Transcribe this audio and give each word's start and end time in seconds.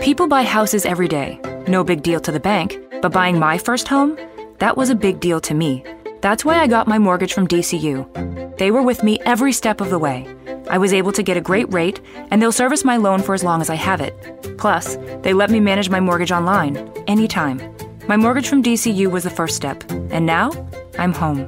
People 0.00 0.26
buy 0.26 0.42
houses 0.42 0.86
every 0.86 1.06
day. 1.06 1.38
No 1.68 1.84
big 1.84 2.02
deal 2.02 2.18
to 2.20 2.32
the 2.32 2.40
bank. 2.40 2.78
But 3.02 3.12
buying 3.12 3.38
my 3.38 3.58
first 3.58 3.88
home? 3.88 4.18
That 4.58 4.76
was 4.76 4.88
a 4.88 4.94
big 4.94 5.20
deal 5.20 5.38
to 5.42 5.52
me. 5.52 5.84
That's 6.22 6.46
why 6.46 6.60
I 6.60 6.66
got 6.66 6.88
my 6.88 6.98
mortgage 6.98 7.34
from 7.34 7.46
DCU. 7.46 8.56
They 8.56 8.70
were 8.70 8.80
with 8.82 9.02
me 9.02 9.20
every 9.26 9.52
step 9.52 9.82
of 9.82 9.90
the 9.90 9.98
way. 9.98 10.26
I 10.70 10.78
was 10.78 10.94
able 10.94 11.12
to 11.12 11.22
get 11.22 11.36
a 11.36 11.42
great 11.42 11.70
rate, 11.72 12.00
and 12.30 12.40
they'll 12.40 12.52
service 12.52 12.84
my 12.84 12.96
loan 12.96 13.20
for 13.20 13.34
as 13.34 13.44
long 13.44 13.60
as 13.60 13.68
I 13.68 13.74
have 13.74 14.00
it. 14.00 14.14
Plus, 14.56 14.96
they 15.22 15.34
let 15.34 15.50
me 15.50 15.60
manage 15.60 15.90
my 15.90 16.00
mortgage 16.00 16.32
online, 16.32 16.78
anytime. 17.06 17.60
My 18.08 18.16
mortgage 18.16 18.48
from 18.48 18.62
DCU 18.62 19.10
was 19.10 19.24
the 19.24 19.30
first 19.30 19.56
step, 19.56 19.84
and 19.90 20.24
now 20.24 20.52
I'm 20.98 21.12
home. 21.12 21.40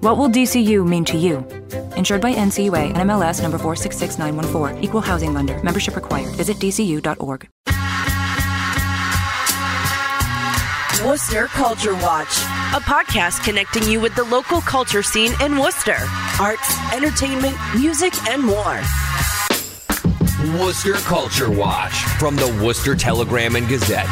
What 0.00 0.16
will 0.16 0.30
DCU 0.30 0.88
mean 0.88 1.04
to 1.04 1.18
you? 1.18 1.46
Insured 2.00 2.22
by 2.22 2.32
NCUA 2.32 2.94
and 2.94 3.10
MLS 3.10 3.42
number 3.42 3.58
466914, 3.58 4.82
Equal 4.82 5.02
Housing 5.02 5.34
Lender. 5.34 5.62
Membership 5.62 5.94
required. 5.94 6.34
Visit 6.34 6.56
dcu.org. 6.56 7.46
Worcester 11.06 11.46
Culture 11.48 11.92
Watch, 11.96 12.38
a 12.72 12.80
podcast 12.80 13.44
connecting 13.44 13.82
you 13.82 14.00
with 14.00 14.14
the 14.16 14.24
local 14.24 14.62
culture 14.62 15.02
scene 15.02 15.32
in 15.42 15.58
Worcester. 15.58 15.98
Arts, 16.40 16.74
entertainment, 16.94 17.54
music, 17.76 18.14
and 18.30 18.42
more. 18.42 18.80
Worcester 20.58 20.94
Culture 21.04 21.50
Watch 21.50 21.92
from 22.18 22.34
the 22.34 22.58
Worcester 22.64 22.96
Telegram 22.96 23.56
and 23.56 23.68
Gazette. 23.68 24.08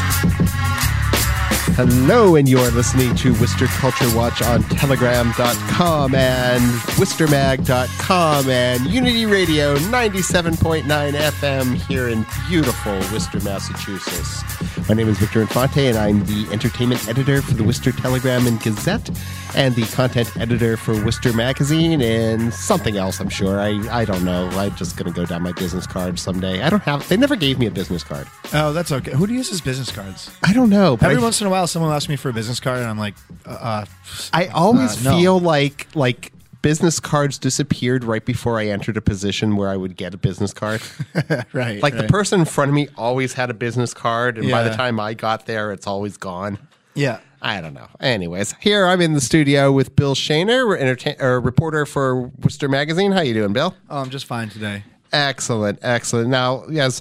Hello, 1.76 2.36
and 2.36 2.48
you're 2.48 2.70
listening 2.70 3.14
to 3.16 3.32
Worcester 3.40 3.66
Culture 3.66 4.14
Watch 4.16 4.42
on 4.42 4.62
Telegram.com 4.64 6.14
and 6.14 6.62
WorcesterMag.com 6.98 8.48
and 8.50 8.86
Unity 8.86 9.26
Radio 9.26 9.76
97.9 9.76 10.84
FM 10.84 11.74
here 11.74 12.08
in 12.08 12.26
beautiful 12.48 12.94
Worcester, 13.12 13.40
Massachusetts. 13.40 14.42
My 14.88 14.94
name 14.94 15.08
is 15.10 15.18
Victor 15.18 15.42
Infante, 15.42 15.86
and 15.88 15.98
I'm 15.98 16.24
the 16.24 16.48
entertainment 16.50 17.06
editor 17.08 17.42
for 17.42 17.52
the 17.52 17.62
Worcester 17.62 17.92
Telegram 17.92 18.46
and 18.46 18.58
Gazette 18.62 19.10
and 19.54 19.74
the 19.74 19.82
content 19.82 20.34
editor 20.38 20.78
for 20.78 20.94
Worcester 21.04 21.30
Magazine 21.34 22.00
and 22.00 22.54
something 22.54 22.96
else, 22.96 23.20
I'm 23.20 23.28
sure. 23.28 23.60
I, 23.60 23.72
I 23.94 24.06
don't 24.06 24.24
know. 24.24 24.48
I'm 24.52 24.74
just 24.76 24.96
going 24.96 25.12
to 25.12 25.14
go 25.14 25.26
down 25.26 25.42
my 25.42 25.52
business 25.52 25.86
card 25.86 26.18
someday. 26.18 26.62
I 26.62 26.70
don't 26.70 26.82
have, 26.84 27.06
they 27.10 27.18
never 27.18 27.36
gave 27.36 27.58
me 27.58 27.66
a 27.66 27.70
business 27.70 28.02
card. 28.02 28.26
Oh, 28.54 28.72
that's 28.72 28.90
okay. 28.90 29.10
Who 29.12 29.28
uses 29.28 29.60
business 29.60 29.92
cards? 29.92 30.30
I 30.42 30.54
don't 30.54 30.70
know. 30.70 30.94
Every 31.02 31.16
I- 31.16 31.20
once 31.20 31.42
in 31.42 31.46
a 31.46 31.50
while, 31.50 31.66
someone 31.66 31.92
asks 31.92 32.08
me 32.08 32.16
for 32.16 32.30
a 32.30 32.32
business 32.32 32.58
card, 32.58 32.78
and 32.78 32.88
I'm 32.88 32.98
like, 32.98 33.14
uh, 33.44 33.50
uh, 33.50 33.84
I 34.32 34.46
always 34.46 35.06
Uh, 35.06 35.10
no. 35.10 35.18
feel 35.18 35.38
like 35.38 35.86
like 35.94 36.32
business 36.62 37.00
cards 37.00 37.38
disappeared 37.38 38.04
right 38.04 38.24
before 38.24 38.58
I 38.58 38.66
entered 38.66 38.96
a 38.96 39.00
position 39.00 39.56
where 39.56 39.68
I 39.68 39.76
would 39.76 39.96
get 39.96 40.14
a 40.14 40.16
business 40.16 40.52
card. 40.52 40.82
right. 41.52 41.82
like 41.82 41.96
the 41.96 42.04
person 42.08 42.40
in 42.40 42.46
front 42.46 42.70
of 42.70 42.74
me 42.74 42.88
always 42.96 43.34
had 43.34 43.50
a 43.50 43.54
business 43.54 43.94
card, 43.94 44.38
and 44.38 44.50
by 44.50 44.62
the 44.62 44.74
time 44.74 45.00
I 45.00 45.14
got 45.14 45.46
there, 45.46 45.72
it's 45.72 45.86
always 45.86 46.16
gone. 46.16 46.58
Yeah. 46.94 47.20
I 47.40 47.60
don't 47.60 47.74
know. 47.74 47.86
Anyways, 48.00 48.54
here 48.60 48.86
I'm 48.86 49.00
in 49.00 49.12
the 49.14 49.20
studio 49.20 49.70
with 49.70 49.94
Bill 49.94 50.16
Shaner, 50.16 50.76
entertain, 50.76 51.14
or 51.20 51.40
reporter 51.40 51.86
for 51.86 52.22
Worcester 52.22 52.68
Magazine. 52.68 53.12
How 53.12 53.20
you 53.20 53.34
doing, 53.34 53.52
Bill? 53.52 53.76
Oh, 53.88 54.00
I'm 54.00 54.10
just 54.10 54.26
fine 54.26 54.48
today. 54.48 54.82
Excellent, 55.12 55.78
excellent. 55.82 56.28
Now, 56.28 56.64
yes, 56.68 57.00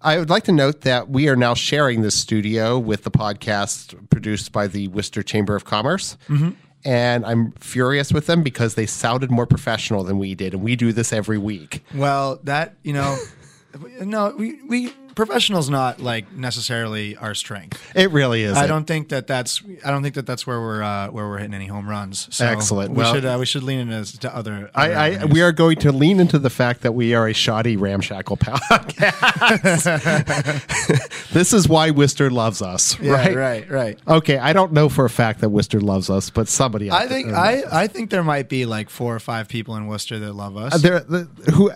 I 0.00 0.18
would 0.18 0.30
like 0.30 0.44
to 0.44 0.52
note 0.52 0.82
that 0.82 1.10
we 1.10 1.28
are 1.28 1.36
now 1.36 1.54
sharing 1.54 2.02
this 2.02 2.14
studio 2.14 2.78
with 2.78 3.04
the 3.04 3.10
podcast 3.10 4.08
produced 4.08 4.52
by 4.52 4.66
the 4.66 4.88
Worcester 4.88 5.22
Chamber 5.22 5.54
of 5.54 5.64
Commerce. 5.64 6.16
Mm-hmm. 6.28 6.50
And 6.86 7.26
I'm 7.26 7.50
furious 7.58 8.12
with 8.12 8.26
them 8.26 8.44
because 8.44 8.76
they 8.76 8.86
sounded 8.86 9.28
more 9.28 9.44
professional 9.44 10.04
than 10.04 10.20
we 10.20 10.36
did, 10.36 10.54
and 10.54 10.62
we 10.62 10.76
do 10.76 10.92
this 10.92 11.12
every 11.12 11.36
week. 11.36 11.82
Well, 11.92 12.38
that 12.44 12.76
you 12.84 12.92
know, 12.92 13.18
no, 14.00 14.32
we 14.38 14.62
we 14.62 14.92
professionals 15.16 15.68
not 15.68 15.98
like 16.00 16.30
necessarily 16.32 17.16
our 17.16 17.34
strength. 17.34 17.82
It 17.96 18.12
really 18.12 18.42
is. 18.44 18.56
I 18.56 18.68
don't 18.68 18.84
think 18.86 19.08
that 19.08 19.26
that's 19.26 19.60
I 19.84 19.90
don't 19.90 20.04
think 20.04 20.14
that 20.14 20.26
that's 20.26 20.46
where 20.46 20.60
we're 20.60 20.82
uh, 20.82 21.08
where 21.08 21.26
we're 21.26 21.38
hitting 21.38 21.54
any 21.54 21.66
home 21.66 21.88
runs. 21.88 22.28
So 22.30 22.46
Excellent. 22.46 22.90
We 22.92 22.98
Well- 22.98 23.14
should 23.14 23.24
uh, 23.24 23.36
we 23.40 23.46
should 23.46 23.64
lean 23.64 23.88
into 23.90 24.18
to 24.20 24.36
other. 24.36 24.70
I, 24.74 24.92
I, 24.92 25.24
we 25.24 25.42
are 25.42 25.50
going 25.52 25.78
to 25.78 25.90
lean 25.90 26.20
into 26.20 26.38
the 26.38 26.50
fact 26.50 26.82
that 26.82 26.92
we 26.92 27.14
are 27.14 27.26
a 27.26 27.32
shoddy 27.32 27.76
ramshackle 27.76 28.36
podcast. 28.46 29.16
this 31.32 31.52
is 31.52 31.68
why 31.68 31.90
Worcester 31.90 32.30
loves 32.30 32.62
us, 32.62 32.98
yeah, 33.00 33.12
right? 33.12 33.36
right, 33.36 33.70
right. 33.70 33.98
Okay, 34.06 34.38
I 34.38 34.52
don't 34.52 34.72
know 34.72 34.88
for 34.88 35.04
a 35.04 35.10
fact 35.10 35.40
that 35.40 35.48
Worcester 35.48 35.80
loves 35.80 36.10
us, 36.10 36.30
but 36.30 36.46
somebody. 36.48 36.90
I 36.90 37.08
think 37.08 37.28
there 37.28 37.36
I. 37.36 37.62
I 37.72 37.86
think 37.86 38.10
there 38.10 38.22
might 38.24 38.48
be 38.48 38.66
like 38.66 38.90
four 38.90 39.14
or 39.14 39.20
five 39.20 39.48
people 39.48 39.76
in 39.76 39.86
Worcester 39.86 40.18
that 40.18 40.32
love 40.34 40.56
us. 40.56 40.80
there 40.82 41.00
the, 41.00 41.24
who 41.54 41.70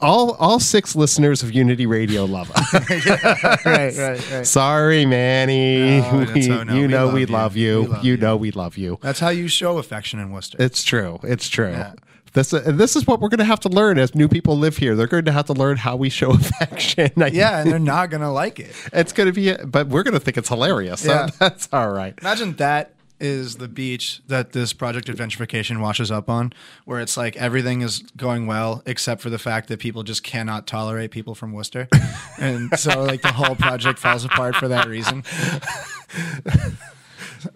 all 0.00 0.32
all 0.32 0.60
six 0.60 0.94
listeners 0.94 1.42
of 1.42 1.52
Unity 1.52 1.86
Radio 1.86 2.24
love 2.24 2.50
us. 2.52 2.74
right, 3.64 3.96
right, 3.96 4.30
right. 4.32 4.46
Sorry, 4.46 5.04
Manny. 5.06 6.00
No, 6.00 6.26
We- 6.34 6.50
oh, 6.50 6.62
no, 6.64 6.74
you 6.74 6.82
we 6.82 6.86
know 6.88 7.04
love 7.06 7.14
we 7.14 7.20
you. 7.20 7.26
love 7.26 7.56
you. 7.56 7.80
We 7.82 7.86
love 7.88 8.04
you 8.04 8.12
you. 8.12 8.16
know 8.18 8.36
we 8.36 8.50
love 8.50 8.76
you. 8.78 8.98
That's 9.00 9.20
how 9.20 9.30
you 9.30 9.48
show 9.48 9.78
affection 9.78 10.18
in 10.20 10.30
Worcester. 10.30 10.58
It's 10.60 10.82
true. 10.84 11.18
It's 11.22 11.48
true. 11.48 11.70
Yeah. 11.70 11.92
This 12.34 12.52
uh, 12.52 12.62
this 12.66 12.96
is 12.96 13.06
what 13.06 13.20
we're 13.20 13.28
going 13.28 13.38
to 13.38 13.44
have 13.44 13.60
to 13.60 13.68
learn 13.68 13.96
as 13.96 14.12
new 14.14 14.26
people 14.28 14.58
live 14.58 14.76
here. 14.76 14.96
They're 14.96 15.06
going 15.06 15.24
to 15.26 15.32
have 15.32 15.46
to 15.46 15.52
learn 15.52 15.76
how 15.76 15.94
we 15.94 16.10
show 16.10 16.30
affection. 16.32 17.12
Yeah, 17.16 17.60
and 17.60 17.70
they're 17.70 17.78
not 17.78 18.10
gonna 18.10 18.32
like 18.32 18.58
it. 18.58 18.74
it's 18.92 19.12
going 19.12 19.28
to 19.28 19.32
be, 19.32 19.54
but 19.64 19.86
we're 19.86 20.02
going 20.02 20.14
to 20.14 20.20
think 20.20 20.36
it's 20.36 20.48
hilarious. 20.48 21.02
So 21.02 21.12
Yeah. 21.12 21.28
that's 21.38 21.68
all 21.72 21.90
right. 21.90 22.12
Imagine 22.20 22.54
that 22.56 22.93
is 23.20 23.56
the 23.56 23.68
beach 23.68 24.20
that 24.26 24.52
this 24.52 24.72
project 24.72 25.08
of 25.08 25.16
gentrification 25.16 25.80
washes 25.80 26.10
up 26.10 26.28
on, 26.28 26.52
where 26.84 27.00
it's 27.00 27.16
like 27.16 27.36
everything 27.36 27.80
is 27.80 28.00
going 28.16 28.46
well 28.46 28.82
except 28.86 29.20
for 29.20 29.30
the 29.30 29.38
fact 29.38 29.68
that 29.68 29.78
people 29.78 30.02
just 30.02 30.22
cannot 30.22 30.66
tolerate 30.66 31.10
people 31.10 31.34
from 31.34 31.52
Worcester, 31.52 31.88
and 32.38 32.76
so 32.78 33.02
like 33.02 33.22
the 33.22 33.32
whole 33.32 33.56
project 33.56 33.98
falls 33.98 34.24
apart 34.24 34.56
for 34.56 34.68
that 34.68 34.86
reason. 34.86 35.24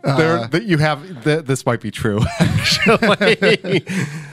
there, 0.05 0.39
uh, 0.39 0.47
that 0.49 0.65
you 0.65 0.79
have 0.79 1.25
th- 1.25 1.45
this 1.45 1.65
might 1.67 1.81
be 1.81 1.91
true. 1.91 2.21
Actually, 2.41 3.85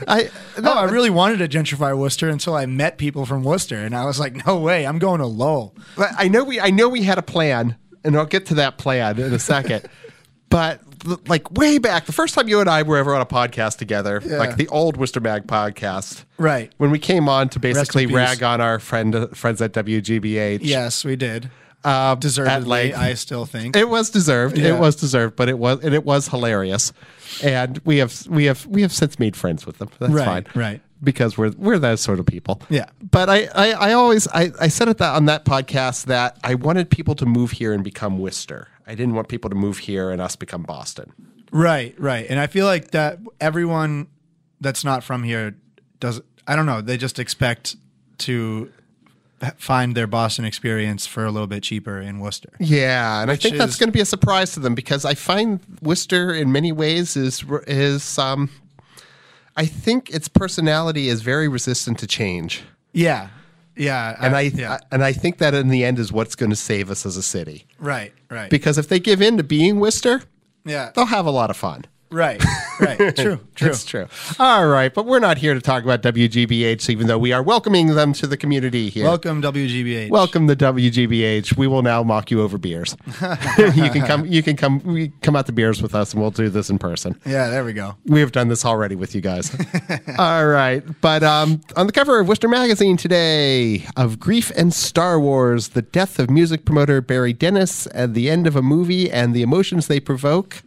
I 0.08 0.30
No, 0.62 0.74
oh, 0.74 0.78
I 0.78 0.84
really 0.86 1.10
wanted 1.10 1.38
to 1.40 1.58
gentrify 1.58 1.98
Worcester 1.98 2.30
until 2.30 2.56
I 2.56 2.66
met 2.66 2.98
people 2.98 3.26
from 3.26 3.44
Worcester, 3.44 3.78
and 3.78 3.96
I 3.96 4.06
was 4.06 4.20
like, 4.20 4.46
no 4.46 4.60
way, 4.60 4.86
I'm 4.86 5.00
going 5.00 5.20
to 5.20 5.26
Lowell. 5.26 5.76
But 5.96 6.12
I 6.18 6.28
know 6.28 6.44
we 6.44 6.60
I 6.60 6.70
know 6.70 6.90
we 6.90 7.04
had 7.04 7.18
a 7.18 7.24
plan, 7.24 7.76
and 8.04 8.16
I'll 8.18 8.26
get 8.26 8.46
to 8.48 8.56
that 8.56 8.78
plan 8.78 9.20
in 9.20 9.34
a 9.34 9.40
second. 9.40 9.88
But 10.56 11.28
like 11.28 11.52
way 11.52 11.78
back, 11.78 12.06
the 12.06 12.14
first 12.14 12.34
time 12.34 12.48
you 12.48 12.62
and 12.62 12.70
I 12.70 12.82
were 12.84 12.98
ever 12.98 13.14
on 13.14 13.22
a 13.22 13.26
podcast 13.26 13.78
together, 13.78 14.22
like 14.22 14.56
the 14.56 14.68
old 14.70 14.96
Worcester 14.98 15.20
Mag 15.20 15.46
podcast, 15.48 16.24
Right. 16.38 16.72
when 16.78 16.92
we 16.92 17.00
came 17.00 17.28
on 17.28 17.50
to 17.50 17.60
basically 17.60 18.06
rag 18.06 18.42
on 18.42 18.62
our 18.62 18.80
friend 18.80 19.28
friends 19.36 19.62
at 19.62 19.74
WGBH. 19.74 20.60
Yes, 20.62 21.04
we 21.04 21.16
did. 21.18 21.50
uh, 21.84 22.14
at 22.14 22.20
Deservedly. 22.22 22.94
I 22.94 23.14
still 23.16 23.46
think. 23.46 23.76
It 23.76 23.90
was 23.90 24.10
deserved. 24.10 24.58
Yeah. 24.58 24.76
It 24.76 24.80
was 24.80 24.96
deserved, 24.96 25.36
but 25.36 25.50
it 25.50 25.60
was 25.60 25.84
and 25.84 25.94
it 25.94 26.06
was 26.06 26.30
hilarious. 26.30 26.94
And 27.44 27.80
we 27.86 27.98
have 27.98 28.26
we 28.28 28.46
have 28.46 28.66
we 28.66 28.82
have 28.82 28.92
since 28.94 29.20
made 29.20 29.36
friends 29.36 29.66
with 29.66 29.78
them. 29.80 29.90
That's 30.00 30.12
Right, 30.14 30.26
fine. 30.26 30.46
right. 30.56 30.82
Because 31.04 31.38
we're 31.38 31.52
we're 31.58 31.78
those 31.78 32.02
sort 32.02 32.20
of 32.20 32.26
people. 32.26 32.62
Yeah. 32.70 32.86
But 33.12 33.30
I 33.30 33.50
I, 33.54 33.72
I 33.90 33.94
always 33.94 34.28
I, 34.30 34.52
I 34.60 34.70
said 34.70 34.88
it 34.88 34.98
that 35.00 35.14
on 35.16 35.26
that 35.26 35.46
podcast 35.46 36.06
that 36.06 36.40
I 36.44 36.56
wanted 36.56 36.90
people 36.90 37.14
to 37.16 37.26
move 37.28 37.52
here 37.52 37.74
and 37.74 37.84
become 37.84 38.18
Worcester. 38.18 38.70
I 38.88 38.96
didn't 38.96 39.16
want 39.16 39.28
people 39.28 39.50
to 39.50 39.56
move 39.56 39.80
here 39.80 40.12
and 40.12 40.22
us 40.22 40.36
become 40.36 40.64
Boston. 40.64 41.14
Right, 41.52 42.00
right. 42.00 42.26
And 42.30 42.40
I 42.40 42.48
feel 42.48 42.66
like 42.66 42.92
that 42.92 43.20
everyone 43.40 44.08
that's 44.62 44.84
not 44.84 45.04
from 45.04 45.24
here 45.24 45.56
does 46.00 46.22
I 46.48 46.56
don't 46.56 46.66
know, 46.66 46.82
they 46.82 46.98
just 46.98 47.18
expect 47.18 47.76
to 48.20 48.72
find 49.58 49.96
their 49.96 50.08
Boston 50.08 50.46
experience 50.46 51.06
for 51.06 51.26
a 51.26 51.32
little 51.32 51.48
bit 51.48 51.64
cheaper 51.64 52.00
in 52.00 52.20
Worcester. 52.20 52.52
Yeah, 52.60 53.22
and 53.22 53.30
I 53.30 53.36
think 53.36 53.58
that's 53.58 53.78
going 53.78 53.90
to 53.90 53.94
be 53.94 54.02
a 54.02 54.06
surprise 54.06 54.54
to 54.54 54.60
them 54.60 54.76
because 54.76 55.06
I 55.06 55.14
find 55.14 55.60
Worcester 55.82 56.34
in 56.34 56.52
many 56.52 56.72
ways 56.72 57.18
is 57.18 57.44
is 57.68 58.18
um 58.18 58.50
I 59.58 59.66
think 59.66 60.10
its 60.10 60.28
personality 60.28 61.08
is 61.10 61.22
very 61.22 61.48
resistant 61.48 62.00
to 62.00 62.08
change. 62.08 62.64
Yeah. 62.92 63.30
Yeah. 63.76 64.16
and 64.20 64.36
I, 64.36 64.42
yeah. 64.42 64.80
and 64.92 65.04
I 65.04 65.12
think 65.12 65.38
that 65.40 65.54
in 65.54 65.70
the 65.70 65.84
end 65.84 66.00
is 66.00 66.12
what's 66.12 66.36
going 66.36 66.50
to 66.50 66.56
save 66.56 66.90
us 66.90 67.06
as 67.06 67.18
a 67.18 67.24
city. 67.24 67.66
right, 67.80 68.14
right. 68.30 68.50
Because 68.50 68.78
if 68.78 68.88
they 68.88 69.00
give 69.00 69.22
in 69.22 69.38
to 69.38 69.44
being 69.44 69.80
Worcester, 69.80 70.22
yeah. 70.66 70.92
they'll 70.96 71.06
have 71.06 71.26
a 71.26 71.32
lot 71.32 71.50
of 71.50 71.58
fun. 71.58 71.86
Right. 72.16 72.42
Right. 72.80 72.98
True. 73.16 73.40
True. 73.56 73.68
That's 73.68 73.84
true. 73.84 74.08
All 74.40 74.68
right, 74.68 74.94
but 74.94 75.06
we're 75.06 75.20
not 75.20 75.38
here 75.38 75.54
to 75.54 75.60
talk 75.60 75.84
about 75.84 76.02
WGBH, 76.02 76.90
even 76.90 77.08
though 77.08 77.18
we 77.18 77.34
are 77.34 77.44
welcoming 77.44 77.88
them 77.88 78.14
to 78.14 78.26
the 78.28 78.38
community 78.38 78.90
here. 78.90 79.04
Welcome 79.04 79.42
WGBH. 79.42 80.10
Welcome 80.10 80.48
to 80.48 80.56
WGBH. 80.56 81.58
We 81.58 81.68
will 81.68 81.82
now 81.82 82.04
mock 82.04 82.32
you 82.32 82.42
over 82.42 82.58
beers. 82.58 82.96
you 83.58 83.90
can 83.90 84.06
come. 84.06 84.26
You 84.26 84.42
can 84.42 84.56
come. 84.56 84.80
We 84.80 85.10
come 85.22 85.36
out 85.36 85.46
the 85.46 85.52
beers 85.52 85.82
with 85.82 85.94
us, 85.94 86.14
and 86.14 86.22
we'll 86.22 86.32
do 86.32 86.48
this 86.48 86.70
in 86.70 86.80
person. 86.80 87.20
Yeah. 87.26 87.50
There 87.50 87.66
we 87.66 87.74
go. 87.74 87.96
We 88.06 88.22
have 88.22 88.32
done 88.32 88.48
this 88.48 88.64
already 88.64 88.96
with 88.96 89.14
you 89.14 89.20
guys. 89.20 89.54
All 90.18 90.48
right. 90.48 90.84
But 91.02 91.22
um, 91.22 91.60
on 91.76 91.86
the 91.86 91.94
cover 91.94 92.20
of 92.22 92.30
Worcester 92.30 92.48
Magazine 92.48 92.96
today 92.96 93.86
of 93.98 94.22
Grief 94.22 94.52
and 94.56 94.74
Star 94.74 95.20
Wars, 95.20 95.70
the 95.70 95.82
death 95.82 96.18
of 96.20 96.30
music 96.30 96.64
promoter 96.64 97.02
Barry 97.02 97.34
Dennis 97.34 97.88
and 97.88 98.16
the 98.16 98.30
end 98.30 98.48
of 98.48 98.56
a 98.56 98.62
movie 98.62 99.12
and 99.12 99.34
the 99.34 99.42
emotions 99.42 99.88
they 99.88 100.00
provoke. 100.00 100.64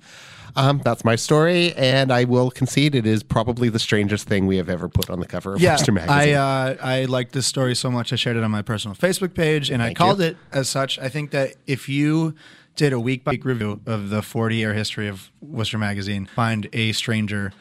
Um, 0.57 0.81
that's 0.85 1.05
my 1.05 1.17
story, 1.17 1.73
and 1.75 2.13
I 2.13 2.25
will 2.25 2.51
concede 2.51 2.95
it 2.95 3.07
is 3.07 3.23
probably 3.23 3.69
the 3.69 3.79
strangest 3.79 4.27
thing 4.29 4.47
we 4.47 4.57
have 4.57 4.69
ever 4.69 4.89
put 4.89 5.11
on 5.11 5.21
the 5.21 5.27
cover 5.27 5.55
of 5.55 5.61
Yeah. 5.61 5.73
Worcester 5.73 5.93
Magazine. 5.93 6.19
I 6.19 6.33
uh, 6.33 6.77
I 6.83 7.05
liked 7.05 7.33
this 7.33 7.47
story 7.47 7.75
so 7.75 7.91
much. 7.91 8.13
I 8.13 8.17
shared 8.17 8.37
it 8.37 8.43
on 8.45 8.51
my 8.51 8.63
personal 8.63 8.95
Facebook 8.97 9.35
page, 9.35 9.71
and 9.71 9.83
I 9.83 9.95
called 9.95 10.19
you. 10.21 10.27
it 10.27 10.37
as 10.53 10.69
such. 10.69 10.99
I 10.99 11.09
think 11.09 11.31
that 11.33 11.55
if 11.67 11.89
you 11.89 12.35
did 12.77 12.93
a 12.93 13.01
week 13.01 13.25
by 13.25 13.33
week 13.33 13.45
review 13.45 13.81
of 13.87 14.09
the 14.11 14.23
40 14.23 14.57
year 14.57 14.73
history 14.75 15.09
of 15.09 15.31
Worcester 15.41 15.79
Magazine, 15.79 16.27
find 16.27 16.69
a 16.73 16.93
stranger 16.93 17.53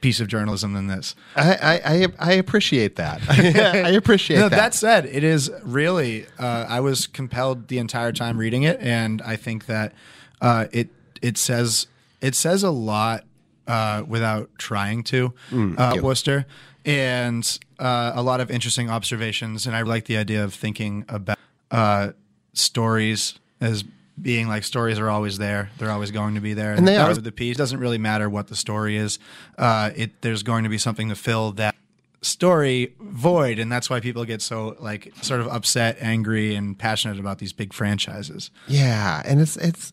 piece 0.00 0.20
of 0.20 0.28
journalism 0.28 0.72
than 0.72 0.86
this. 0.86 1.14
I, 1.36 1.54
I, 1.54 1.80
I, 1.94 2.06
I 2.18 2.32
appreciate 2.32 2.96
that. 2.96 3.20
I 3.28 3.90
appreciate 3.90 4.38
No, 4.38 4.48
that. 4.48 4.56
that 4.56 4.74
said, 4.74 5.04
it 5.06 5.22
is 5.24 5.50
really. 5.62 6.26
Uh, 6.38 6.66
I 6.68 6.80
was 6.80 7.06
compelled 7.06 7.68
the 7.68 7.78
entire 7.78 8.12
time 8.12 8.38
reading 8.38 8.62
it, 8.62 8.80
and 8.80 9.20
I 9.22 9.36
think 9.36 9.66
that 9.66 9.92
uh, 10.40 10.66
it 10.72 10.88
it 11.22 11.36
says 11.38 11.86
it 12.26 12.34
says 12.34 12.62
a 12.62 12.70
lot 12.70 13.24
uh, 13.66 14.02
without 14.06 14.50
trying 14.58 15.02
to. 15.04 15.32
uh, 15.52 15.92
you. 15.96 16.02
Worcester, 16.02 16.46
and 16.84 17.58
uh, 17.78 18.12
a 18.14 18.22
lot 18.22 18.40
of 18.40 18.50
interesting 18.50 18.90
observations, 18.90 19.66
and 19.66 19.76
I 19.76 19.82
like 19.82 20.04
the 20.06 20.16
idea 20.16 20.44
of 20.44 20.54
thinking 20.54 21.04
about 21.08 21.38
uh, 21.70 22.12
stories 22.52 23.38
as 23.60 23.84
being 24.20 24.48
like 24.48 24.64
stories 24.64 24.98
are 24.98 25.10
always 25.10 25.38
there. 25.38 25.70
They're 25.78 25.90
always 25.90 26.10
going 26.10 26.34
to 26.36 26.40
be 26.40 26.54
there. 26.54 26.72
And 26.72 26.88
they 26.88 26.96
are. 26.96 27.14
the 27.14 27.32
piece. 27.32 27.56
It 27.56 27.58
doesn't 27.58 27.80
really 27.80 27.98
matter 27.98 28.30
what 28.30 28.48
the 28.48 28.56
story 28.56 28.96
is. 28.96 29.18
Uh, 29.58 29.90
it 29.94 30.22
there's 30.22 30.42
going 30.42 30.64
to 30.64 30.70
be 30.70 30.78
something 30.78 31.08
to 31.10 31.14
fill 31.14 31.52
that 31.52 31.74
story 32.22 32.94
void, 33.00 33.58
and 33.58 33.70
that's 33.70 33.90
why 33.90 34.00
people 34.00 34.24
get 34.24 34.42
so 34.42 34.76
like 34.80 35.12
sort 35.22 35.40
of 35.40 35.48
upset, 35.48 35.96
angry, 36.00 36.54
and 36.54 36.78
passionate 36.78 37.18
about 37.18 37.38
these 37.38 37.52
big 37.52 37.72
franchises. 37.72 38.50
Yeah, 38.66 39.22
and 39.24 39.40
it's 39.40 39.56
it's 39.56 39.92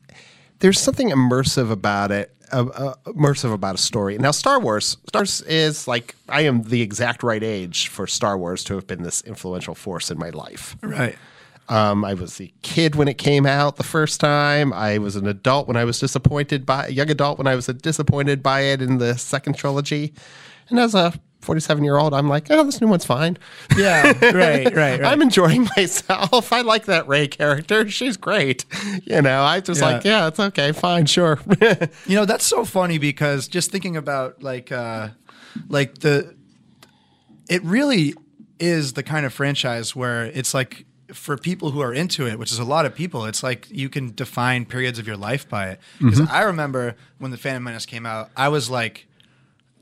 there's 0.59 0.79
something 0.79 1.09
immersive 1.09 1.71
about 1.71 2.11
it, 2.11 2.35
uh, 2.51 2.65
uh, 2.65 2.93
immersive 3.05 3.53
about 3.53 3.75
a 3.75 3.77
story. 3.77 4.17
Now, 4.17 4.31
Star 4.31 4.59
Wars, 4.59 4.97
Star 5.07 5.21
Wars 5.21 5.41
is 5.41 5.87
like 5.87 6.15
I 6.29 6.41
am 6.41 6.63
the 6.63 6.81
exact 6.81 7.23
right 7.23 7.43
age 7.43 7.87
for 7.87 8.07
Star 8.07 8.37
Wars 8.37 8.63
to 8.65 8.75
have 8.75 8.87
been 8.87 9.03
this 9.03 9.21
influential 9.21 9.75
force 9.75 10.11
in 10.11 10.17
my 10.17 10.29
life. 10.29 10.75
Right. 10.81 11.17
Um, 11.69 12.03
I 12.03 12.13
was 12.13 12.41
a 12.41 12.51
kid 12.61 12.95
when 12.95 13.07
it 13.07 13.17
came 13.17 13.45
out 13.45 13.77
the 13.77 13.83
first 13.83 14.19
time. 14.19 14.73
I 14.73 14.97
was 14.97 15.15
an 15.15 15.27
adult 15.27 15.67
when 15.67 15.77
I 15.77 15.85
was 15.85 15.99
disappointed 15.99 16.65
by 16.65 16.87
a 16.87 16.89
young 16.89 17.09
adult 17.09 17.37
when 17.37 17.47
I 17.47 17.55
was 17.55 17.67
disappointed 17.67 18.43
by 18.43 18.61
it 18.61 18.81
in 18.81 18.97
the 18.97 19.17
second 19.17 19.55
trilogy, 19.55 20.13
and 20.69 20.77
as 20.77 20.93
a 20.93 21.13
47 21.43 21.83
year 21.83 21.97
old, 21.97 22.13
I'm 22.13 22.27
like, 22.29 22.47
oh, 22.49 22.63
this 22.63 22.79
new 22.81 22.87
one's 22.87 23.05
fine. 23.05 23.37
Yeah. 23.77 24.11
right. 24.33 24.65
Right. 24.65 24.73
Right. 24.75 25.03
I'm 25.03 25.21
enjoying 25.21 25.67
myself. 25.77 26.51
I 26.53 26.61
like 26.61 26.85
that 26.85 27.07
Rey 27.07 27.27
character. 27.27 27.89
She's 27.89 28.17
great. 28.17 28.65
You 29.05 29.21
know, 29.21 29.43
I 29.43 29.59
just 29.59 29.81
Yeah. 29.81 29.87
like, 29.87 30.03
yeah, 30.03 30.27
it's 30.27 30.39
okay, 30.39 30.71
fine, 30.71 31.05
sure. 31.05 31.39
You 32.05 32.15
know, 32.15 32.25
that's 32.25 32.45
so 32.45 32.65
funny 32.65 32.97
because 32.97 33.47
just 33.47 33.71
thinking 33.71 33.95
about 33.97 34.41
like 34.43 34.71
uh 34.71 35.09
like 35.69 35.99
the 35.99 36.35
it 37.49 37.63
really 37.63 38.13
is 38.59 38.93
the 38.93 39.03
kind 39.03 39.25
of 39.25 39.33
franchise 39.33 39.95
where 39.95 40.25
it's 40.25 40.53
like 40.53 40.85
for 41.13 41.37
people 41.37 41.71
who 41.71 41.79
are 41.81 41.93
into 41.93 42.25
it, 42.27 42.39
which 42.39 42.51
is 42.51 42.57
a 42.59 42.63
lot 42.63 42.85
of 42.85 42.95
people, 42.95 43.25
it's 43.25 43.43
like 43.43 43.67
you 43.69 43.89
can 43.89 44.13
define 44.15 44.65
periods 44.65 44.97
of 44.97 45.05
your 45.05 45.17
life 45.17 45.47
by 45.47 45.69
it. 45.69 45.79
Because 45.99 46.19
Mm-hmm. 46.21 46.31
I 46.33 46.41
remember 46.43 46.95
when 47.19 47.31
the 47.31 47.37
Phantom 47.37 47.63
Menace 47.63 47.85
came 47.85 48.05
out, 48.05 48.29
I 48.37 48.47
was 48.49 48.69
like 48.69 49.05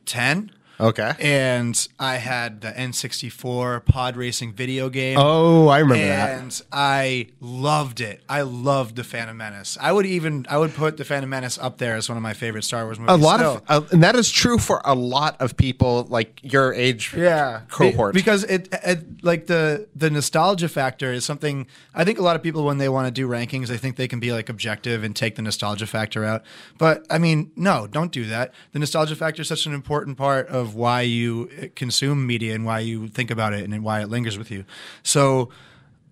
10 0.06 0.52
okay. 0.81 1.13
and 1.19 1.88
I 2.00 2.16
had 2.16 2.62
the 2.62 2.72
N64 2.72 3.86
pod 3.86 4.16
racing 4.16 4.54
video 4.54 4.89
game. 4.89 5.18
Oh, 5.19 5.68
I 5.68 5.80
remember 5.80 6.06
that. 6.06 6.39
and 6.39 6.62
I 6.72 7.28
loved 7.39 8.01
it. 8.01 8.22
I 8.28 8.42
loved 8.42 8.95
the 8.95 9.04
Phantom 9.04 9.36
Menace. 9.36 9.78
I 9.80 9.92
would 9.92 10.06
even 10.06 10.45
I 10.50 10.57
would 10.57 10.74
put 10.74 10.98
the 10.98 11.06
Phantom 11.06 11.30
Menace 11.30 11.57
up 11.57 11.78
there 11.78 11.95
as 11.95 12.10
one 12.10 12.18
of 12.18 12.24
my 12.24 12.33
favorite 12.33 12.63
Star 12.63 12.86
Wars 12.86 13.00
movies. 13.00 13.16
A 13.16 13.18
lot 13.18 13.39
still. 13.39 13.62
of, 13.68 13.83
uh, 13.83 13.88
and 13.92 14.04
that 14.04 14.16
is 14.16 14.30
true 14.30 14.57
for 14.57 14.81
a 14.86 14.95
lot 14.95 15.39
of 15.39 15.56
people 15.57 16.06
like 16.10 16.39
your 16.44 16.74
age 16.74 17.13
yeah 17.16 17.62
cohort. 17.69 18.13
Be- 18.13 18.19
because 18.19 18.44
it, 18.45 18.68
it 18.84 19.24
like 19.24 19.48
the 19.48 19.88
the 19.95 20.10
nostalgia 20.10 20.69
factor 20.69 21.12
is 21.12 21.25
something 21.25 21.68
I 21.94 22.04
think 22.04 22.19
a 22.19 22.24
lot 22.24 22.36
of 22.36 22.44
people 22.44 22.66
when 22.66 22.77
they 22.77 22.89
want 22.89 23.07
to 23.07 23.12
do 23.12 23.27
rankings 23.27 23.68
they 23.68 23.77
think 23.77 23.95
they 23.95 24.07
can 24.07 24.19
be 24.19 24.31
like 24.31 24.50
objective 24.50 25.04
and 25.04 25.16
take 25.16 25.36
the 25.36 25.42
nostalgia 25.42 25.88
factor 25.88 26.24
out 26.25 26.44
but 26.77 27.06
I 27.10 27.18
mean 27.18 27.51
no 27.56 27.88
don't 27.88 28.12
do 28.12 28.25
that 28.25 28.54
the 28.72 28.80
nostalgia 28.80 29.16
factor 29.16 29.42
is 29.42 29.48
such 29.48 29.66
an 29.66 29.74
important 29.74 30.18
part 30.18 30.48
of 30.48 30.71
why 30.74 31.02
you 31.02 31.50
uh, 31.62 31.66
consume 31.76 32.26
media 32.26 32.54
and 32.56 32.66
why 32.66 32.80
you 32.80 33.08
think 33.08 33.32
about 33.32 33.54
it 33.54 33.64
and 33.64 33.84
why 33.84 34.02
it 34.02 34.10
lingers 34.10 34.38
with 34.38 34.52
you 34.52 34.66
so 35.04 35.50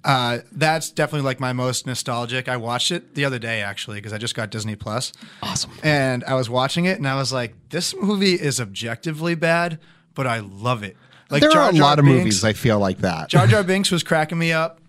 uh, 0.06 0.40
that's 0.54 0.90
definitely 0.92 1.26
like 1.26 1.42
my 1.42 1.52
most 1.52 1.86
nostalgic. 1.86 2.48
I 2.48 2.56
watched 2.56 2.90
it 2.90 3.16
the 3.16 3.26
other 3.26 3.38
day 3.38 3.62
actually 3.62 3.98
because 3.98 4.14
I 4.14 4.18
just 4.18 4.34
got 4.34 4.50
Disney 4.50 4.78
Plus. 4.78 5.12
Awesome. 5.44 5.72
And 5.84 6.24
I 6.24 6.36
was 6.36 6.50
watching 6.50 6.86
it 6.86 6.98
and 6.98 7.06
I 7.06 7.16
was 7.16 7.34
like, 7.34 7.54
this 7.70 7.94
movie 7.94 8.36
is 8.36 8.62
objectively 8.62 9.36
bad, 9.36 9.78
but 10.16 10.26
I 10.26 10.40
love 10.40 10.84
it. 10.84 10.96
Like 11.30 11.42
there 11.42 11.52
Jar 11.52 11.64
are 11.64 11.70
a 11.72 11.74
Jar 11.74 11.82
lot 11.82 12.00
of 12.00 12.06
Binks- 12.06 12.18
movies 12.18 12.44
I 12.46 12.54
feel 12.54 12.80
like 12.80 13.00
that. 13.00 13.28
Jar 13.28 13.46
Jar 13.46 13.62
Binks 13.66 13.92
was 13.92 14.02
cracking 14.04 14.38
me 14.40 14.54
up. 14.54 14.80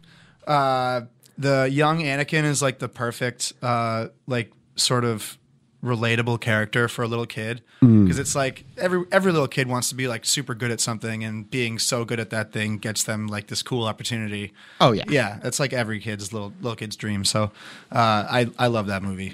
Uh, 0.47 1.03
the 1.37 1.69
young 1.69 1.99
Anakin 2.03 2.45
is 2.45 2.63
like 2.63 2.79
the 2.79 2.89
perfect, 2.89 3.53
uh, 3.63 4.09
like 4.29 4.53
sort 4.77 5.05
of 5.05 5.37
relatable 5.83 6.39
character 6.41 6.89
for 6.89 7.03
a 7.03 7.09
little 7.09 7.25
kid 7.27 7.63
because 7.81 8.19
it's 8.19 8.35
like 8.35 8.65
every 8.77 9.03
every 9.11 9.33
little 9.33 9.49
kid 9.49 9.67
wants 9.67 9.89
to 9.89 9.95
be 9.95 10.07
like 10.07 10.27
super 10.27 10.55
good 10.55 10.71
at 10.71 10.79
something 10.81 11.25
and 11.25 11.51
being 11.51 11.79
so 11.79 12.05
good 12.05 12.21
at 12.21 12.29
that 12.31 12.53
thing 12.53 12.77
gets 12.77 13.05
them 13.05 13.27
like 13.27 13.47
this 13.47 13.63
cool 13.63 13.85
opportunity. 13.87 14.53
Oh, 14.81 14.93
yeah. 14.93 15.05
yeah, 15.09 15.39
that's 15.43 15.59
like 15.59 15.73
every 15.73 15.99
kid's 15.99 16.33
little 16.35 16.53
little 16.61 16.77
kid's 16.77 16.97
dream. 16.97 17.25
So 17.25 17.45
uh, 17.91 18.27
I 18.31 18.51
I 18.59 18.67
love 18.67 18.89
that 18.89 19.03
movie, 19.03 19.29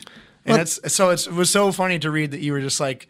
and 0.44 0.54
Well- 0.54 0.60
it's 0.60 0.92
so 0.94 1.10
it's, 1.10 1.26
it 1.26 1.32
was 1.32 1.50
so 1.50 1.72
funny 1.72 1.98
to 1.98 2.10
read 2.12 2.30
that 2.30 2.40
you 2.40 2.52
were 2.52 2.60
just 2.60 2.78
like 2.78 3.08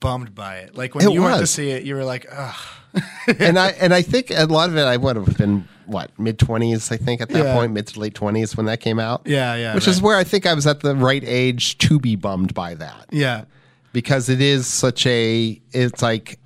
bummed 0.00 0.34
by 0.34 0.56
it. 0.58 0.76
Like 0.76 0.94
when 0.94 1.06
It 1.08 1.12
you 1.12 1.22
went 1.22 1.40
to 1.40 1.46
see 1.46 1.70
it, 1.70 1.84
you 1.84 1.94
were 1.94 2.04
like, 2.04 2.26
ugh. 2.30 2.54
and 3.38 3.58
I 3.58 3.68
and 3.72 3.92
I 3.92 4.02
think 4.02 4.30
a 4.30 4.44
lot 4.46 4.70
of 4.70 4.76
it 4.76 4.84
I 4.84 4.96
would 4.96 5.16
have 5.16 5.36
been 5.36 5.68
what 5.84 6.10
mid 6.18 6.38
twenties 6.38 6.90
I 6.90 6.96
think 6.96 7.20
at 7.20 7.28
that 7.28 7.44
Yeah. 7.44 7.54
point 7.54 7.72
mid 7.72 7.86
to 7.88 8.00
late 8.00 8.14
twenties 8.14 8.56
when 8.56 8.66
that 8.66 8.80
came 8.80 8.98
out. 8.98 9.22
Yeah, 9.26 9.54
yeah, 9.54 9.74
Which 9.74 9.86
is 9.86 10.00
where 10.00 10.16
I 10.16 10.24
think 10.24 10.46
I 10.46 10.54
was 10.54 10.66
at 10.66 10.80
the 10.80 10.96
right 10.96 11.22
age 11.24 11.76
to 11.78 11.98
be 12.00 12.16
bummed 12.16 12.54
by 12.54 12.74
that. 12.74 13.06
yeah. 13.10 13.44
because 13.92 14.28
it 14.30 14.40
is 14.40 14.66
such 14.66 15.06
a 15.06 15.60
it's 15.72 16.00
like 16.02 16.38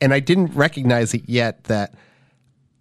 and 0.00 0.14
I 0.14 0.20
didn't 0.20 0.54
recognize 0.54 1.12
it 1.12 1.22
yet 1.28 1.64
that 1.64 1.92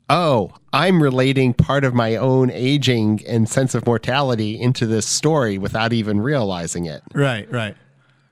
oh, 0.10 0.52
I'm 0.74 1.04
relating 1.04 1.54
part 1.54 1.84
of 1.84 1.94
my 1.94 2.16
own 2.16 2.50
aging 2.52 3.22
and 3.28 3.48
sense 3.48 3.76
of 3.76 3.86
mortality 3.86 4.60
into 4.60 4.88
this 4.88 5.06
story 5.06 5.58
without 5.58 5.94
even 5.94 6.20
realizing 6.22 6.86
it. 6.86 7.04
Right, 7.14 7.52
right. 7.52 7.76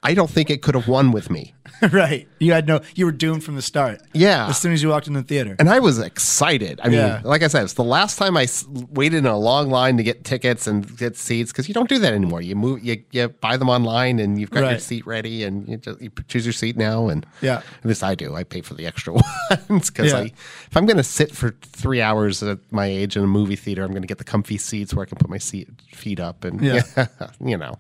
I 0.04 0.14
don't 0.14 0.30
think 0.30 0.50
it 0.50 0.62
could 0.62 0.76
have 0.76 0.88
won 0.88 1.12
with 1.12 1.30
me. 1.30 1.54
right. 1.92 2.28
You 2.40 2.54
had 2.54 2.66
no. 2.68 2.80
You 2.96 3.06
were 3.06 3.12
doomed 3.12 3.44
from 3.44 3.56
the 3.56 3.62
start. 3.62 4.02
Yeah. 4.14 4.48
As 4.48 4.58
soon 4.58 4.72
as 4.72 4.82
you 4.82 4.90
walked 4.90 5.08
in 5.08 5.14
the 5.14 5.24
theater. 5.24 5.56
And 5.60 5.70
I 5.70 5.80
was 5.80 6.00
excited. 6.00 6.80
I 6.84 6.88
mean, 6.88 6.98
Yeah. 7.00 7.22
like 7.26 7.44
I 7.44 7.48
said, 7.48 7.64
it's 7.64 7.74
the 7.74 7.84
last 7.84 8.18
time 8.18 8.38
I 8.38 8.44
s- 8.44 8.66
waited 8.70 9.18
in 9.18 9.26
a 9.26 9.38
long 9.38 9.70
line 9.70 9.98
to 9.98 10.04
get 10.04 10.24
tickets 10.24 10.66
and 10.66 10.96
get 10.98 11.18
seats 11.18 11.52
because 11.52 11.68
you 11.68 11.74
don't 11.74 11.90
do 11.90 12.00
that 12.00 12.14
anymore. 12.14 12.42
You 12.42 12.56
move, 12.56 12.84
you, 12.84 13.04
you 13.12 13.28
buy 13.28 13.58
them 13.58 13.70
online, 13.70 14.20
and 14.20 14.40
you've 14.40 14.50
got 14.52 14.70
your 14.70 14.80
seat 14.80 15.06
ready, 15.06 15.44
and 15.44 15.68
you, 15.68 15.78
just, 15.78 16.02
you 16.02 16.10
choose 16.28 16.46
your 16.46 16.54
seat 16.54 16.78
now. 16.78 17.10
And 17.10 17.26
Yeah. 17.42 17.58
at 17.58 17.86
least 17.86 18.04
I 18.04 18.16
do. 18.16 18.34
I 18.36 18.44
pay 18.44 18.62
for 18.62 18.76
the 18.76 18.86
extra 18.86 19.14
ones 19.70 19.90
because 19.90 20.12
Yeah. 20.14 20.22
If 20.22 20.78
I'm 20.78 20.86
going 20.86 20.98
to 20.98 21.04
sit 21.04 21.32
for 21.36 21.52
three 21.64 22.02
hours 22.02 22.42
at 22.44 22.60
my 22.72 22.86
age 22.86 23.18
in 23.18 23.24
a 23.24 23.28
movie 23.28 23.56
theater, 23.58 23.84
I'm 23.84 23.90
going 23.92 24.04
to 24.04 24.08
get 24.08 24.20
the 24.20 24.24
comfy 24.24 24.58
seats 24.58 24.94
where 24.94 25.04
I 25.04 25.06
can 25.10 25.18
put 25.18 25.30
my 25.30 25.38
seat 25.40 25.68
feet 25.92 26.20
up, 26.20 26.44
and 26.46 26.62
Yeah. 26.62 26.84
you 27.44 27.58
know. 27.58 27.78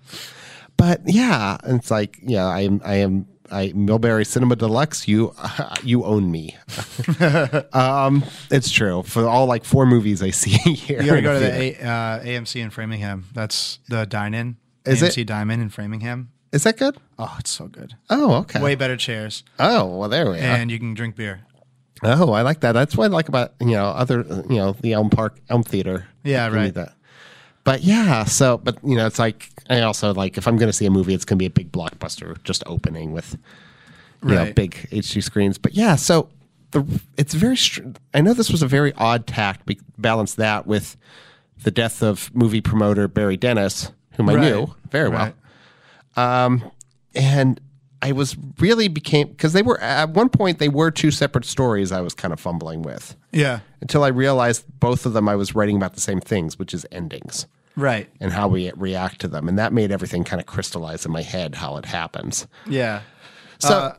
But 0.77 1.01
yeah, 1.05 1.57
it's 1.65 1.89
like 1.91 2.17
yeah, 2.21 2.45
I 2.45 2.61
am, 2.61 2.81
I 2.83 2.95
am. 2.95 3.27
I 3.49 3.71
Millbury 3.71 4.27
Cinema 4.27 4.57
Deluxe, 4.57 5.07
you 5.07 5.33
you 5.83 6.03
own 6.03 6.29
me. 6.29 6.57
um, 7.73 8.23
it's 8.51 8.69
true. 8.69 9.03
For 9.03 9.25
all 9.25 9.45
like 9.45 9.63
four 9.63 9.85
movies 9.85 10.21
I 10.21 10.31
see 10.31 10.51
here. 10.75 11.01
you 11.01 11.07
gotta 11.07 11.21
go 11.21 11.33
to 11.33 11.39
the. 11.39 11.51
A, 11.51 11.87
uh, 11.87 12.19
AMC 12.23 12.61
in 12.61 12.69
Framingham. 12.71 13.25
That's 13.33 13.79
the 13.87 14.05
dine-in. 14.05 14.57
Is 14.85 15.01
AMC 15.01 15.19
it? 15.19 15.27
Diamond 15.27 15.61
in 15.61 15.69
Framingham. 15.69 16.31
Is 16.51 16.63
that 16.63 16.77
good? 16.77 16.97
Oh, 17.17 17.35
it's 17.39 17.49
so 17.49 17.67
good. 17.67 17.93
Oh, 18.09 18.35
okay. 18.35 18.61
Way 18.61 18.75
better 18.75 18.97
chairs, 18.97 19.43
Oh, 19.59 19.97
well, 19.97 20.09
there 20.09 20.29
we 20.29 20.37
are. 20.37 20.41
and 20.41 20.69
you 20.71 20.79
can 20.79 20.93
drink 20.93 21.15
beer. 21.15 21.41
Oh, 22.03 22.31
I 22.33 22.41
like 22.41 22.59
that. 22.61 22.73
That's 22.73 22.95
what 22.95 23.05
I 23.05 23.07
like 23.07 23.27
about 23.29 23.53
you 23.61 23.71
know 23.71 23.85
other 23.85 24.23
you 24.49 24.57
know 24.57 24.73
the 24.73 24.91
Elm 24.93 25.09
Park 25.09 25.39
Elm 25.49 25.63
Theater. 25.63 26.05
Yeah, 26.23 26.49
right. 26.49 26.73
That. 26.73 26.93
But 27.67 27.83
yeah, 27.83 28.23
so 28.23 28.57
but 28.57 28.77
you 28.81 28.95
know, 28.95 29.05
it's 29.05 29.19
like 29.19 29.49
I 29.69 29.81
also 29.81 30.13
like 30.13 30.37
if 30.37 30.47
I'm 30.47 30.55
going 30.55 30.69
to 30.69 30.73
see 30.73 30.85
a 30.85 30.89
movie, 30.89 31.13
it's 31.13 31.25
going 31.25 31.35
to 31.37 31.41
be 31.41 31.47
a 31.47 31.49
big 31.49 31.69
blockbuster, 31.69 32.41
just 32.45 32.63
opening 32.65 33.11
with 33.11 33.37
you 34.23 34.35
know 34.35 34.53
big 34.53 34.87
HD 34.89 35.21
screens. 35.21 35.57
But 35.57 35.73
yeah, 35.73 35.97
so 35.97 36.29
the 36.71 36.85
it's 37.17 37.33
very. 37.33 37.57
str- 37.57 37.81
I 38.13 38.21
know 38.21 38.33
this 38.33 38.49
was 38.49 38.61
a 38.63 38.67
very 38.67 38.93
odd 38.93 39.27
tact. 39.27 39.69
Balance 39.97 40.35
that 40.35 40.65
with 40.65 40.95
the 41.61 41.69
death 41.71 42.01
of 42.01 42.33
movie 42.33 42.61
promoter 42.61 43.09
Barry 43.09 43.35
Dennis, 43.35 43.91
whom 44.15 44.29
I 44.29 44.35
Right. 44.35 44.43
knew 44.43 44.73
very 44.89 45.09
well 45.09 45.33
Right. 46.15 46.45
Um, 46.45 46.71
and 47.15 47.59
I 48.01 48.13
was 48.13 48.37
really 48.59 48.87
became 48.87 49.27
because 49.27 49.51
they 49.51 49.61
were 49.61 49.77
at 49.81 50.11
one 50.11 50.29
point 50.29 50.59
they 50.59 50.69
were 50.69 50.89
two 50.89 51.11
separate 51.11 51.43
stories 51.43 51.91
I 51.91 51.99
was 51.99 52.13
kind 52.13 52.31
of 52.33 52.39
fumbling 52.39 52.81
with 52.81 53.15
Yeah. 53.33 53.59
until 53.81 54.03
I 54.05 54.07
realized 54.07 54.63
both 54.79 55.05
of 55.05 55.11
them 55.13 55.27
I 55.27 55.35
was 55.35 55.53
writing 55.53 55.75
about 55.75 55.95
the 55.95 55.99
same 55.99 56.21
things, 56.21 56.57
which 56.57 56.73
is 56.73 56.85
endings 56.93 57.45
Right. 57.77 58.09
and 58.19 58.33
how 58.33 58.47
we 58.49 58.71
react 58.75 59.21
to 59.21 59.27
them, 59.29 59.47
and 59.47 59.57
that 59.59 59.71
made 59.71 59.91
everything 59.91 60.23
kind 60.25 60.41
of 60.41 60.45
crystallize 60.47 61.05
in 61.05 61.11
my 61.13 61.21
head 61.21 61.55
how 61.55 61.77
it 61.77 61.85
happens. 61.85 62.47
Yeah. 62.67 63.01
So 63.59 63.69
Uh, 63.77 63.93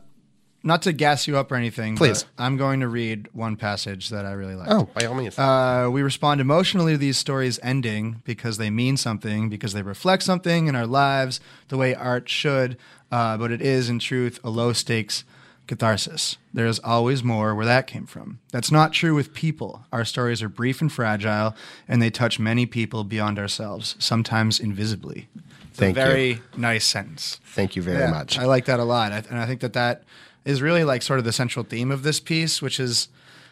not 0.61 0.81
to 0.81 0.91
gas 0.91 1.25
you 1.27 1.37
up 1.37 1.49
or 1.51 1.55
anything, 1.55 1.95
Please. 1.95 2.25
I'm 2.37 2.57
going 2.57 2.81
to 2.81 2.87
read 2.89 3.29
one 3.31 3.55
passage 3.55 4.09
that 4.09 4.25
I 4.25 4.31
really 4.33 4.55
like. 4.55 4.69
oh, 4.69 4.89
by 4.93 5.05
all 5.05 5.15
means, 5.15 5.39
Uh, 5.39 5.87
we 5.89 6.01
respond 6.01 6.41
emotionally 6.41 6.91
to 6.91 6.97
these 6.97 7.17
stories 7.17 7.57
ending 7.63 8.21
because 8.25 8.57
they 8.57 8.69
mean 8.69 8.97
something, 8.97 9.47
because 9.49 9.71
they 9.71 9.81
reflect 9.81 10.23
something 10.23 10.67
in 10.67 10.75
our 10.75 10.85
lives 10.85 11.39
the 11.69 11.77
way 11.77 11.95
art 11.95 12.27
should, 12.27 12.75
uh, 13.11 13.37
but 13.37 13.51
it 13.51 13.61
is, 13.61 13.89
in 13.89 13.99
truth, 13.99 14.37
a 14.43 14.49
low 14.49 14.73
stakes 14.73 15.23
catharsis. 15.69 16.37
There 16.51 16.65
is 16.65 16.79
always 16.79 17.23
more 17.23 17.53
where 17.53 17.65
that 17.65 17.85
came 17.85 18.07
from. 18.07 18.39
That's 18.51 18.71
not 18.71 18.91
true 18.91 19.13
with 19.13 19.35
people. 19.35 19.85
Our 19.93 20.03
stories 20.03 20.41
are 20.41 20.49
brief 20.49 20.81
and 20.81 20.91
fragile, 20.91 21.55
and 21.87 22.01
they 22.01 22.09
touch 22.09 22.39
many 22.39 22.65
people 22.65 23.03
beyond 23.03 23.37
ourselves, 23.37 23.95
sometimes 23.99 24.59
invisibly. 24.59 25.29
It's 25.69 25.77
Thank 25.79 25.95
a 25.95 25.99
you. 25.99 26.05
very 26.07 26.41
nice 26.57 26.85
sentence. 26.85 27.39
thank 27.45 27.75
you 27.75 27.83
very 27.83 27.99
Yeah, 27.99 28.09
much. 28.09 28.39
I 28.39 28.45
like 28.45 28.65
that 28.65 28.79
a 28.79 28.83
lot, 28.83 29.11
and 29.11 29.37
I 29.37 29.45
think 29.45 29.61
that 29.61 29.73
that 29.73 30.03
is 30.43 30.59
really 30.59 30.83
like 30.83 31.03
sort 31.03 31.19
of 31.19 31.25
the 31.25 31.31
central 31.31 31.63
theme 31.63 31.91
of 31.91 32.01
this 32.01 32.19
piece, 32.19 32.63
which 32.63 32.79
is 32.79 33.07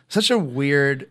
such 0.10 0.32
a 0.32 0.40
weird 0.40 1.08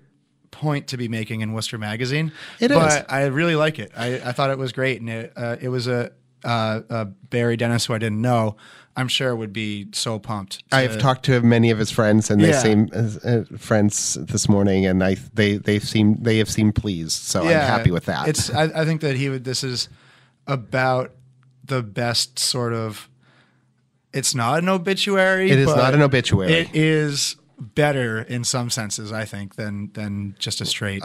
point 0.50 0.88
to 0.88 0.96
be 0.96 1.06
making 1.06 1.40
in 1.40 1.52
Worcester 1.52 1.78
Magazine. 1.78 2.32
It 2.58 2.68
but 2.68 2.92
is. 2.92 3.04
I 3.08 3.26
really 3.26 3.54
like 3.54 3.78
it. 3.78 3.92
I, 3.96 4.14
I 4.14 4.32
thought 4.32 4.50
it 4.50 4.58
was 4.58 4.72
great, 4.72 5.00
and 5.00 5.08
it 5.08 5.32
uh, 5.36 5.56
it 5.60 5.68
was 5.68 5.86
a, 5.86 6.10
uh, 6.44 6.80
uh 6.90 7.04
Barry 7.30 7.56
Dennis 7.56 7.86
who 7.86 7.94
I 7.94 7.98
didn't 7.98 8.20
know. 8.20 8.56
I'm 8.96 9.08
sure 9.08 9.36
would 9.36 9.52
be 9.52 9.88
so 9.92 10.18
pumped. 10.18 10.62
I've 10.72 10.98
talked 10.98 11.24
to 11.26 11.40
many 11.42 11.70
of 11.70 11.78
his 11.78 11.90
friends, 11.90 12.30
and 12.30 12.40
they 12.42 12.48
Yeah. 12.50 12.58
seem 12.62 12.88
uh, 12.94 13.42
friends 13.58 14.14
this 14.14 14.48
morning, 14.48 14.86
and 14.86 15.04
I 15.04 15.16
they 15.34 15.58
they 15.58 15.78
seem 15.78 16.16
they 16.22 16.38
have 16.38 16.48
seemed 16.48 16.74
pleased. 16.74 17.12
So 17.12 17.42
I'm 17.42 17.48
happy 17.50 17.90
with 17.90 18.06
that. 18.06 18.26
It's 18.28 18.50
I, 18.50 18.64
I 18.64 18.84
think 18.86 19.02
that 19.02 19.16
he 19.16 19.28
would. 19.28 19.44
This 19.44 19.62
is 19.62 19.88
about 20.46 21.12
the 21.64 21.82
best 21.82 22.38
sort 22.38 22.72
of. 22.72 23.08
It's 24.14 24.34
not 24.34 24.60
an 24.62 24.68
obituary. 24.70 25.50
It 25.50 25.58
is 25.58 25.66
but 25.66 25.76
not 25.76 25.94
an 25.94 26.00
obituary. 26.00 26.52
It 26.52 26.74
is 26.74 27.36
better 27.58 28.22
in 28.22 28.44
some 28.44 28.70
senses, 28.70 29.12
I 29.12 29.26
think, 29.26 29.56
than 29.56 29.90
than 29.92 30.36
just 30.38 30.62
a 30.62 30.64
straight 30.64 31.02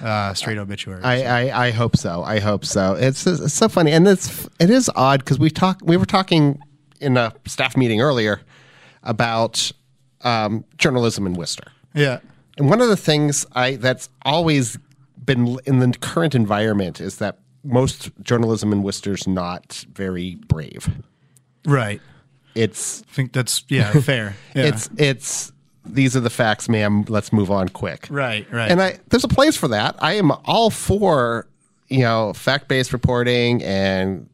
uh, 0.00 0.32
straight 0.34 0.58
obituary. 0.58 1.02
I, 1.02 1.48
I, 1.48 1.66
I 1.66 1.70
hope 1.70 1.96
so. 1.96 2.22
I 2.22 2.38
hope 2.38 2.64
so. 2.64 2.94
It's, 2.94 3.26
it's 3.26 3.52
so 3.54 3.68
funny, 3.68 3.92
and 3.92 4.06
it's 4.08 4.48
it 4.58 4.70
is 4.70 4.90
odd 4.96 5.20
because 5.20 5.38
we 5.38 5.50
talk 5.50 5.80
we 5.82 5.96
were 5.96 6.06
talking 6.06 6.60
in 7.00 7.16
a 7.16 7.32
staff 7.46 7.76
meeting 7.76 8.00
earlier 8.00 8.40
about 9.02 9.70
um, 10.22 10.64
journalism 10.78 11.26
in 11.26 11.34
Worcester, 11.34 11.70
yeah. 11.94 12.20
and 12.58 12.68
one 12.68 12.80
of 12.80 12.88
the 12.88 12.96
things 12.96 13.46
I 13.52 13.76
that's 13.76 14.08
always 14.22 14.78
been 15.24 15.58
in 15.66 15.80
the 15.80 15.92
current 15.98 16.34
environment 16.34 17.00
is 17.00 17.18
that 17.18 17.38
most 17.62 18.10
journalism 18.22 18.72
in 18.72 18.82
Worcester's 18.82 19.26
not 19.26 19.84
very 19.92 20.36
brave. 20.36 20.88
Right. 21.66 22.00
It's 22.54 23.02
I 23.02 23.12
think 23.12 23.32
that's 23.32 23.64
yeah 23.68 23.92
fair. 24.00 24.36
Yeah. 24.54 24.64
it's 24.66 24.88
it's 24.96 25.52
these 25.84 26.16
are 26.16 26.20
the 26.20 26.30
facts, 26.30 26.68
ma'am. 26.68 27.04
Let's 27.08 27.32
move 27.32 27.50
on 27.50 27.68
quick. 27.68 28.08
right. 28.10 28.46
Right. 28.50 28.70
And 28.70 28.80
I 28.80 28.98
there's 29.08 29.24
a 29.24 29.28
place 29.28 29.56
for 29.56 29.68
that. 29.68 29.96
I 29.98 30.14
am 30.14 30.30
all 30.44 30.70
for 30.70 31.48
you 31.88 32.00
know 32.00 32.32
fact 32.32 32.68
based 32.68 32.92
reporting 32.92 33.62
and 33.62 34.28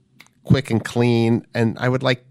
quick 0.45 0.71
and 0.71 0.85
clean, 0.85 1.47
and 1.55 1.79
I 1.79 1.89
would 1.89 2.03
like 2.03 2.25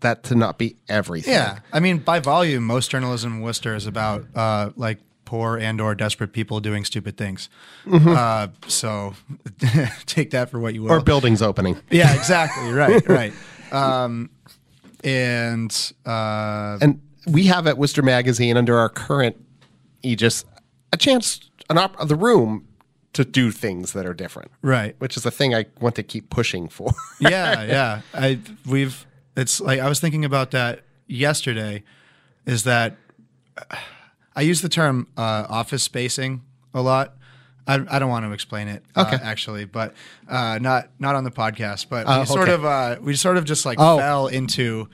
that 0.00 0.22
to 0.24 0.34
not 0.34 0.58
be 0.58 0.76
everything. 0.88 1.32
Yeah, 1.34 1.58
I 1.72 1.80
mean, 1.80 1.98
by 1.98 2.20
volume, 2.20 2.64
most 2.64 2.90
journalism 2.90 3.34
in 3.36 3.40
Worcester 3.40 3.74
is 3.74 3.86
about 3.86 4.24
uh, 4.34 4.70
like 4.76 4.98
poor 5.24 5.56
and 5.56 5.80
or 5.80 5.94
desperate 5.94 6.32
people 6.32 6.58
doing 6.60 6.84
stupid 6.84 7.16
things. 7.16 7.48
Uh, 7.90 8.48
so 8.66 9.14
take 10.06 10.30
that 10.30 10.50
for 10.50 10.58
what 10.58 10.74
you 10.74 10.82
will. 10.82 10.90
Or 10.92 11.00
buildings 11.00 11.40
opening. 11.42 11.78
yeah, 11.90 12.14
exactly. 12.14 12.72
Right, 12.72 13.06
right. 13.08 13.32
Um, 13.72 14.30
and 15.04 15.92
uh, 16.06 16.78
And 16.80 17.00
we 17.26 17.44
have 17.44 17.66
at 17.66 17.78
Worcester 17.78 18.02
Magazine 18.02 18.56
under 18.56 18.78
our 18.78 18.88
current 18.88 19.36
aegis 20.02 20.44
a 20.92 20.96
chance, 20.96 21.40
an 21.68 21.78
op- 21.78 22.08
the 22.08 22.16
room 22.16 22.66
to 23.12 23.24
do 23.24 23.50
things 23.50 23.92
that 23.92 24.06
are 24.06 24.14
different. 24.14 24.50
right. 24.62 24.94
Which 24.98 25.16
is 25.16 25.24
a 25.26 25.30
thing 25.30 25.54
I 25.54 25.66
want 25.80 25.94
to 25.96 26.02
keep 26.02 26.30
pushing 26.30 26.68
for. 26.68 26.90
yeah, 27.20 27.62
yeah. 27.64 28.00
I 28.14 28.38
we've 28.66 29.06
it's 29.36 29.60
like 29.60 29.80
I 29.80 29.88
was 29.88 30.00
thinking 30.00 30.24
about 30.24 30.50
that 30.52 30.80
yesterday. 31.06 31.82
Is 32.46 32.64
that 32.64 32.96
I 34.34 34.42
use 34.42 34.62
the 34.62 34.68
term 34.68 35.08
uh, 35.16 35.46
office 35.48 35.82
spacing 35.82 36.42
a 36.74 36.80
lot. 36.82 37.14
I, 37.66 37.74
I 37.88 37.98
don't 37.98 38.08
want 38.08 38.24
to 38.26 38.32
explain 38.32 38.68
it 38.68 38.82
uh, 38.96 39.02
Okay. 39.06 39.22
actually, 39.22 39.64
but 39.64 39.94
uh, 40.28 40.58
not 40.60 40.88
not 40.98 41.14
on 41.14 41.24
the 41.24 41.30
podcast. 41.30 41.86
But 41.88 42.06
Oh, 42.08 42.20
we 42.20 42.26
sort 42.26 42.42
okay. 42.48 42.52
of 42.54 42.64
uh, 42.64 42.96
we 43.00 43.14
sort 43.16 43.36
of 43.36 43.44
just 43.44 43.66
like 43.66 43.78
Oh. 43.80 43.98
fell 43.98 44.26
into 44.28 44.88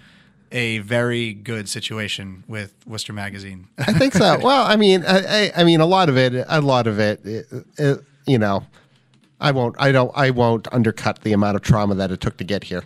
a 0.53 0.79
very 0.79 1.33
good 1.35 1.69
situation 1.69 2.45
with 2.47 2.75
Worcester 2.87 3.13
Magazine. 3.13 3.69
I 3.79 3.93
think 3.93 4.13
so. 4.15 4.39
Well, 4.43 4.65
I 4.65 4.77
mean, 4.77 5.05
I, 5.07 5.19
I, 5.47 5.53
I 5.59 5.65
mean, 5.65 5.81
a 5.81 5.87
lot 5.87 6.09
of 6.09 6.17
it, 6.17 6.45
a 6.49 6.61
lot 6.61 6.87
of 6.87 6.99
it, 7.01 7.25
it, 7.27 7.47
it, 7.79 8.01
you 8.27 8.39
know, 8.39 8.65
I 9.41 9.51
won't, 9.51 9.75
I 9.79 9.91
don't, 9.93 10.11
I 10.15 10.31
won't 10.31 10.73
undercut 10.73 11.23
the 11.23 11.33
amount 11.33 11.57
of 11.57 11.63
trauma 11.63 11.95
that 11.97 12.11
it 12.13 12.21
took 12.21 12.37
to 12.39 12.45
get 12.45 12.65
here. 12.65 12.85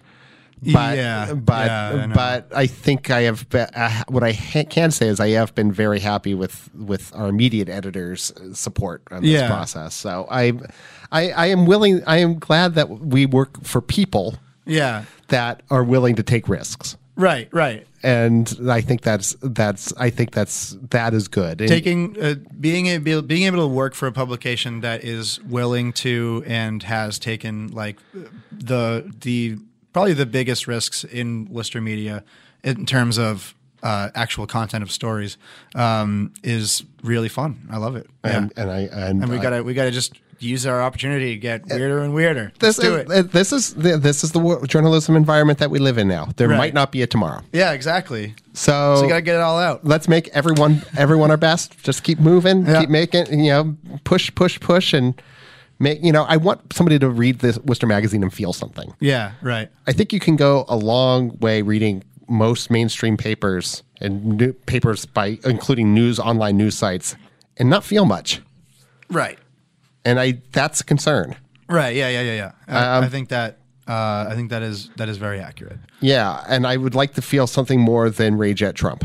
But, 0.63 0.97
Yeah, 0.99 1.33
but, 1.35 1.67
yeah, 1.67 2.07
I 2.11 2.15
but 2.15 2.53
I 2.55 2.67
think 2.67 3.11
I 3.11 3.23
have. 3.23 3.49
Been, 3.49 3.67
uh, 3.75 4.05
what 4.09 4.23
I 4.23 4.33
ha- 4.33 4.65
can 4.69 4.91
say 4.91 5.09
is 5.09 5.19
I 5.19 5.31
have 5.31 5.55
been 5.55 5.73
very 5.73 6.01
happy 6.01 6.35
with 6.35 6.69
with 6.75 7.13
our 7.15 7.29
immediate 7.29 7.69
editors' 7.71 8.31
support 8.53 9.03
on 9.11 9.23
this 9.23 9.31
Yeah. 9.41 9.49
process. 9.49 9.95
So 9.95 10.27
I, 10.31 10.53
I, 11.11 11.31
I 11.31 11.47
am 11.47 11.65
willing. 11.65 12.03
I 12.07 12.19
am 12.19 12.39
glad 12.39 12.75
that 12.75 12.91
we 12.91 13.25
work 13.25 13.65
for 13.65 13.81
people 13.81 14.35
yeah, 14.67 15.05
that 15.29 15.63
are 15.71 15.83
willing 15.83 16.17
to 16.17 16.23
take 16.23 16.47
risks. 16.49 16.97
right, 17.17 17.49
right. 17.53 17.87
And 18.03 18.51
I 18.69 18.81
think 18.83 19.03
that's 19.03 19.37
that's 19.43 19.93
I 19.99 20.09
think 20.11 20.31
that's 20.33 20.77
that 20.91 21.13
is 21.15 21.29
good. 21.29 21.59
Taking 21.59 22.17
uh, 22.21 22.35
being 22.59 22.87
able 22.87 23.21
being 23.23 23.43
able 23.45 23.59
to 23.61 23.67
work 23.67 23.95
for 23.95 24.07
a 24.09 24.13
publication 24.13 24.81
that 24.81 25.05
is 25.05 25.39
willing 25.45 25.93
to 26.05 26.43
and 26.47 26.83
has 26.83 27.19
taken 27.19 27.69
like 27.69 27.99
the 28.51 29.11
the 29.21 29.59
probably 29.93 30.13
the 30.15 30.27
biggest 30.27 30.67
risks 30.67 31.05
in 31.05 31.47
Worcester 31.51 31.81
media 31.81 32.23
in 32.63 32.87
terms 32.87 33.19
of 33.19 33.55
uh, 33.83 34.11
actual 34.15 34.47
content 34.47 34.83
of 34.83 34.91
stories 34.93 35.37
um, 35.75 36.33
is 36.43 36.83
really 37.03 37.29
fun. 37.29 37.67
I 37.71 37.79
love 37.79 37.97
it. 37.97 38.07
and, 38.23 38.53
yeah. 38.57 38.63
and 38.63 38.71
I 38.71 38.79
and, 38.81 39.23
and 39.23 39.31
we 39.31 39.39
I- 39.39 39.43
gotta 39.43 39.63
we 39.63 39.75
gotta 39.75 39.91
just 39.91 40.21
use 40.39 40.65
our 40.67 40.81
opportunity 40.83 41.35
to 41.35 41.39
get 41.39 41.67
weirder 41.67 41.99
and 42.03 42.15
weirder. 42.15 42.51
this 42.61 42.79
Let's 42.79 42.89
do 42.89 42.97
is 42.97 43.19
it. 43.19 43.33
this 43.33 43.53
is 43.53 43.75
the, 43.75 43.99
this 43.99 44.25
is 44.25 44.33
the 44.33 44.65
journalism 44.67 45.15
environment 45.15 45.59
that 45.59 45.71
we 45.71 45.79
live 45.79 45.99
in 45.99 46.09
now. 46.09 46.29
There 46.37 46.49
Right. 46.49 46.57
might 46.57 46.73
not 46.75 46.93
be 46.93 47.03
a 47.03 47.07
tomorrow, 47.07 47.43
Yeah, 47.53 47.73
exactly. 47.73 48.35
so, 48.55 48.97
So 48.97 49.03
you 49.03 49.09
gotta 49.11 49.21
get 49.21 49.35
it 49.35 49.41
all 49.43 49.59
out. 49.59 49.85
let's 49.85 50.09
make 50.09 50.29
everyone 50.29 50.81
everyone 50.97 51.31
our 51.31 51.37
best. 51.37 51.77
Just 51.83 52.05
keep 52.05 52.19
moving, 52.21 52.65
Yeah. 52.65 52.81
keep 52.81 52.89
making 52.91 53.39
you 53.45 53.51
know 53.51 53.77
push 54.05 54.35
push 54.35 54.59
push 54.61 54.95
and 54.95 55.21
make 55.81 56.05
you 56.05 56.13
know. 56.13 56.23
I 56.23 56.37
want 56.37 56.73
somebody 56.73 56.99
to 57.01 57.09
read 57.11 57.41
this 57.41 57.59
Worcester 57.59 57.89
magazine 57.89 58.23
and 58.23 58.33
feel 58.33 58.53
something. 58.53 58.95
Yeah, 59.01 59.33
right. 59.43 59.69
I 59.89 59.93
think 59.93 60.13
you 60.13 60.21
can 60.21 60.37
go 60.37 60.65
a 60.69 60.77
long 60.77 61.37
way 61.41 61.63
reading 61.63 62.05
most 62.29 62.71
mainstream 62.71 63.17
papers 63.17 63.83
and 64.01 64.39
new 64.39 64.53
papers 64.53 65.05
by 65.07 65.39
including 65.45 65.93
news 65.93 66.21
online 66.21 66.57
news 66.57 66.77
sites 66.79 67.17
and 67.57 67.69
not 67.69 67.83
feel 67.83 68.05
much. 68.05 68.41
Right. 69.11 69.39
And 70.05 70.21
I 70.21 70.41
that's 70.53 70.81
a 70.81 70.85
concern. 70.85 71.35
Right. 71.69 71.97
Yeah. 71.97 72.09
Yeah. 72.09 72.23
Yeah. 72.23 72.35
Yeah. 72.35 72.53
I, 72.69 72.99
Um, 72.99 73.05
I 73.05 73.09
think 73.09 73.31
that 73.31 73.59
uh, 73.89 74.27
I 74.29 74.35
think 74.37 74.51
that 74.51 74.63
is 74.63 74.89
that 74.97 75.09
is 75.09 75.17
very 75.17 75.41
accurate. 75.41 75.79
Yeah, 76.01 76.45
and 76.49 76.65
I 76.67 76.77
would 76.77 76.95
like 76.95 77.15
to 77.15 77.23
feel 77.23 77.47
something 77.49 77.81
more 77.81 78.09
than 78.09 78.39
rage 78.39 78.63
at 78.63 78.77
Trump. 78.77 79.05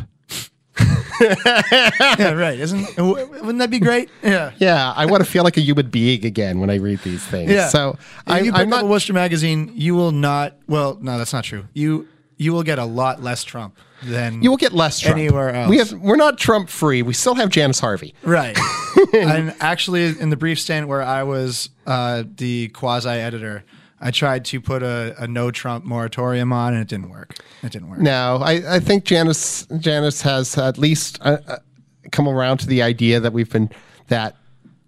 yeah, 1.22 2.32
right. 2.32 2.60
Isn't 2.60 2.98
wouldn't 2.98 3.60
that 3.60 3.70
be 3.70 3.80
great? 3.80 4.10
Yeah. 4.24 4.52
Yeah, 4.58 4.94
I 4.96 5.06
want 5.06 5.24
to 5.24 5.30
feel 5.30 5.44
like 5.44 5.58
a 5.58 5.62
human 5.62 5.90
being 5.90 6.26
again 6.26 6.60
when 6.60 6.70
I 6.70 6.76
read 6.76 7.00
these 7.00 7.24
things. 7.26 7.52
Yeah. 7.52 7.68
So 7.70 7.92
if 8.00 8.24
I, 8.28 8.40
you 8.40 8.52
pick 8.52 8.62
I'm 8.62 8.74
up 8.74 8.82
not. 8.82 8.84
a 8.86 8.88
Worcester 8.88 9.14
magazine, 9.14 9.72
you 9.74 9.96
will 9.96 10.12
not. 10.12 10.58
Well, 10.68 10.98
no, 11.02 11.18
that's 11.18 11.34
not 11.34 11.44
true. 11.44 11.66
You 11.74 12.08
you 12.38 12.54
will 12.54 12.64
get 12.64 12.80
a 12.80 12.86
lot 12.86 13.22
less 13.22 13.44
Trump 13.44 13.78
than 14.04 14.44
You 14.44 14.50
will 14.50 14.58
get 14.58 14.74
less 14.74 15.00
Trump. 15.00 15.18
Anywhere 15.18 15.54
else. 15.54 15.70
We 15.70 15.78
have 15.78 15.94
we're 15.94 16.16
not 16.16 16.38
Trump 16.38 16.70
free. 16.70 17.02
We 17.02 17.14
still 17.14 17.36
have 17.36 17.50
Janice 17.50 17.80
Harvey. 17.80 18.14
Right. 18.24 18.58
and 19.14 19.56
actually, 19.60 20.20
in 20.20 20.30
the 20.30 20.38
brief 20.38 20.60
stint 20.60 20.88
where 20.88 21.02
I 21.02 21.24
was 21.24 21.70
uh, 21.86 22.24
the 22.38 22.70
quasi 22.70 23.10
editor, 23.10 23.64
I 24.00 24.12
tried 24.12 24.46
to 24.46 24.62
put 24.62 24.84
a, 24.84 25.16
a 25.18 25.28
no 25.28 25.52
Trump 25.52 25.86
moratorium 25.86 26.52
on, 26.52 26.74
and 26.74 26.82
it 26.82 26.88
didn't 26.88 27.10
work. 27.10 27.36
It 27.64 27.72
didn't 27.72 27.90
work. 27.90 28.00
No, 28.00 28.40
I, 28.44 28.76
I 28.76 28.80
think 28.80 29.06
Janice 29.06 29.66
Janice 29.80 30.22
has 30.22 30.58
at 30.58 30.78
least 30.78 31.20
uh, 31.22 31.38
uh, 31.48 31.58
come 32.12 32.28
around 32.28 32.60
to 32.60 32.68
the 32.68 32.82
idea 32.82 33.20
that 33.20 33.34
we've 33.34 33.50
been 33.50 33.70
that 34.08 34.36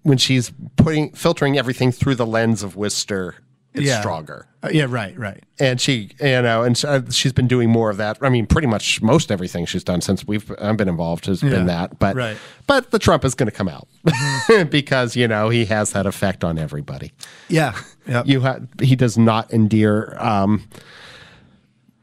when 0.03 0.17
she's 0.17 0.51
putting 0.75 1.11
filtering 1.13 1.57
everything 1.57 1.91
through 1.91 2.15
the 2.15 2.25
lens 2.25 2.63
of 2.63 2.75
Worcester, 2.75 3.35
it's 3.77 3.87
Yeah. 3.87 3.99
stronger. 4.01 4.47
Uh, 4.63 4.69
yeah, 4.73 4.85
right, 4.89 5.17
right. 5.17 5.43
And 5.59 5.79
she, 5.79 6.09
you 6.19 6.41
know, 6.41 6.63
and 6.63 6.77
so 6.77 7.03
she's 7.11 7.31
been 7.33 7.47
doing 7.47 7.69
more 7.69 7.89
of 7.89 7.97
that. 7.97 8.17
I 8.21 8.29
mean, 8.29 8.45
pretty 8.47 8.67
much 8.67 9.01
most 9.01 9.31
everything 9.31 9.65
she's 9.65 9.83
done 9.83 10.01
since 10.01 10.25
we've 10.27 10.51
I've 10.59 10.77
been 10.77 10.89
involved 10.89 11.27
has 11.27 11.41
Yeah, 11.43 11.49
been 11.51 11.65
that. 11.67 11.99
But 11.99 12.15
right. 12.15 12.37
but 12.65 12.91
the 12.91 12.99
Trump 12.99 13.23
is 13.23 13.35
going 13.35 13.49
to 13.49 13.55
come 13.55 13.67
out 13.69 13.87
because 14.69 15.15
you 15.15 15.27
know 15.27 15.49
he 15.49 15.65
has 15.65 15.91
that 15.93 16.05
effect 16.05 16.43
on 16.43 16.57
everybody. 16.57 17.13
Yeah. 17.49 17.75
Yep. 18.07 18.27
You 18.27 18.41
ha- 18.41 18.59
he 18.81 18.95
does 18.95 19.17
not 19.17 19.53
endear 19.53 20.15
um, 20.19 20.67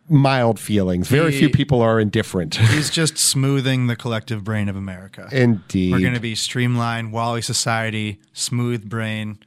mild 0.09 0.61
feelings. 0.61 1.09
Very 1.09 1.33
He- 1.33 1.39
few 1.39 1.51
people 1.51 1.81
are 1.81 1.99
indifferent. 1.99 2.55
He's 2.71 2.91
just 2.91 3.17
smoothing 3.19 3.87
the 3.87 3.97
collective 3.97 4.45
brain 4.45 4.69
of 4.69 4.77
America. 4.77 5.29
Indeed. 5.33 5.93
We're 5.93 6.01
going 6.01 6.15
to 6.15 6.21
be 6.21 6.35
streamlined, 6.35 7.13
WALL-E 7.13 7.41
society, 7.41 8.21
smooth 8.33 8.89
brain, 8.89 9.39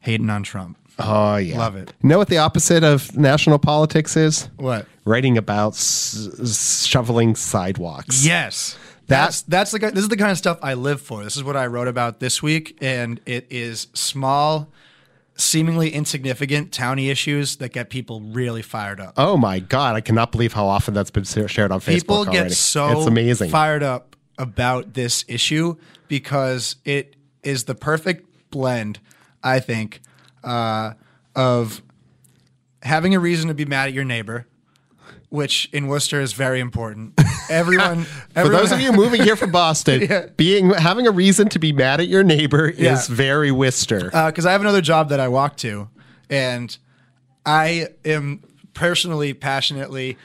hating 0.00 0.30
on 0.30 0.42
Trump. 0.42 0.78
Oh 0.98 1.36
yeah, 1.36 1.58
Love 1.58 1.76
it. 1.76 1.92
You 2.02 2.08
know 2.08 2.18
what 2.18 2.28
the 2.28 2.38
opposite 2.38 2.82
of 2.82 3.16
national 3.16 3.58
politics 3.58 4.16
is? 4.16 4.48
What? 4.56 4.86
Writing 5.04 5.36
about 5.36 5.74
s- 5.74 6.86
shoveling 6.86 7.34
sidewalks. 7.34 8.24
Yes. 8.24 8.76
That's 9.06 9.42
that's 9.42 9.70
the 9.70 9.78
this 9.78 9.98
is 9.98 10.08
the 10.08 10.16
kind 10.16 10.32
of 10.32 10.38
stuff 10.38 10.58
I 10.62 10.74
live 10.74 11.00
for. 11.00 11.22
This 11.22 11.36
is 11.36 11.44
what 11.44 11.56
I 11.56 11.66
wrote 11.66 11.86
about 11.86 12.18
this 12.18 12.42
week, 12.42 12.76
and 12.80 13.20
it 13.24 13.46
is 13.50 13.86
small, 13.94 14.72
seemingly 15.36 15.90
insignificant 15.90 16.72
towny 16.72 17.08
issues 17.08 17.56
that 17.56 17.72
get 17.72 17.88
people 17.88 18.20
really 18.20 18.62
fired 18.62 18.98
up. 18.98 19.14
Oh 19.16 19.36
my 19.36 19.60
god, 19.60 19.94
I 19.94 20.00
cannot 20.00 20.32
believe 20.32 20.54
how 20.54 20.66
often 20.66 20.92
that's 20.92 21.12
been 21.12 21.22
shared 21.22 21.70
on 21.70 21.78
Facebook 21.78 21.92
people 22.00 22.16
already. 22.16 22.48
get 22.48 22.52
so 22.52 22.98
it's 22.98 23.06
amazing. 23.06 23.50
fired 23.50 23.84
up 23.84 24.16
about 24.38 24.94
this 24.94 25.24
issue 25.28 25.76
because 26.08 26.76
it 26.84 27.14
is 27.44 27.64
the 27.64 27.74
perfect 27.76 28.50
blend, 28.50 28.98
I 29.42 29.60
think, 29.60 30.00
uh, 30.46 30.94
of 31.34 31.82
having 32.82 33.14
a 33.14 33.18
reason 33.20 33.48
to 33.48 33.54
be 33.54 33.64
mad 33.66 33.88
at 33.88 33.92
your 33.92 34.04
neighbor, 34.04 34.46
which 35.28 35.68
in 35.72 35.88
Worcester 35.88 36.20
is 36.20 36.32
very 36.32 36.60
important. 36.60 37.12
Everyone, 37.50 38.04
For 38.04 38.38
everyone 38.40 38.60
those 38.62 38.72
of 38.72 38.80
you 38.80 38.92
moving 38.92 39.22
here 39.22 39.36
from 39.36 39.50
Boston, 39.62 40.02
Yeah. 40.08 40.26
being 40.36 40.70
having 40.70 41.06
a 41.06 41.10
reason 41.10 41.48
to 41.50 41.58
be 41.58 41.72
mad 41.72 42.00
at 42.00 42.08
your 42.08 42.22
neighbor 42.24 42.72
Yeah. 42.76 42.94
is 42.94 43.06
very 43.08 43.50
Worcester. 43.52 44.04
because 44.06 44.46
Uh, 44.46 44.48
I 44.48 44.52
have 44.52 44.60
another 44.62 44.80
job 44.80 45.08
that 45.10 45.20
I 45.20 45.28
walk 45.28 45.56
to, 45.58 45.88
and 46.30 46.76
I 47.44 47.88
am 48.04 48.42
personally, 48.74 49.32
passionately, 49.34 50.16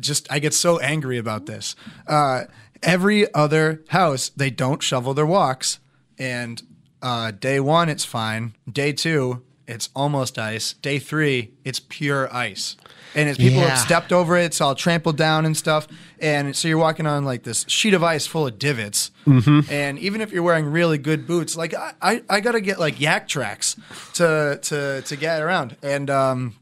just 0.00 0.26
I 0.30 0.38
get 0.38 0.52
so 0.54 0.78
angry 0.80 1.16
about 1.18 1.46
this. 1.46 1.74
Uh, 2.06 2.44
every 2.82 3.32
other 3.34 3.82
house, 3.88 4.30
they 4.36 4.50
don't 4.50 4.82
shovel 4.82 5.14
their 5.14 5.26
walks, 5.26 5.78
and 6.18 6.62
uh, 7.02 7.30
day 7.30 7.60
one 7.60 7.88
it's 7.88 8.04
fine. 8.04 8.54
Day 8.70 8.92
two, 8.92 9.42
it's 9.68 9.88
almost 9.94 10.38
ice. 10.38 10.74
Day 10.74 10.98
three, 10.98 11.52
it's 11.64 11.80
pure 11.80 12.32
ice. 12.34 12.76
And 13.14 13.28
as 13.30 13.38
people 13.38 13.60
Yeah. 13.60 13.68
have 13.70 13.78
stepped 13.78 14.12
over 14.12 14.36
it, 14.36 14.44
it's 14.44 14.60
all 14.60 14.74
trampled 14.74 15.16
down 15.16 15.46
and 15.46 15.56
stuff. 15.56 15.86
And 16.20 16.54
so 16.54 16.68
you're 16.68 16.76
walking 16.78 17.06
on 17.06 17.24
like 17.24 17.44
this 17.44 17.64
sheet 17.66 17.94
of 17.94 18.02
ice 18.02 18.26
full 18.26 18.46
of 18.46 18.58
divots. 18.58 19.10
Mm-hmm. 19.26 19.72
And 19.72 19.98
even 19.98 20.20
if 20.20 20.32
you're 20.32 20.42
wearing 20.42 20.66
really 20.66 20.98
good 20.98 21.26
boots, 21.26 21.56
like 21.56 21.72
I, 21.74 21.94
I, 22.02 22.22
I 22.28 22.40
gotta 22.40 22.60
get 22.60 22.78
like 22.78 22.96
Yaktrax 22.96 23.76
to 24.14 24.58
to 24.62 25.02
to 25.02 25.16
get 25.16 25.40
around. 25.40 25.76
And 25.82 26.10
um, 26.10 26.56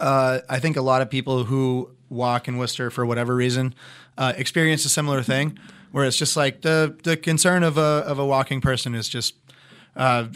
uh, 0.00 0.40
I 0.48 0.58
think 0.58 0.76
a 0.76 0.82
lot 0.82 1.00
of 1.02 1.10
people 1.10 1.44
who 1.44 1.90
walk 2.08 2.48
in 2.48 2.58
Worcester 2.58 2.90
for 2.90 3.06
whatever 3.06 3.34
reason 3.34 3.74
uh, 4.18 4.32
experience 4.36 4.84
a 4.84 4.88
similar 4.88 5.22
thing, 5.22 5.58
where 5.92 6.04
it's 6.04 6.16
just 6.16 6.36
like 6.36 6.62
the 6.62 6.96
the 7.04 7.16
concern 7.16 7.62
of 7.62 7.78
a 7.78 8.04
of 8.06 8.18
a 8.18 8.26
walking 8.26 8.60
person 8.60 8.94
is 8.94 9.08
just, 9.08 9.34
uh, 9.96 10.26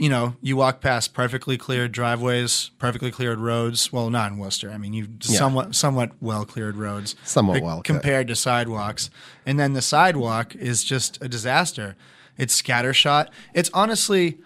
you 0.00 0.08
know, 0.08 0.34
you 0.40 0.56
walk 0.56 0.80
past 0.80 1.12
perfectly 1.12 1.58
cleared 1.58 1.92
driveways, 1.92 2.70
perfectly 2.78 3.10
cleared 3.10 3.38
roads. 3.38 3.92
Well, 3.92 4.08
not 4.08 4.32
in 4.32 4.38
Worcester. 4.38 4.70
I 4.70 4.78
mean, 4.78 4.94
you 4.94 5.08
somewhat 5.20 5.74
somewhat 5.74 6.12
well 6.22 6.46
cleared 6.46 6.76
roads, 6.76 7.14
Somewhat 7.22 7.62
well 7.62 7.82
compared 7.82 8.26
to 8.28 8.34
sidewalks, 8.34 9.10
and 9.44 9.60
then 9.60 9.74
the 9.74 9.82
sidewalk 9.82 10.56
is 10.56 10.84
just 10.84 11.22
a 11.22 11.28
disaster. 11.28 11.96
It's 12.38 12.60
scattershot. 12.60 13.28
It's 13.52 13.70
honestly. 13.74 14.38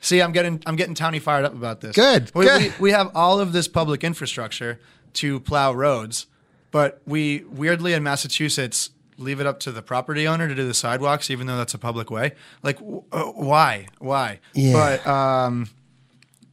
See, 0.00 0.22
I'm 0.22 0.32
getting 0.32 0.62
I'm 0.64 0.76
getting 0.76 0.94
towny 0.94 1.18
fired 1.18 1.44
up 1.44 1.52
about 1.52 1.82
this. 1.82 1.94
Good, 1.94 2.32
We, 2.34 2.46
good. 2.46 2.62
we, 2.62 2.72
we 2.80 2.90
have 2.92 3.10
all 3.14 3.38
of 3.38 3.52
this 3.52 3.68
public 3.68 4.02
infrastructure 4.02 4.80
to 5.12 5.40
plow 5.40 5.74
roads, 5.74 6.26
but 6.70 7.02
we 7.06 7.44
weirdly 7.50 7.92
in 7.92 8.02
Massachusetts 8.02 8.90
leave 9.18 9.40
it 9.40 9.46
up 9.46 9.60
to 9.60 9.72
the 9.72 9.82
property 9.82 10.26
owner 10.26 10.48
to 10.48 10.54
do 10.54 10.66
the 10.66 10.74
sidewalks, 10.74 11.30
even 11.30 11.46
though 11.46 11.56
that's 11.56 11.74
a 11.74 11.78
public 11.78 12.10
way. 12.10 12.32
Like, 12.62 12.78
w- 12.78 13.04
uh, 13.12 13.24
why? 13.24 13.88
Why? 13.98 14.40
Yeah. 14.54 14.72
But 14.72 15.06
um, 15.06 15.68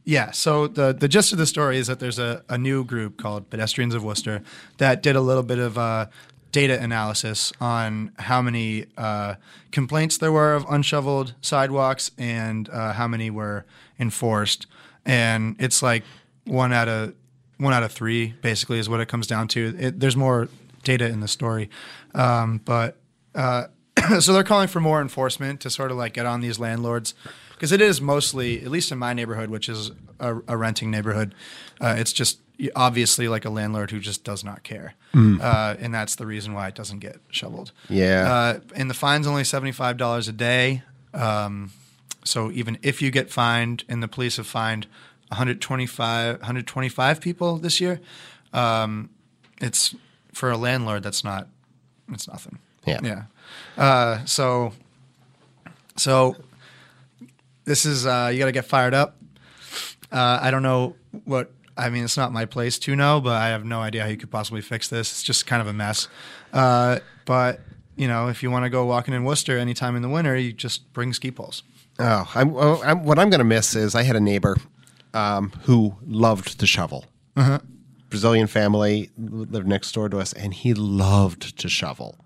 yeah. 0.04 0.30
So 0.30 0.66
the 0.66 0.92
the 0.92 1.08
gist 1.08 1.32
of 1.32 1.38
the 1.38 1.46
story 1.46 1.78
is 1.78 1.86
that 1.86 2.00
there's 2.00 2.18
a, 2.18 2.42
a 2.48 2.58
new 2.58 2.84
group 2.84 3.16
called 3.16 3.50
Pedestrians 3.50 3.94
of 3.94 4.04
Worcester 4.04 4.42
that 4.78 5.02
did 5.02 5.16
a 5.16 5.20
little 5.20 5.42
bit 5.42 5.58
of 5.58 5.78
uh, 5.78 6.06
data 6.52 6.80
analysis 6.80 7.52
on 7.60 8.12
how 8.18 8.42
many 8.42 8.86
uh, 8.96 9.34
complaints 9.70 10.18
there 10.18 10.32
were 10.32 10.54
of 10.54 10.64
unshoveled 10.68 11.34
sidewalks 11.40 12.10
and 12.18 12.68
uh, 12.70 12.92
how 12.92 13.06
many 13.06 13.30
were 13.30 13.64
enforced. 13.98 14.66
And 15.06 15.56
it's 15.58 15.82
like 15.82 16.02
one 16.44 16.72
out 16.72 16.88
of 16.88 17.14
one 17.58 17.74
out 17.74 17.82
of 17.82 17.92
three, 17.92 18.34
basically, 18.42 18.78
is 18.78 18.88
what 18.88 19.00
it 19.00 19.06
comes 19.06 19.26
down 19.26 19.48
to. 19.48 19.76
It, 19.78 20.00
there's 20.00 20.16
more 20.16 20.48
data 20.82 21.06
in 21.06 21.20
the 21.20 21.28
story, 21.28 21.70
um, 22.14 22.60
but 22.64 22.96
uh, 23.34 23.66
so 24.20 24.32
they're 24.32 24.44
calling 24.44 24.68
for 24.68 24.80
more 24.80 25.00
enforcement 25.00 25.60
to 25.60 25.70
sort 25.70 25.90
of 25.90 25.96
like 25.96 26.14
get 26.14 26.26
on 26.26 26.40
these 26.40 26.58
landlords 26.58 27.14
because 27.52 27.72
it 27.72 27.80
is 27.80 28.00
mostly, 28.00 28.62
at 28.62 28.70
least 28.70 28.90
in 28.90 28.98
my 28.98 29.12
neighborhood, 29.12 29.50
which 29.50 29.68
is 29.68 29.90
a, 30.18 30.36
a 30.48 30.56
renting 30.56 30.90
neighborhood, 30.90 31.34
uh, 31.80 31.94
it's 31.98 32.12
just 32.12 32.40
obviously 32.74 33.28
like 33.28 33.44
a 33.44 33.50
landlord 33.50 33.90
who 33.90 34.00
just 34.00 34.24
does 34.24 34.42
not 34.42 34.62
care, 34.62 34.94
uh, 35.14 35.76
and 35.78 35.92
that's 35.94 36.14
the 36.14 36.26
reason 36.26 36.54
why 36.54 36.68
it 36.68 36.74
doesn't 36.74 37.00
get 37.00 37.18
shoveled. 37.30 37.72
Yeah. 37.88 38.32
uh, 38.32 38.60
and 38.74 38.88
the 38.88 38.94
fine's 38.94 39.26
only 39.26 39.44
seventy 39.44 39.72
five 39.72 39.96
dollars 39.96 40.28
a 40.28 40.32
day. 40.32 40.82
Um, 41.12 41.72
so 42.24 42.50
even 42.50 42.78
if 42.82 43.00
you 43.02 43.10
get 43.10 43.30
fined, 43.30 43.84
and 43.88 44.02
the 44.02 44.08
police 44.08 44.36
have 44.36 44.46
fined 44.46 44.86
125, 45.28 46.40
125 46.40 47.20
people 47.20 47.56
this 47.56 47.80
year, 47.80 48.00
um, 48.52 49.10
it's 49.60 49.94
for 50.32 50.50
a 50.50 50.56
landlord 50.56 51.02
that's 51.02 51.24
not, 51.24 51.48
it's 52.12 52.28
nothing. 52.28 52.58
Yeah. 52.86 53.00
Yeah. 53.02 53.22
Uh, 53.76 54.24
so, 54.24 54.72
so 55.96 56.36
this 57.64 57.84
is 57.84 58.06
uh, 58.06 58.30
you 58.32 58.38
got 58.38 58.46
to 58.46 58.52
get 58.52 58.64
fired 58.64 58.94
up. 58.94 59.16
Uh, 60.10 60.38
I 60.42 60.50
don't 60.50 60.62
know 60.62 60.96
what 61.24 61.52
I 61.76 61.88
mean. 61.88 62.04
It's 62.04 62.16
not 62.16 62.32
my 62.32 62.44
place 62.44 62.78
to 62.80 62.96
know, 62.96 63.20
but 63.20 63.34
I 63.34 63.48
have 63.48 63.64
no 63.64 63.80
idea 63.80 64.02
how 64.02 64.08
you 64.08 64.16
could 64.16 64.30
possibly 64.30 64.60
fix 64.60 64.88
this. 64.88 65.10
It's 65.12 65.22
just 65.22 65.46
kind 65.46 65.62
of 65.62 65.68
a 65.68 65.72
mess. 65.72 66.08
Uh, 66.52 66.98
but 67.26 67.60
you 67.96 68.08
know, 68.08 68.28
if 68.28 68.42
you 68.42 68.50
want 68.50 68.64
to 68.64 68.70
go 68.70 68.84
walking 68.86 69.14
in 69.14 69.24
Worcester 69.24 69.58
anytime 69.58 69.94
in 69.94 70.02
the 70.02 70.08
winter, 70.08 70.36
you 70.36 70.52
just 70.52 70.92
bring 70.92 71.12
ski 71.12 71.30
poles. 71.30 71.62
Oh, 71.98 72.30
I'm, 72.34 72.56
oh, 72.56 72.82
I'm, 72.82 73.04
what 73.04 73.18
I'm 73.18 73.28
going 73.28 73.40
to 73.40 73.44
miss 73.44 73.76
is 73.76 73.94
I 73.94 74.02
had 74.02 74.16
a 74.16 74.20
neighbor 74.20 74.56
um, 75.12 75.52
who 75.62 75.94
loved 76.06 76.58
to 76.60 76.66
shovel. 76.66 77.04
Uh-huh. 77.36 77.58
Brazilian 78.10 78.46
family 78.46 79.10
lived 79.16 79.66
next 79.66 79.92
door 79.92 80.08
to 80.08 80.18
us, 80.18 80.32
and 80.32 80.52
he 80.52 80.74
loved 80.74 81.56
to 81.58 81.68
shovel. 81.68 82.16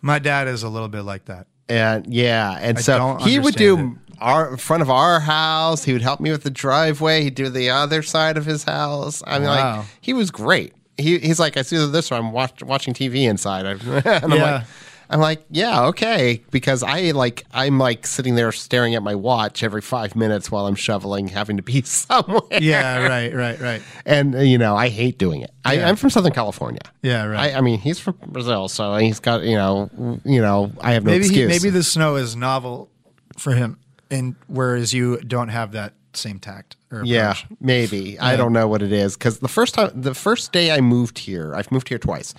My 0.00 0.18
dad 0.18 0.48
is 0.48 0.62
a 0.62 0.68
little 0.68 0.88
bit 0.88 1.02
like 1.02 1.26
that. 1.26 1.46
And 1.68 2.06
yeah, 2.12 2.58
and 2.60 2.78
I 2.78 2.80
so 2.80 3.16
he 3.20 3.38
would 3.38 3.54
do 3.54 3.72
understand 3.76 3.98
our 4.20 4.56
front 4.56 4.82
of 4.82 4.90
our 4.90 5.20
house. 5.20 5.84
He 5.84 5.92
would 5.92 6.02
help 6.02 6.20
me 6.20 6.30
with 6.30 6.42
the 6.44 6.50
driveway. 6.50 7.22
He'd 7.24 7.34
do 7.34 7.48
the 7.48 7.70
other 7.70 8.02
side 8.02 8.36
of 8.36 8.44
his 8.46 8.64
house. 8.64 9.22
I 9.26 9.38
mean, 9.38 9.48
Wow. 9.48 9.78
like 9.78 9.86
he 10.00 10.12
was 10.12 10.30
great. 10.30 10.74
He, 10.98 11.18
he's 11.18 11.40
like, 11.40 11.56
I 11.56 11.62
see 11.62 11.76
this, 11.86 12.12
or 12.12 12.16
I'm 12.16 12.32
watch, 12.32 12.62
watching 12.62 12.94
TV 12.94 13.28
inside. 13.28 13.64
and 13.82 13.82
I'm 14.24 14.30
Yeah. 14.32 14.52
like, 14.58 14.66
I'm 15.12 15.20
like, 15.20 15.44
yeah, 15.50 15.84
okay, 15.88 16.42
because 16.50 16.82
I 16.82 17.10
like, 17.10 17.44
I'm 17.52 17.78
like 17.78 18.06
sitting 18.06 18.34
there 18.34 18.50
staring 18.50 18.94
at 18.94 19.02
my 19.02 19.14
watch 19.14 19.62
every 19.62 19.82
five 19.82 20.16
minutes 20.16 20.50
while 20.50 20.66
I'm 20.66 20.74
shoveling, 20.74 21.28
having 21.28 21.58
to 21.58 21.62
be 21.62 21.82
somewhere. 21.84 22.40
Yeah, 22.58 23.06
right, 23.06 23.34
right, 23.34 23.60
right. 23.60 23.82
and 24.06 24.34
you 24.48 24.56
know, 24.56 24.74
I 24.74 24.88
hate 24.88 25.18
doing 25.18 25.42
it. 25.42 25.50
I, 25.66 25.74
Yeah. 25.74 25.88
I'm 25.90 25.96
from 25.96 26.08
Southern 26.08 26.32
California. 26.32 26.80
Yeah, 27.02 27.26
right. 27.26 27.52
I, 27.54 27.58
I 27.58 27.60
mean, 27.60 27.78
he's 27.78 27.98
from 27.98 28.16
Brazil, 28.26 28.68
so 28.68 28.96
he's 28.96 29.20
got 29.20 29.42
you 29.42 29.54
know, 29.56 30.18
you 30.24 30.40
know, 30.40 30.72
I 30.80 30.92
have 30.94 31.04
no 31.04 31.10
maybe 31.10 31.24
he, 31.24 31.42
excuse. 31.42 31.62
maybe 31.62 31.70
the 31.70 31.82
snow 31.82 32.16
is 32.16 32.34
novel 32.34 32.88
for 33.36 33.52
him, 33.52 33.78
and 34.10 34.34
whereas 34.46 34.94
you 34.94 35.18
don't 35.18 35.48
have 35.48 35.72
that 35.72 35.92
same 36.14 36.38
tact. 36.38 36.76
Or 36.90 37.04
Yeah, 37.04 37.34
maybe. 37.60 38.18
I 38.18 38.36
don't 38.36 38.54
know 38.54 38.66
what 38.66 38.80
it 38.80 38.92
is 38.92 39.14
because 39.16 39.40
the 39.40 39.48
first 39.48 39.74
time, 39.74 39.90
the 39.94 40.14
first 40.14 40.52
day 40.52 40.70
I 40.70 40.80
moved 40.80 41.18
here, 41.18 41.54
I've 41.54 41.70
moved 41.70 41.90
here 41.90 41.98
twice 41.98 42.34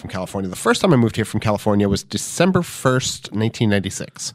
from 0.00 0.10
California. 0.10 0.48
The 0.48 0.56
first 0.56 0.80
time 0.80 0.92
I 0.92 0.96
moved 0.96 1.16
here 1.16 1.24
from 1.24 1.40
California 1.40 1.88
was 1.88 2.02
December 2.02 2.62
first, 2.62 3.32
nineteen 3.32 3.70
ninety 3.70 3.90
six, 3.90 4.32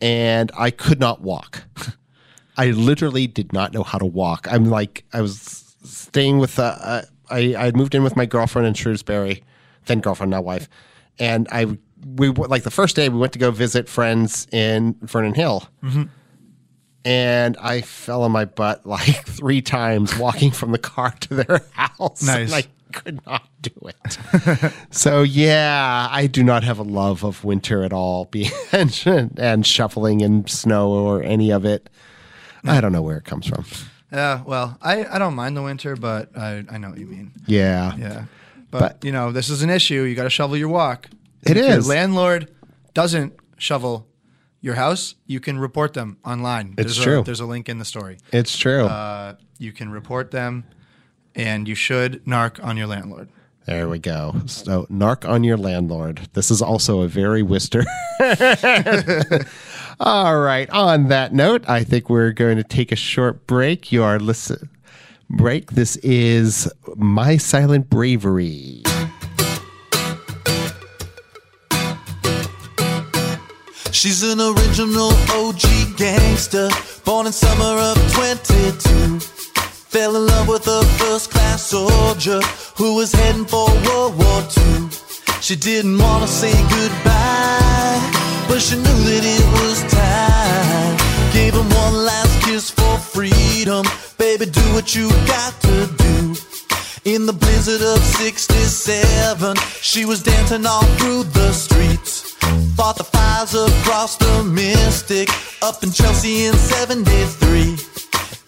and 0.00 0.50
I 0.56 0.70
could 0.70 1.00
not 1.00 1.20
walk. 1.20 1.64
I 2.56 2.70
literally 2.72 3.26
did 3.26 3.52
not 3.52 3.72
know 3.72 3.82
how 3.82 3.98
to 3.98 4.06
walk. 4.06 4.46
I'm 4.50 4.66
like, 4.66 5.04
I 5.12 5.22
was 5.22 5.74
staying 5.82 6.38
with, 6.38 6.58
uh, 6.58 6.76
uh, 6.78 7.02
I, 7.30 7.54
I 7.56 7.64
had 7.66 7.76
moved 7.76 7.94
in 7.94 8.02
with 8.02 8.16
my 8.16 8.26
girlfriend 8.26 8.68
in 8.68 8.74
Shrewsbury, 8.74 9.42
then 9.86 10.00
girlfriend, 10.00 10.30
now 10.30 10.42
wife, 10.42 10.68
and 11.18 11.48
I 11.50 11.78
we 12.16 12.28
like 12.28 12.62
the 12.62 12.70
first 12.70 12.96
day 12.96 13.08
we 13.08 13.18
went 13.18 13.32
to 13.34 13.38
go 13.38 13.50
visit 13.50 13.88
friends 13.88 14.46
in 14.52 14.96
Vernon 15.02 15.34
Hill 15.34 15.68
and 17.04 17.56
I 17.58 17.80
fell 17.80 18.22
on 18.22 18.32
my 18.32 18.44
butt 18.44 18.86
like 18.86 19.26
three 19.26 19.62
times 19.62 20.16
walking 20.18 20.50
from 20.50 20.72
the 20.72 20.78
car 20.78 21.12
to 21.20 21.34
their 21.34 21.60
house. 21.72 22.22
Nice. 22.22 22.52
And 22.52 22.54
I 22.54 22.64
could 22.92 23.24
not 23.26 23.48
do 23.62 23.70
it. 23.86 24.72
so 24.90 25.22
yeah, 25.22 26.08
I 26.10 26.26
do 26.26 26.42
not 26.44 26.64
have 26.64 26.78
a 26.78 26.82
love 26.82 27.24
of 27.24 27.44
winter 27.44 27.82
at 27.84 27.92
all, 27.92 28.26
be- 28.26 28.50
and, 28.72 29.32
and 29.36 29.66
shoveling 29.66 30.20
in 30.20 30.46
snow 30.46 30.90
or 30.90 31.22
any 31.22 31.50
of 31.50 31.64
it. 31.64 31.88
I 32.64 32.80
don't 32.80 32.92
know 32.92 33.02
where 33.02 33.16
it 33.16 33.24
comes 33.24 33.46
from. 33.46 33.64
Yeah, 34.12 34.42
well, 34.44 34.76
I, 34.82 35.04
I 35.06 35.18
don't 35.18 35.34
mind 35.34 35.56
the 35.56 35.62
winter, 35.62 35.96
but 35.96 36.36
I, 36.36 36.64
I 36.70 36.78
know 36.78 36.90
what 36.90 36.98
you 36.98 37.06
mean. 37.06 37.32
Yeah. 37.46 37.96
Yeah. 37.96 38.24
But, 38.70 38.78
But- 38.80 39.04
you 39.04 39.12
know, 39.12 39.32
this 39.32 39.48
is 39.48 39.62
an 39.62 39.70
issue. 39.70 40.02
You 40.02 40.14
got 40.14 40.24
to 40.24 40.30
shovel 40.30 40.56
your 40.56 40.68
walk. 40.68 41.08
It 41.42 41.56
if 41.56 41.66
your 41.66 41.78
is. 41.78 41.88
landlord 41.88 42.50
doesn't 42.92 43.32
shovel 43.56 44.06
your 44.60 44.74
house, 44.74 45.14
you 45.26 45.40
can 45.40 45.58
report 45.58 45.94
them 45.94 46.18
online. 46.24 46.74
It's 46.76 46.96
there's 46.96 46.98
true. 46.98 47.20
A, 47.20 47.24
there's 47.24 47.40
a 47.40 47.46
link 47.46 47.68
in 47.70 47.78
the 47.78 47.84
story. 47.84 48.18
It's 48.30 48.58
true. 48.58 48.84
Uh, 48.84 49.36
you 49.58 49.72
can 49.72 49.90
report 49.90 50.30
them, 50.32 50.64
and 51.34 51.68
you 51.68 51.74
should 51.74 52.24
narc 52.24 52.62
on 52.62 52.76
your 52.76 52.86
landlord. 52.86 53.28
There 53.66 53.88
we 53.88 53.98
go. 53.98 54.34
So, 54.46 54.86
narc 54.90 55.28
on 55.28 55.44
your 55.44 55.56
landlord. 55.56 56.28
This 56.32 56.50
is 56.50 56.60
also 56.62 57.02
a 57.02 57.08
very 57.08 57.42
Wister. 57.42 57.84
All 60.00 60.40
right. 60.40 60.68
On 60.70 61.08
that 61.08 61.32
note, 61.32 61.68
I 61.68 61.84
think 61.84 62.08
we're 62.08 62.32
going 62.32 62.56
to 62.56 62.64
take 62.64 62.90
a 62.90 62.96
short 62.96 63.46
break. 63.46 63.92
You 63.92 64.02
are 64.02 64.18
listen 64.18 64.70
break. 65.30 65.72
This 65.72 65.96
is 65.96 66.70
My 66.96 67.36
Silent 67.36 67.88
Bravery. 67.88 68.82
She's 73.92 74.22
an 74.22 74.40
original 74.40 75.12
OG 75.30 75.96
gangster, 75.96 76.70
born 77.04 77.26
in 77.26 77.32
summer 77.32 77.80
of 77.80 78.12
22. 78.12 79.39
Fell 79.90 80.14
in 80.14 80.24
love 80.24 80.46
with 80.46 80.68
a 80.68 80.84
first 81.02 81.32
class 81.32 81.66
soldier 81.66 82.40
who 82.76 82.94
was 82.94 83.10
heading 83.10 83.44
for 83.44 83.66
World 83.86 84.16
War 84.16 84.40
II. 84.56 84.88
She 85.40 85.56
didn't 85.56 85.98
want 85.98 86.22
to 86.22 86.28
say 86.28 86.52
goodbye, 86.52 87.98
but 88.46 88.60
she 88.62 88.76
knew 88.76 89.00
that 89.10 89.24
it 89.26 89.44
was 89.58 89.82
time. 89.90 90.96
Gave 91.32 91.54
him 91.54 91.68
one 91.74 92.04
last 92.06 92.40
kiss 92.44 92.70
for 92.70 92.98
freedom. 92.98 93.84
Baby, 94.16 94.46
do 94.46 94.62
what 94.74 94.94
you 94.94 95.08
got 95.26 95.60
to 95.62 95.88
do. 95.98 96.36
In 97.04 97.26
the 97.26 97.32
blizzard 97.32 97.82
of 97.82 97.98
67, 97.98 99.56
she 99.82 100.04
was 100.04 100.22
dancing 100.22 100.66
all 100.66 100.84
through 100.98 101.24
the 101.24 101.52
streets. 101.52 102.36
Fought 102.76 102.96
the 102.96 103.02
fires 103.02 103.54
across 103.54 104.16
the 104.16 104.44
Mystic, 104.44 105.30
up 105.62 105.82
in 105.82 105.90
Chelsea 105.90 106.44
in 106.46 106.54
73. 106.54 107.89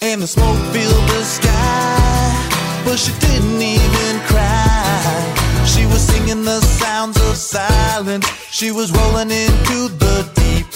And 0.05 0.21
the 0.21 0.27
smoke 0.27 0.59
filled 0.75 1.09
the 1.15 1.23
sky, 1.23 2.83
but 2.85 2.99
she 2.99 3.13
didn't 3.21 3.63
even 3.63 4.19
cry. 4.27 5.65
She 5.65 5.87
was 5.87 6.03
singing 6.03 6.45
the 6.45 6.61
sounds 6.61 7.17
of 7.19 7.37
silence, 7.37 8.27
she 8.51 8.73
was 8.73 8.91
rolling 8.91 9.31
into 9.31 9.87
the 10.03 10.29
deep. 10.35 10.67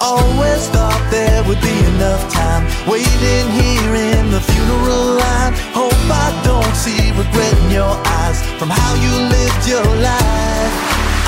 Always 0.00 0.66
thought 0.74 0.98
there 1.12 1.44
would 1.46 1.60
be 1.62 1.76
enough 1.94 2.22
time 2.34 2.66
waiting 2.90 3.46
here 3.54 3.94
in 4.10 4.32
the 4.32 4.40
funeral 4.40 5.22
line. 5.22 5.54
Hope 5.70 6.02
I 6.10 6.34
don't 6.42 6.74
see 6.74 7.14
regret 7.14 7.54
in 7.62 7.70
your 7.70 7.94
eyes 8.18 8.42
from 8.58 8.70
how 8.70 8.92
you 8.98 9.14
lived 9.30 9.68
your 9.70 9.86
life. 10.02 10.74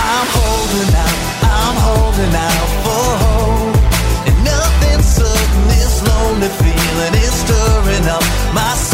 I'm 0.03 0.29
holding 0.35 0.91
out, 0.99 1.19
I'm 1.47 1.77
holding 1.79 2.35
out 2.35 2.69
for 2.83 3.07
hope. 3.23 3.79
And 4.27 4.37
nothing's 4.43 5.07
certain, 5.07 5.63
this 5.71 6.03
lonely 6.03 6.74
feeling 6.95 7.15
is 7.15 7.35
stirring 7.35 8.07
up 8.09 8.23
my 8.55 8.75
soul. 8.75 8.94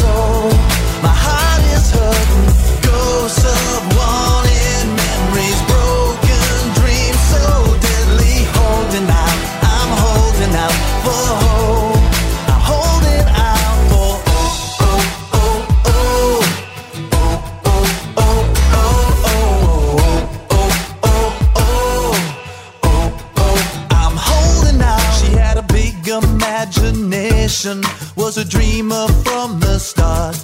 Was 28.16 28.38
a 28.38 28.44
dreamer 28.44 29.07
from 29.23 29.61
the 29.61 29.79
start. 29.79 30.35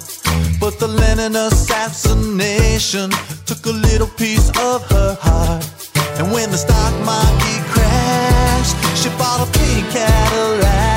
But 0.59 0.77
the 0.77 0.87
Lennon 0.87 1.35
assassination 1.35 3.09
took 3.47 3.65
a 3.65 3.71
little 3.71 4.05
piece 4.05 4.49
of 4.59 4.87
her 4.91 5.17
heart. 5.19 5.65
And 6.19 6.31
when 6.31 6.51
the 6.51 6.57
stock 6.57 6.93
market 7.03 7.63
crashed, 7.73 8.75
she 8.95 9.09
bought 9.17 9.47
a 9.47 9.51
pink 9.57 9.89
Cadillac. 9.89 10.96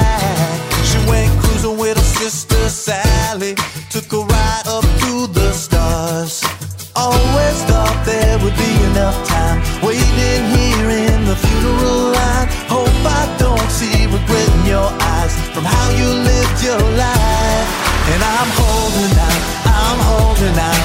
tonight 20.40 20.80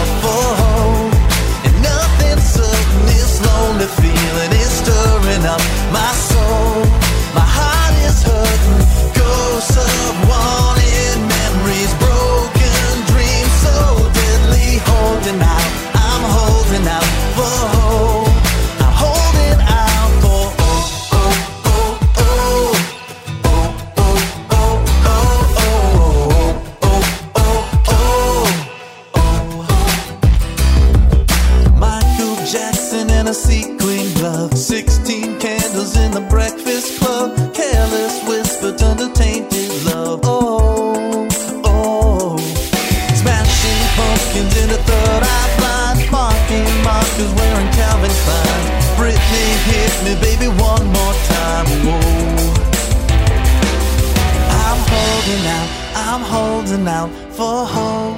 holding 55.25 55.47
out, 55.47 55.69
I'm 55.95 56.21
holding 56.21 56.88
out 56.88 57.09
for 57.33 57.65
hope. 57.65 58.17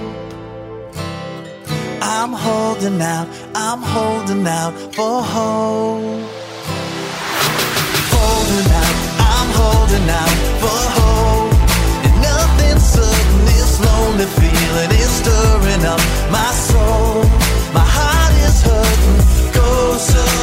I'm 2.02 2.34
holding 2.34 3.02
out, 3.02 3.28
I'm 3.56 3.82
holding 3.82 4.46
out 4.46 4.74
for 4.93 5.22
hope. 5.24 6.28
Holding 8.12 8.72
out, 8.84 8.96
I'm 9.36 9.50
holding 9.62 10.10
out 10.22 10.36
for 10.62 10.82
hope. 10.98 11.54
And 12.06 12.15
nothing's 12.22 12.84
certain, 12.84 13.46
this 13.46 13.80
lonely 13.86 14.26
feeling 14.26 14.91
is 14.91 15.12
stirring 15.22 15.86
up 15.86 16.02
my 16.30 16.52
soul. 16.67 17.24
My 17.74 17.88
heart 17.98 18.34
is 18.48 18.62
hurting, 18.67 19.54
ghosts 19.54 20.13
of 20.15 20.37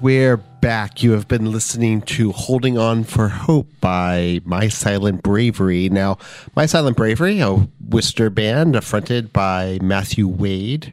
we're 0.00 0.36
back. 0.36 1.02
You 1.02 1.12
have 1.12 1.26
been 1.26 1.50
listening 1.50 2.02
to 2.02 2.30
Holding 2.30 2.78
On 2.78 3.02
for 3.02 3.28
Hope 3.28 3.68
by 3.80 4.40
My 4.44 4.68
Silent 4.68 5.22
Bravery. 5.22 5.88
Now, 5.88 6.18
My 6.54 6.66
Silent 6.66 6.96
Bravery, 6.96 7.40
a 7.40 7.68
Worcester 7.88 8.30
band 8.30 8.82
fronted 8.84 9.32
by 9.32 9.78
Matthew 9.82 10.28
Wade, 10.28 10.92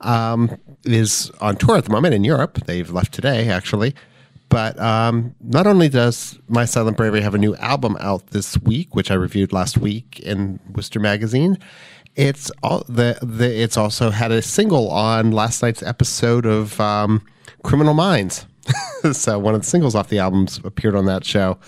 um, 0.00 0.56
is 0.84 1.30
on 1.40 1.56
tour 1.56 1.76
at 1.76 1.84
the 1.84 1.90
moment 1.90 2.14
in 2.14 2.22
Europe. 2.22 2.58
They've 2.66 2.90
left 2.90 3.12
today, 3.12 3.48
actually. 3.48 3.94
But 4.48 4.78
um, 4.78 5.34
not 5.40 5.66
only 5.66 5.88
does 5.88 6.38
My 6.48 6.66
Silent 6.66 6.96
Bravery 6.96 7.22
have 7.22 7.34
a 7.34 7.38
new 7.38 7.56
album 7.56 7.96
out 7.98 8.28
this 8.28 8.56
week, 8.58 8.94
which 8.94 9.10
I 9.10 9.14
reviewed 9.14 9.52
last 9.52 9.76
week 9.76 10.20
in 10.20 10.60
Worcester 10.72 11.00
Magazine, 11.00 11.58
it's 12.14 12.52
all 12.62 12.84
the, 12.88 13.18
the 13.22 13.60
it's 13.60 13.76
also 13.76 14.10
had 14.10 14.30
a 14.30 14.40
single 14.40 14.88
on 14.90 15.32
last 15.32 15.62
night's 15.62 15.82
episode 15.82 16.46
of 16.46 16.80
um, 16.80 17.22
Criminal 17.62 17.94
Minds. 17.94 18.46
so 19.12 19.38
one 19.38 19.54
of 19.54 19.62
the 19.62 19.66
singles 19.66 19.94
off 19.94 20.08
the 20.08 20.18
albums 20.18 20.60
appeared 20.64 20.94
on 20.94 21.06
that 21.06 21.24
show. 21.24 21.58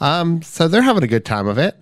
Um, 0.00 0.42
so 0.42 0.68
they're 0.68 0.82
having 0.82 1.02
a 1.02 1.08
good 1.08 1.24
time 1.24 1.46
of 1.46 1.58
it. 1.58 1.76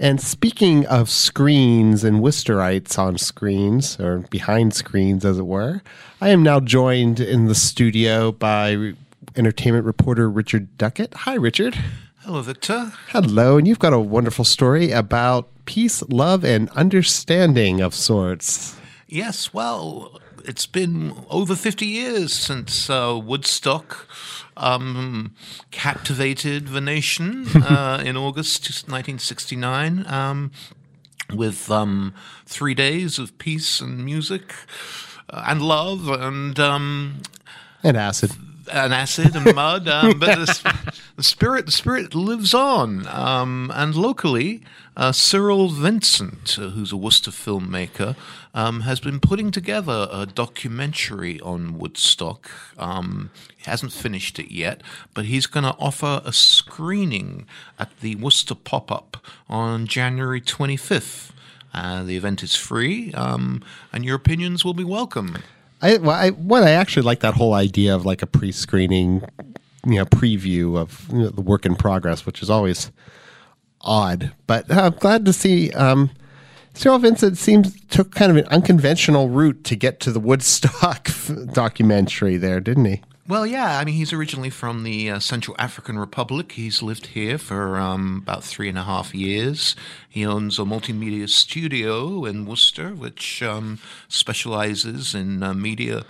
And 0.00 0.20
speaking 0.20 0.86
of 0.86 1.10
screens 1.10 2.04
and 2.04 2.20
Worcesterites 2.20 2.96
on 2.98 3.18
screens, 3.18 3.98
or 3.98 4.18
behind 4.30 4.72
screens, 4.72 5.24
as 5.24 5.38
it 5.38 5.46
were, 5.46 5.82
I 6.20 6.28
am 6.28 6.44
now 6.44 6.60
joined 6.60 7.18
in 7.18 7.46
the 7.46 7.54
studio 7.54 8.30
by 8.30 8.92
entertainment 9.34 9.86
reporter 9.86 10.30
Richard 10.30 10.78
Duckett. 10.78 11.14
Hi, 11.14 11.34
Richard. 11.34 11.76
Hello, 12.20 12.42
Victor. 12.42 12.92
Hello. 13.08 13.58
And 13.58 13.66
you've 13.66 13.80
got 13.80 13.92
a 13.92 13.98
wonderful 13.98 14.44
story 14.44 14.92
about 14.92 15.48
peace, 15.64 16.02
love, 16.08 16.44
and 16.44 16.70
understanding 16.70 17.80
of 17.80 17.92
sorts. 17.92 18.76
Yes, 19.08 19.52
well, 19.52 20.20
it's 20.48 20.66
been 20.66 21.14
over 21.28 21.54
50 21.54 21.84
years 21.84 22.32
since 22.32 22.88
uh, 22.88 23.20
Woodstock 23.22 24.08
um, 24.56 25.34
captivated 25.70 26.68
the 26.68 26.80
nation 26.80 27.46
uh, 27.54 28.02
in 28.04 28.16
August 28.16 28.64
1969 28.88 30.06
um, 30.06 30.50
with 31.34 31.70
um, 31.70 32.14
three 32.46 32.74
days 32.74 33.18
of 33.18 33.36
peace 33.36 33.80
and 33.80 34.02
music 34.04 34.54
uh, 35.28 35.44
and 35.46 35.60
love 35.60 36.08
and 36.08 36.58
um, 36.58 37.20
And 37.84 37.96
acid. 37.98 38.32
And 38.70 38.92
acid 38.92 39.34
and 39.34 39.54
mud, 39.54 39.88
um, 39.88 40.18
but 40.18 40.38
the, 40.38 40.88
the 41.16 41.22
spirit 41.22 41.66
the 41.66 41.72
spirit 41.72 42.14
lives 42.14 42.54
on. 42.54 43.06
Um, 43.06 43.72
and 43.74 43.94
locally, 43.94 44.62
uh, 44.96 45.12
Cyril 45.12 45.68
Vincent, 45.68 46.58
uh, 46.58 46.70
who's 46.70 46.92
a 46.92 46.96
Worcester 46.96 47.30
filmmaker, 47.30 48.16
um, 48.54 48.80
has 48.80 48.98
been 49.00 49.20
putting 49.20 49.50
together 49.50 50.08
a 50.10 50.26
documentary 50.26 51.40
on 51.40 51.78
Woodstock. 51.78 52.50
Um, 52.78 53.30
he 53.56 53.70
hasn't 53.70 53.92
finished 53.92 54.38
it 54.38 54.52
yet, 54.52 54.82
but 55.14 55.26
he's 55.26 55.46
going 55.46 55.64
to 55.64 55.76
offer 55.78 56.20
a 56.24 56.32
screening 56.32 57.46
at 57.78 58.00
the 58.00 58.16
Worcester 58.16 58.54
Pop 58.54 58.90
Up 58.90 59.16
on 59.48 59.86
January 59.86 60.40
25th. 60.40 61.30
Uh, 61.72 62.02
the 62.02 62.16
event 62.16 62.42
is 62.42 62.56
free, 62.56 63.12
um, 63.12 63.62
and 63.92 64.04
your 64.04 64.16
opinions 64.16 64.64
will 64.64 64.74
be 64.74 64.84
welcome. 64.84 65.36
I, 65.80 65.96
well, 65.98 66.16
I 66.16 66.30
what 66.30 66.62
I 66.62 66.70
actually 66.70 67.04
like 67.04 67.20
that 67.20 67.34
whole 67.34 67.54
idea 67.54 67.94
of 67.94 68.04
like 68.04 68.22
a 68.22 68.26
pre-screening, 68.26 69.22
you 69.86 69.94
know, 69.96 70.04
preview 70.04 70.76
of 70.76 71.06
you 71.12 71.18
know, 71.18 71.28
the 71.28 71.40
work 71.40 71.64
in 71.64 71.76
progress, 71.76 72.26
which 72.26 72.42
is 72.42 72.50
always 72.50 72.90
odd. 73.80 74.32
But 74.46 74.70
uh, 74.70 74.82
I'm 74.82 74.94
glad 74.94 75.24
to 75.26 75.32
see. 75.32 75.70
Um, 75.72 76.10
Cyril 76.74 76.98
Vincent 76.98 77.36
seems 77.36 77.80
took 77.86 78.14
kind 78.14 78.30
of 78.30 78.36
an 78.36 78.46
unconventional 78.52 79.28
route 79.28 79.64
to 79.64 79.74
get 79.74 79.98
to 80.00 80.12
the 80.12 80.20
Woodstock 80.20 81.10
documentary 81.52 82.36
there, 82.36 82.60
didn't 82.60 82.84
he? 82.84 83.02
Well, 83.28 83.46
yeah. 83.46 83.78
I 83.78 83.84
mean, 83.84 83.94
he's 83.96 84.14
originally 84.14 84.48
from 84.48 84.84
the 84.84 85.10
uh, 85.10 85.18
Central 85.18 85.54
African 85.58 85.98
Republic. 85.98 86.52
He's 86.52 86.80
lived 86.80 87.08
here 87.08 87.36
for 87.36 87.76
um, 87.76 88.20
about 88.22 88.42
three 88.42 88.70
and 88.70 88.78
a 88.78 88.84
half 88.84 89.14
years. 89.14 89.76
He 90.08 90.24
owns 90.24 90.58
a 90.58 90.62
multimedia 90.62 91.28
studio 91.28 92.24
in 92.24 92.46
Worcester, 92.46 92.94
which 92.94 93.42
um, 93.42 93.80
specializes 94.08 95.14
in 95.14 95.42
uh, 95.42 95.52
media 95.52 96.04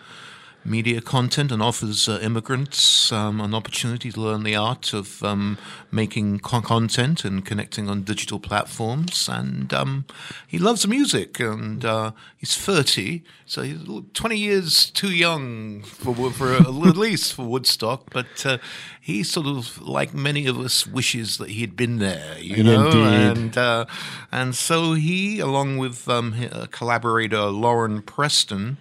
media 0.68 1.00
content 1.00 1.50
and 1.50 1.62
offers 1.62 2.08
uh, 2.08 2.18
immigrants 2.22 3.10
um, 3.12 3.40
an 3.40 3.54
opportunity 3.54 4.12
to 4.12 4.20
learn 4.20 4.42
the 4.42 4.54
art 4.54 4.92
of 4.92 5.22
um, 5.22 5.56
making 5.90 6.38
con- 6.40 6.62
content 6.62 7.24
and 7.24 7.44
connecting 7.44 7.88
on 7.88 8.02
digital 8.02 8.38
platforms. 8.38 9.28
And 9.28 9.72
um, 9.72 10.04
he 10.46 10.58
loves 10.58 10.86
music, 10.86 11.40
and 11.40 11.84
uh, 11.84 12.12
he's 12.36 12.56
30, 12.56 13.24
so 13.46 13.62
he's 13.62 13.78
20 14.14 14.36
years 14.36 14.90
too 14.90 15.10
young 15.10 15.82
for, 15.82 16.14
for 16.30 16.52
at 16.52 16.68
least 16.74 17.34
for 17.34 17.44
Woodstock. 17.46 18.10
But 18.12 18.44
uh, 18.46 18.58
he 19.00 19.22
sort 19.22 19.46
of, 19.46 19.80
like 19.80 20.12
many 20.12 20.46
of 20.46 20.58
us, 20.58 20.86
wishes 20.86 21.38
that 21.38 21.50
he 21.50 21.62
had 21.62 21.76
been 21.76 21.98
there, 21.98 22.38
you 22.38 22.62
know. 22.62 22.86
Indeed. 22.86 23.38
And 23.38 23.58
uh, 23.58 23.86
and 24.30 24.54
so 24.54 24.92
he, 24.92 25.40
along 25.40 25.78
with 25.78 26.08
um, 26.08 26.32
hi- 26.32 26.46
uh, 26.46 26.66
collaborator 26.66 27.46
Lauren 27.46 28.02
Preston 28.02 28.76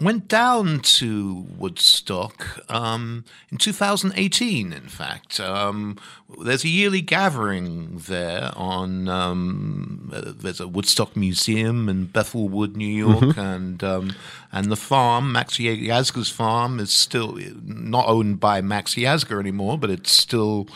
went 0.00 0.28
down 0.28 0.80
to 0.80 1.46
Woodstock 1.56 2.60
um, 2.68 3.24
in 3.50 3.58
2018. 3.58 4.72
In 4.72 4.88
fact, 4.88 5.40
um, 5.40 5.98
there's 6.42 6.64
a 6.64 6.68
yearly 6.68 7.00
gathering 7.00 7.98
there. 7.98 8.50
On 8.56 9.08
um, 9.08 10.10
there's 10.12 10.60
a 10.60 10.68
Woodstock 10.68 11.16
Museum 11.16 11.88
in 11.88 12.06
Bethel 12.06 12.48
Woods, 12.48 12.76
New 12.76 12.86
York, 12.86 13.36
and 13.36 13.82
um, 13.82 14.14
and 14.52 14.70
the 14.70 14.76
farm, 14.76 15.32
Max 15.32 15.58
Yasgur's 15.58 16.30
farm, 16.30 16.78
is 16.80 16.92
still 16.92 17.38
not 17.64 18.08
owned 18.08 18.40
by 18.40 18.60
Max 18.60 18.94
Yazga 18.94 19.38
anymore, 19.40 19.78
but 19.78 19.90
it's 19.90 20.12
still 20.12 20.68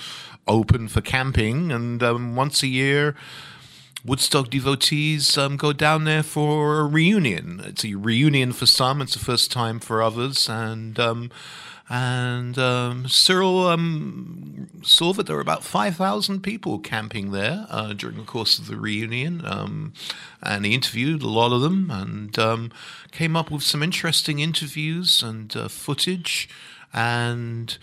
open 0.48 0.88
for 0.88 1.00
camping. 1.00 1.70
And 1.70 2.02
um, 2.02 2.36
once 2.36 2.62
a 2.62 2.68
year. 2.68 3.16
Woodstock 4.04 4.48
devotees 4.48 5.36
um, 5.36 5.56
go 5.56 5.72
down 5.72 6.04
there 6.04 6.22
for 6.22 6.80
a 6.80 6.86
reunion. 6.86 7.60
It's 7.64 7.84
a 7.84 7.94
reunion 7.94 8.52
for 8.52 8.66
some. 8.66 9.02
It's 9.02 9.12
the 9.12 9.18
first 9.18 9.52
time 9.52 9.78
for 9.78 10.02
others, 10.02 10.48
and 10.48 10.98
um, 10.98 11.30
and 11.90 12.58
um, 12.58 13.08
Cyril 13.08 13.66
um, 13.66 14.68
saw 14.82 15.12
that 15.12 15.26
there 15.26 15.36
were 15.36 15.42
about 15.42 15.64
five 15.64 15.96
thousand 15.96 16.42
people 16.42 16.78
camping 16.78 17.32
there 17.32 17.66
uh, 17.68 17.92
during 17.92 18.16
the 18.16 18.22
course 18.22 18.58
of 18.58 18.68
the 18.68 18.76
reunion, 18.76 19.42
um, 19.44 19.92
and 20.42 20.64
he 20.64 20.74
interviewed 20.74 21.22
a 21.22 21.28
lot 21.28 21.52
of 21.52 21.60
them 21.60 21.90
and 21.90 22.38
um, 22.38 22.72
came 23.10 23.36
up 23.36 23.50
with 23.50 23.62
some 23.62 23.82
interesting 23.82 24.38
interviews 24.38 25.22
and 25.22 25.54
uh, 25.54 25.68
footage 25.68 26.48
and 26.92 27.76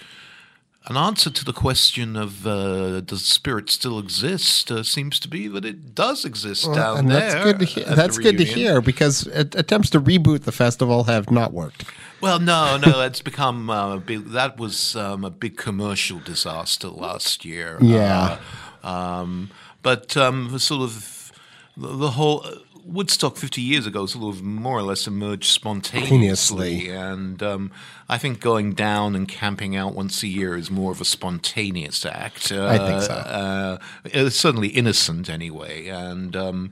an 0.88 0.95
answer 0.95 1.30
to 1.30 1.43
the 1.43 1.54
question 1.54 2.15
of 2.15 2.47
uh, 2.47 3.02
does 3.02 3.26
spirit 3.26 3.69
still 3.69 4.00
exist 4.00 4.71
uh, 4.71 4.84
seems 4.84 5.19
to 5.19 5.28
be 5.28 5.47
that 5.47 5.65
it 5.65 5.93
does 5.93 6.23
exist 6.23 6.73
down 6.73 7.00
and 7.00 7.12
there. 7.12 7.19
that's 7.19 7.43
good 7.43 7.60
to 7.60 7.65
hear. 7.65 7.86
That's 7.86 8.17
good 8.17 8.38
to 8.38 8.45
hear 8.45 8.82
because 8.82 9.28
at- 9.28 9.56
attempts 9.56 9.89
to 9.91 10.02
reboot 10.02 10.43
the 10.43 10.52
festival 10.52 11.04
have 11.06 11.30
not 11.30 11.54
worked. 11.54 11.84
Well, 12.21 12.39
no, 12.39 12.78
no, 12.78 13.02
it's 13.02 13.21
become 13.21 13.69
uh, 13.69 13.95
a 13.95 14.00
big. 14.00 14.30
That 14.30 14.58
was 14.58 14.95
um, 14.95 15.23
a 15.23 15.30
big 15.30 15.58
commercial 15.58 16.19
disaster 16.19 16.88
last 16.88 17.45
year. 17.45 17.78
Yeah. 17.82 18.39
Uh, 18.84 18.88
um, 18.88 19.52
but 19.84 20.17
um, 20.17 20.58
sort 20.58 20.84
of 20.84 21.32
the, 21.76 21.88
the 21.88 22.12
whole. 22.12 22.45
Uh, 22.88 22.91
Woodstock 22.91 23.38
50 23.38 23.62
years 23.62 23.86
ago 23.86 24.06
sort 24.06 24.36
of 24.36 24.43
more 24.43 24.78
or 24.78 24.84
less 24.84 25.08
emerged 25.08 25.52
spontaneously. 25.52 26.36
Spontaneously. 26.36 26.89
And 26.89 27.43
um, 27.43 27.71
I 28.10 28.17
think 28.17 28.39
going 28.39 28.73
down 28.73 29.15
and 29.15 29.28
camping 29.28 29.76
out 29.76 29.93
once 29.93 30.23
a 30.23 30.28
year 30.28 30.56
is 30.56 30.71
more 30.71 30.91
of 30.91 31.02
a 31.02 31.06
spontaneous 31.06 32.06
act. 32.06 32.52
Uh, 32.52 32.67
I 32.67 32.78
think 32.78 33.02
so. 33.02 33.13
Uh, 33.13 33.78
it's 34.06 34.36
certainly 34.36 34.69
innocent 34.69 35.30
anyway. 35.30 35.88
And, 35.88 36.36
um, 36.36 36.71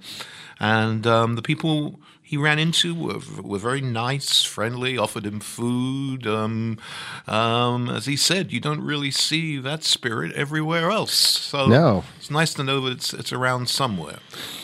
and 0.59 1.05
um, 1.05 1.35
the 1.35 1.41
people 1.41 1.99
he 2.27 2.37
ran 2.37 2.57
into 2.57 2.95
were, 2.95 3.19
were 3.41 3.59
very 3.59 3.81
nice, 3.81 4.41
friendly, 4.43 4.97
offered 4.97 5.25
him 5.27 5.39
food. 5.39 6.25
Um, 6.25 6.79
um, 7.27 7.87
as 7.87 8.07
he 8.07 8.15
said, 8.15 8.51
you 8.51 8.59
don't 8.59 8.81
really 8.81 9.11
see 9.11 9.59
that 9.59 9.83
spirit 9.83 10.33
everywhere 10.33 10.89
else. 10.89 11.13
So 11.13 11.67
No. 11.67 12.03
it's 12.17 12.31
nice 12.31 12.53
to 12.55 12.63
know 12.63 12.81
that 12.81 12.93
it's, 12.93 13.13
it's 13.13 13.31
around 13.31 13.69
somewhere. 13.69 14.17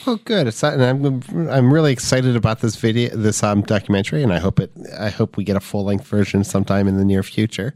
Oh, 0.07 0.19
good. 0.25 0.47
It's 0.47 0.63
and 0.63 0.83
I'm 0.83 1.21
I'm 1.49 1.71
really 1.71 1.93
excited 1.93 2.35
about 2.35 2.61
this 2.61 2.75
video, 2.75 3.15
this 3.15 3.43
um, 3.43 3.61
documentary, 3.61 4.23
and 4.23 4.33
I 4.33 4.39
hope 4.39 4.59
it. 4.59 4.71
I 4.99 5.09
hope 5.09 5.37
we 5.37 5.43
get 5.43 5.55
a 5.55 5.59
full 5.59 5.83
length 5.85 6.07
version 6.07 6.43
sometime 6.43 6.87
in 6.87 6.97
the 6.97 7.05
near 7.05 7.21
future. 7.21 7.75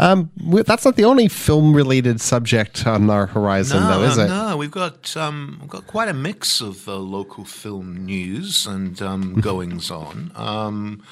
Um, 0.00 0.30
that's 0.64 0.86
not 0.86 0.96
the 0.96 1.04
only 1.04 1.28
film 1.28 1.76
related 1.76 2.22
subject 2.22 2.86
on 2.86 3.10
our 3.10 3.26
horizon, 3.26 3.82
though, 3.82 4.02
is 4.02 4.16
no, 4.16 4.24
it? 4.24 4.28
No, 4.28 4.56
we've 4.56 4.70
got 4.70 5.14
um, 5.14 5.58
we've 5.60 5.68
got 5.68 5.86
quite 5.86 6.08
a 6.08 6.14
mix 6.14 6.62
of 6.62 6.88
uh, 6.88 6.96
local 6.96 7.44
film 7.44 8.06
news 8.06 8.66
and 8.66 9.00
um, 9.02 9.34
goings 9.42 9.90
on. 9.90 10.32
Um, 10.34 11.02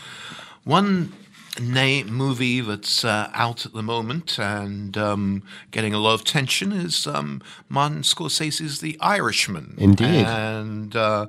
one 0.64 1.12
na- 1.60 2.04
movie 2.04 2.62
that's 2.62 3.04
uh, 3.04 3.30
out 3.34 3.66
at 3.66 3.74
the 3.74 3.82
moment 3.82 4.38
and 4.38 4.96
um, 4.96 5.42
getting 5.70 5.92
a 5.92 5.98
lot 5.98 6.14
of 6.14 6.22
attention 6.22 6.72
is 6.72 7.06
um, 7.06 7.42
Martin 7.68 8.00
Scorsese's 8.00 8.80
The 8.80 8.96
Irishman. 9.00 9.74
Indeed. 9.76 10.24
and. 10.26 10.96
Uh, 10.96 11.26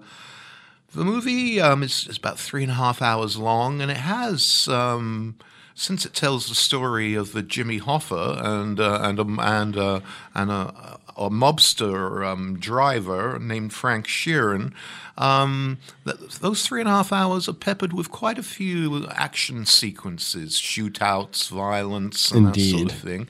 the 0.92 1.06
movie 1.06 1.62
um, 1.62 1.84
is, 1.84 2.08
is 2.08 2.18
about 2.18 2.40
three 2.40 2.64
and 2.64 2.72
a 2.72 2.76
half 2.76 3.00
hours 3.00 3.38
long, 3.38 3.80
and 3.80 3.92
it 3.92 3.98
has 3.98 4.68
um, 4.70 5.36
since 5.80 6.06
it 6.06 6.14
tells 6.14 6.50
the 6.50 6.56
story 6.56 7.16
of 7.16 7.32
the 7.32 7.42
Jimmy 7.42 7.80
Hoffa 7.80 8.44
and 8.44 8.82
uh, 8.82 9.00
and 9.02 9.18
a, 9.18 9.24
and 9.40 9.78
uh, 9.78 10.00
and 10.36 10.52
a, 10.52 11.00
a 11.16 11.30
mobster 11.30 12.26
um, 12.28 12.60
driver 12.60 13.40
named 13.40 13.72
Frank 13.72 14.06
Sheeran. 14.06 14.74
Um, 15.18 15.78
th- 16.04 16.40
those 16.40 16.66
three 16.68 16.82
and 16.82 16.90
a 16.90 16.92
half 16.92 17.14
hours 17.14 17.48
are 17.48 17.54
peppered 17.54 17.94
with 17.94 18.12
quite 18.12 18.38
a 18.38 18.44
few 18.44 19.08
action 19.08 19.66
sequences, 19.66 20.56
shootouts, 20.56 21.50
violence, 21.50 22.30
and 22.32 22.48
that 22.48 22.60
sort 22.60 22.92
of 22.92 22.98
thing. 22.98 23.28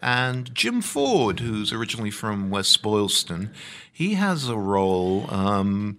And 0.00 0.54
Jim 0.54 0.80
Ford, 0.80 1.40
who's 1.40 1.70
originally 1.70 2.10
from 2.10 2.48
West 2.48 2.80
Boylston, 2.80 3.50
he 3.92 4.14
has 4.14 4.48
a 4.48 4.56
role 4.56 5.26
um, 5.28 5.98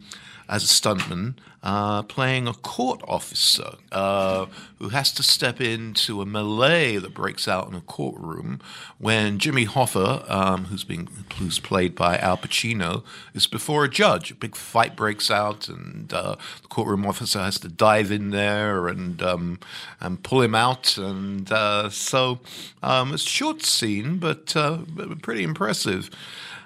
as 0.52 0.64
a 0.64 0.68
stuntman 0.68 1.34
uh, 1.64 2.02
playing 2.04 2.48
a 2.48 2.54
court 2.54 3.02
officer 3.08 3.76
uh, 3.92 4.48
who 4.80 4.90
has 4.90 5.12
to 5.14 5.24
step 5.24 5.62
into 5.62 6.22
a 6.22 6.26
melee 6.26 6.98
that 6.98 7.14
breaks 7.14 7.48
out 7.48 7.70
in 7.70 7.76
a 7.76 7.82
courtroom 7.82 8.60
when 8.98 9.40
Jimmy 9.40 9.66
Hoffa, 9.66 10.30
um, 10.30 10.66
who's 10.66 10.84
being 10.84 11.08
who's 11.38 11.60
played 11.60 11.96
by 11.96 12.18
Al 12.18 12.38
Pacino, 12.38 13.04
is 13.34 13.48
before 13.48 13.86
a 13.86 13.90
judge. 13.90 14.32
A 14.32 14.36
big 14.36 14.56
fight 14.56 14.96
breaks 14.96 15.32
out, 15.32 15.70
and 15.70 16.12
uh, 16.12 16.36
the 16.62 16.68
courtroom 16.68 17.06
officer 17.06 17.40
has 17.40 17.60
to 17.60 17.70
dive 17.70 18.12
in 18.12 18.32
there 18.32 18.88
and 18.88 19.22
um, 19.22 19.60
and 20.00 20.24
pull 20.24 20.42
him 20.42 20.56
out. 20.56 20.98
And 20.98 21.50
uh, 21.52 21.90
so 21.90 22.40
um, 22.84 23.14
it's 23.14 23.24
a 23.24 23.30
short 23.30 23.64
scene, 23.64 24.18
but, 24.18 24.56
uh, 24.56 24.80
pretty 25.22 25.44
impressive. 25.44 26.10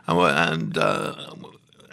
Uh, 0.08 0.22
And 0.26 0.78
uh, 0.78 1.16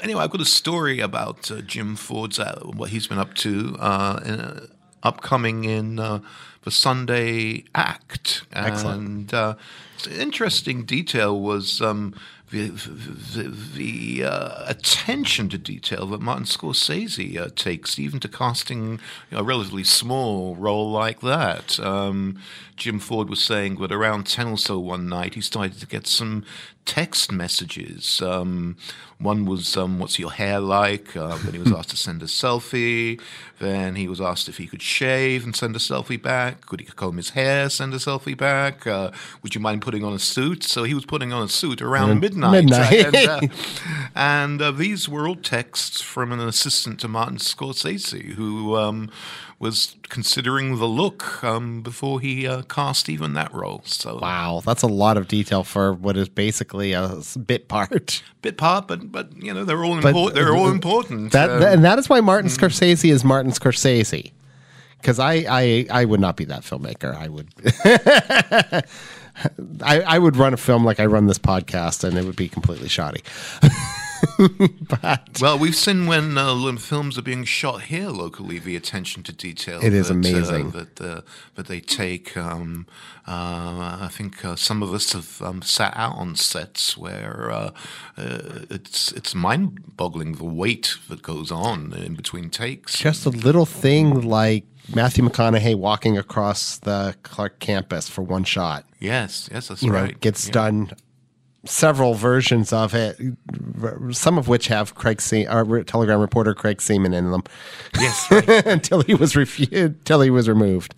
anyway, 0.02 0.24
I've 0.24 0.30
got 0.30 0.40
a 0.40 0.46
story 0.46 1.00
about 1.00 1.50
uh, 1.50 1.60
Jim 1.62 1.96
Ford's 1.96 2.38
uh, 2.38 2.60
what 2.64 2.90
he's 2.90 3.06
been 3.06 3.18
up 3.18 3.34
to 3.34 3.76
uh, 3.78 4.20
in, 4.24 4.40
uh, 4.40 4.66
upcoming 5.02 5.64
in 5.64 5.98
uh, 5.98 6.20
the 6.62 6.70
Sunday 6.70 7.64
Act. 7.74 8.44
Excellent. 8.52 9.08
And 9.08 9.34
uh, 9.34 9.54
interesting 10.10 10.84
detail 10.84 11.38
was 11.40 11.80
um, 11.80 12.14
the, 12.50 12.68
the, 12.68 13.48
the 13.48 14.24
uh, 14.24 14.64
attention 14.66 15.48
to 15.48 15.58
detail 15.58 16.06
that 16.08 16.20
Martin 16.20 16.44
Scorsese 16.44 17.36
uh, 17.38 17.48
takes, 17.56 17.98
even 17.98 18.20
to 18.20 18.28
casting 18.28 18.92
you 18.92 18.98
know, 19.32 19.38
a 19.38 19.42
relatively 19.42 19.84
small 19.84 20.54
role 20.56 20.90
like 20.90 21.20
that. 21.20 21.80
Um, 21.80 22.38
Jim 22.76 22.98
Ford 22.98 23.30
was 23.30 23.42
saying 23.42 23.76
that 23.76 23.90
around 23.90 24.26
10 24.26 24.48
or 24.48 24.58
so 24.58 24.78
one 24.78 25.08
night, 25.08 25.34
he 25.34 25.40
started 25.40 25.80
to 25.80 25.86
get 25.86 26.06
some 26.06 26.44
text 26.84 27.30
messages. 27.30 28.20
Um, 28.22 28.76
one 29.18 29.44
was, 29.44 29.76
um, 29.76 29.98
What's 30.00 30.18
your 30.18 30.32
hair 30.32 30.58
like? 30.58 31.16
Uh, 31.16 31.38
then 31.38 31.52
he 31.52 31.58
was 31.60 31.72
asked 31.76 31.90
to 31.90 31.96
send 31.96 32.22
a 32.22 32.26
selfie. 32.26 33.20
Then 33.60 33.94
he 33.94 34.08
was 34.08 34.20
asked 34.20 34.48
if 34.48 34.56
he 34.56 34.66
could 34.66 34.82
shave 34.82 35.44
and 35.44 35.54
send 35.54 35.76
a 35.76 35.78
selfie 35.78 36.20
back. 36.20 36.66
Could 36.66 36.80
he 36.80 36.86
comb 36.86 37.16
his 37.16 37.30
hair, 37.30 37.70
send 37.70 37.94
a 37.94 37.98
selfie 37.98 38.36
back? 38.36 38.86
Uh, 38.86 39.12
would 39.42 39.54
you 39.54 39.60
mind 39.60 39.82
putting 39.82 40.02
on 40.02 40.12
a 40.12 40.18
suit? 40.18 40.64
So 40.64 40.82
he 40.82 40.94
was 40.94 41.04
putting 41.04 41.32
on 41.32 41.42
a 41.42 41.48
suit 41.48 41.80
around 41.80 42.20
midnight. 42.20 42.64
midnight. 42.64 43.14
and 43.14 43.16
uh, 43.16 43.40
and, 44.16 44.62
uh, 44.62 44.70
these 44.72 45.08
were 45.08 45.28
all 45.28 45.36
texts 45.36 46.00
from 46.00 46.32
an 46.32 46.40
assistant 46.40 46.98
to 47.00 47.08
Martin 47.08 47.36
Scorsese 47.36 48.32
who 48.32 48.76
um, 48.76 49.10
was 49.60 49.94
considering 50.12 50.76
the 50.78 50.86
look 50.86 51.42
um, 51.42 51.82
before 51.82 52.20
he 52.20 52.46
uh, 52.46 52.62
cast 52.62 53.08
even 53.08 53.32
that 53.34 53.52
role. 53.52 53.82
So 53.84 54.18
Wow, 54.22 54.62
that's 54.64 54.82
a 54.82 54.86
lot 54.86 55.16
of 55.16 55.26
detail 55.26 55.64
for 55.64 55.92
what 55.92 56.16
is 56.16 56.28
basically 56.28 56.92
a 56.92 57.20
bit 57.46 57.66
part. 57.66 58.22
bit 58.42 58.56
part, 58.58 58.86
but 58.86 59.10
but 59.10 59.32
you 59.42 59.52
know 59.52 59.64
they're 59.64 59.82
all 59.84 59.96
important. 59.96 60.34
They're 60.34 60.54
all 60.54 60.68
important. 60.70 61.32
That, 61.32 61.50
Um, 61.50 61.60
that- 61.60 61.72
and 61.74 61.84
that 61.84 61.98
is 61.98 62.08
why 62.08 62.20
Martin 62.20 62.50
Scorsese 62.50 63.10
is 63.10 63.24
Martin 63.24 63.50
Scorsese. 63.52 64.30
Because 64.98 65.18
I, 65.18 65.44
I 65.50 65.86
I 65.90 66.04
would 66.04 66.20
not 66.20 66.36
be 66.36 66.44
that 66.44 66.62
filmmaker. 66.62 67.12
I 67.16 67.26
would 67.28 67.48
I, 69.82 70.00
I 70.02 70.18
would 70.18 70.36
run 70.36 70.52
a 70.54 70.56
film 70.58 70.84
like 70.84 71.00
I 71.00 71.06
run 71.06 71.26
this 71.26 71.38
podcast, 71.38 72.04
and 72.04 72.16
it 72.18 72.24
would 72.24 72.36
be 72.36 72.48
completely 72.48 72.88
shoddy. 72.88 73.22
but 74.88 75.38
Well, 75.40 75.58
we've 75.58 75.74
seen 75.76 76.06
when 76.06 76.36
uh, 76.38 76.72
films 76.76 77.18
are 77.18 77.22
being 77.22 77.44
shot 77.44 77.82
here 77.82 78.08
locally, 78.08 78.58
the 78.58 78.76
attention 78.76 79.22
to 79.24 79.32
detail. 79.32 79.80
It 79.82 79.92
is 79.92 80.08
that, 80.08 80.14
uh, 80.14 80.16
amazing. 80.16 80.70
that 80.70 81.00
uh, 81.00 81.20
that 81.54 81.66
they 81.66 81.80
take. 81.80 82.36
Um, 82.36 82.86
uh, 83.26 83.98
I 84.02 84.08
think 84.10 84.44
uh, 84.44 84.56
some 84.56 84.82
of 84.82 84.92
us 84.92 85.12
have 85.12 85.40
um, 85.42 85.62
sat 85.62 85.92
out 85.96 86.16
on 86.16 86.34
sets 86.34 86.96
where 86.96 87.50
uh, 87.50 87.70
uh, 88.16 88.64
it's 88.70 89.12
it's 89.12 89.34
mind-boggling 89.34 90.34
the 90.34 90.44
weight 90.44 90.96
that 91.08 91.22
goes 91.22 91.50
on 91.52 91.92
in 91.92 92.14
between 92.14 92.50
takes. 92.50 92.98
just 92.98 93.26
a 93.26 93.30
little 93.30 93.66
thing 93.66 94.22
like 94.22 94.64
Matthew 94.94 95.24
McConaughey 95.24 95.76
walking 95.76 96.18
across 96.18 96.78
the 96.78 97.14
Clark 97.22 97.60
campus 97.60 98.08
for 98.08 98.22
one 98.22 98.44
shot. 98.44 98.84
yes, 98.98 99.48
yes, 99.52 99.68
that's 99.68 99.82
you 99.82 99.90
know, 99.92 100.02
right. 100.02 100.20
gets 100.20 100.46
Yeah. 100.46 100.52
done. 100.52 100.90
Several 101.64 102.14
versions 102.14 102.72
of 102.72 102.92
it, 102.92 103.16
some 104.10 104.36
of 104.36 104.48
which 104.48 104.66
have 104.66 104.96
Craig 104.96 105.20
Se- 105.20 105.46
or 105.46 105.84
Telegram 105.84 106.20
reporter 106.20 106.54
Craig 106.54 106.78
Semon 106.78 107.14
in 107.14 107.30
them. 107.30 107.44
Yes, 108.00 108.26
right. 108.32 108.48
until 108.66 109.02
he 109.02 109.14
was 109.14 109.36
refused, 109.36 109.72
until 109.72 110.22
he 110.22 110.30
was 110.30 110.48
removed. 110.48 110.92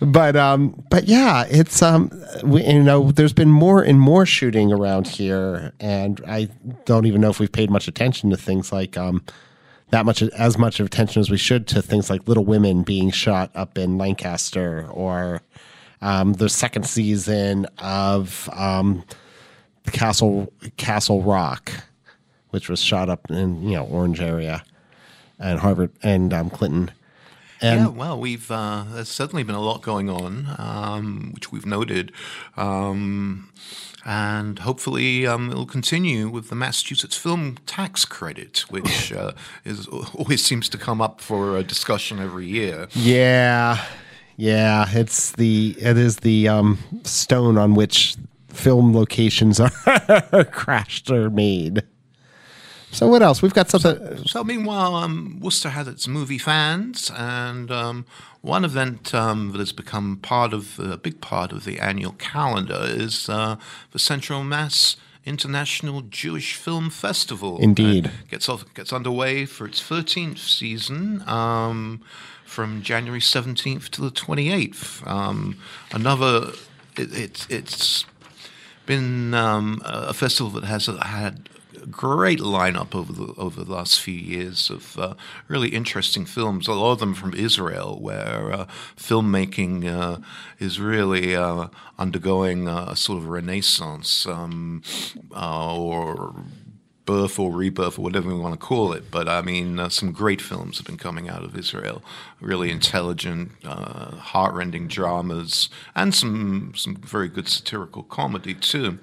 But 0.00 0.36
um, 0.36 0.84
but 0.88 1.08
yeah, 1.08 1.46
it's 1.50 1.82
um, 1.82 2.12
we, 2.44 2.64
you 2.64 2.82
know, 2.82 3.10
there's 3.10 3.32
been 3.32 3.50
more 3.50 3.82
and 3.82 3.98
more 3.98 4.24
shooting 4.24 4.72
around 4.72 5.08
here, 5.08 5.72
and 5.80 6.20
I 6.28 6.48
don't 6.84 7.06
even 7.06 7.20
know 7.20 7.30
if 7.30 7.40
we've 7.40 7.50
paid 7.50 7.70
much 7.70 7.88
attention 7.88 8.30
to 8.30 8.36
things 8.36 8.72
like 8.72 8.96
um, 8.96 9.24
that 9.90 10.06
much 10.06 10.22
as 10.22 10.58
much 10.58 10.78
of 10.78 10.86
attention 10.86 11.20
as 11.20 11.30
we 11.30 11.38
should 11.38 11.66
to 11.68 11.82
things 11.82 12.08
like 12.08 12.28
Little 12.28 12.44
Women 12.44 12.84
being 12.84 13.10
shot 13.10 13.50
up 13.56 13.76
in 13.78 13.98
Lancaster, 13.98 14.86
or 14.92 15.42
um, 16.02 16.34
the 16.34 16.48
second 16.48 16.86
season 16.86 17.66
of 17.78 18.48
um, 18.52 19.02
Castle 19.92 20.52
Castle 20.76 21.22
Rock, 21.22 21.72
which 22.50 22.68
was 22.68 22.80
shot 22.80 23.08
up 23.08 23.30
in 23.30 23.62
you 23.62 23.76
know 23.76 23.84
Orange 23.84 24.20
area, 24.20 24.64
and 25.38 25.60
Harvard 25.60 25.92
and 26.02 26.32
um, 26.32 26.50
Clinton. 26.50 26.90
And 27.60 27.80
yeah, 27.80 27.86
well, 27.88 28.20
we've 28.20 28.50
uh, 28.50 28.84
there's 28.88 29.08
certainly 29.08 29.42
been 29.42 29.54
a 29.54 29.60
lot 29.60 29.82
going 29.82 30.10
on, 30.10 30.54
um, 30.58 31.30
which 31.32 31.52
we've 31.52 31.64
noted, 31.64 32.12
um, 32.56 33.50
and 34.04 34.58
hopefully 34.58 35.26
um, 35.26 35.50
it'll 35.50 35.64
continue 35.64 36.28
with 36.28 36.48
the 36.50 36.56
Massachusetts 36.56 37.16
Film 37.16 37.56
Tax 37.64 38.04
Credit, 38.04 38.64
which 38.70 39.12
uh, 39.16 39.32
is 39.64 39.86
always 39.86 40.44
seems 40.44 40.68
to 40.70 40.78
come 40.78 41.00
up 41.00 41.20
for 41.20 41.56
a 41.56 41.62
discussion 41.62 42.18
every 42.18 42.46
year. 42.46 42.88
Yeah, 42.92 43.82
yeah. 44.36 44.86
It's 44.90 45.32
the 45.32 45.74
it 45.78 45.96
is 45.96 46.18
the 46.18 46.48
um, 46.48 46.78
stone 47.04 47.56
on 47.56 47.74
which 47.74 48.16
film 48.54 48.94
locations 48.94 49.60
are 49.60 49.70
crashed 50.52 51.10
or 51.10 51.30
made. 51.30 51.82
So 52.90 53.08
what 53.08 53.22
else? 53.22 53.42
We've 53.42 53.52
got 53.52 53.68
something. 53.70 54.18
So 54.26 54.44
meanwhile, 54.44 54.94
um, 54.94 55.40
Worcester 55.40 55.70
has 55.70 55.88
its 55.88 56.06
movie 56.06 56.38
fans, 56.38 57.10
and 57.16 57.70
um, 57.70 58.06
one 58.40 58.64
event 58.64 59.12
um, 59.12 59.50
that 59.50 59.58
has 59.58 59.72
become 59.72 60.18
part 60.18 60.52
of 60.52 60.78
a 60.78 60.96
big 60.96 61.20
part 61.20 61.50
of 61.50 61.64
the 61.64 61.80
annual 61.80 62.12
calendar 62.12 62.80
is 62.82 63.28
uh, 63.28 63.56
the 63.90 63.98
Central 63.98 64.44
Mass 64.44 64.96
International 65.26 66.02
Jewish 66.02 66.54
Film 66.54 66.88
Festival. 66.88 67.58
Indeed. 67.58 68.06
Uh, 68.06 68.10
gets 68.30 68.48
off, 68.48 68.72
gets 68.74 68.92
underway 68.92 69.44
for 69.44 69.66
its 69.66 69.82
13th 69.82 70.38
season. 70.38 71.28
Um, 71.28 72.00
from 72.54 72.82
January 72.82 73.20
17th 73.20 73.88
to 73.90 74.00
the 74.00 74.10
28th. 74.10 75.06
Um, 75.06 75.58
another, 75.90 76.52
it, 76.96 77.12
it's 77.12 77.46
it's 77.50 78.06
been 78.86 79.34
um, 79.34 79.80
a 79.84 80.14
festival 80.14 80.50
that 80.52 80.66
has 80.66 80.86
had 80.86 81.48
a 81.82 81.86
great 81.86 82.38
lineup 82.38 82.94
over 82.94 83.12
the 83.12 83.34
over 83.36 83.64
the 83.64 83.72
last 83.72 84.00
few 84.00 84.14
years 84.14 84.70
of 84.70 84.98
uh, 84.98 85.14
really 85.48 85.68
interesting 85.68 86.24
films. 86.24 86.68
A 86.68 86.72
lot 86.72 86.92
of 86.92 86.98
them 86.98 87.14
from 87.14 87.34
Israel, 87.34 87.98
where 88.00 88.52
uh, 88.52 88.66
filmmaking 88.96 89.86
uh, 89.86 90.18
is 90.58 90.80
really 90.80 91.36
uh, 91.36 91.68
undergoing 91.98 92.68
a 92.68 92.96
sort 92.96 93.18
of 93.18 93.28
renaissance 93.28 94.26
um, 94.26 94.82
uh, 95.34 95.76
or 95.76 96.34
birth 97.06 97.38
or 97.38 97.50
rebirth 97.50 97.98
or 97.98 98.02
whatever 98.02 98.28
we 98.28 98.40
want 98.40 98.58
to 98.58 98.66
call 98.66 98.92
it. 98.92 99.10
But 99.10 99.28
I 99.28 99.42
mean, 99.42 99.78
uh, 99.78 99.88
some 99.88 100.12
great 100.12 100.40
films 100.40 100.78
have 100.78 100.86
been 100.86 100.96
coming 100.96 101.28
out 101.28 101.44
of 101.44 101.56
Israel. 101.56 102.02
Really 102.40 102.70
intelligent, 102.70 103.52
uh, 103.64 104.16
heartrending 104.16 104.88
dramas, 104.88 105.68
and 105.94 106.14
some 106.14 106.72
some 106.76 106.96
very 106.96 107.28
good 107.28 107.48
satirical 107.48 108.02
comedy 108.02 108.54
too. 108.54 108.98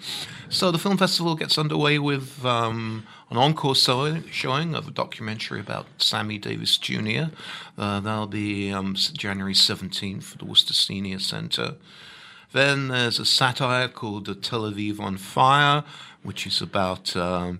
So 0.50 0.72
the 0.72 0.80
film 0.80 0.98
festival 0.98 1.36
gets 1.36 1.58
underway 1.58 2.00
with 2.00 2.44
um, 2.46 3.06
an 3.30 3.38
encore 3.38 3.76
showing, 3.76 4.76
of 4.76 4.88
a 4.88 4.92
documentary 4.92 5.60
about 5.60 5.86
Sammy 5.98 6.38
Davis 6.38 6.78
Jr. 6.78 7.26
Uh, 7.78 8.00
that'll 8.00 8.28
be 8.28 8.72
um, 8.72 8.96
January 8.96 9.56
seventeenth 9.56 10.34
at 10.34 10.40
the 10.40 10.46
Worcester 10.46 10.74
Senior 10.74 11.20
Centre. 11.20 11.76
Then 12.52 12.90
there's 12.90 13.20
a 13.20 13.26
satire 13.26 13.88
called 13.88 14.28
uh, 14.28 14.36
Tel 14.42 14.64
Aviv 14.64 15.00
on 15.00 15.18
Fire, 15.18 15.84
which 16.24 16.46
is 16.46 16.62
about 16.62 17.16
um, 17.16 17.60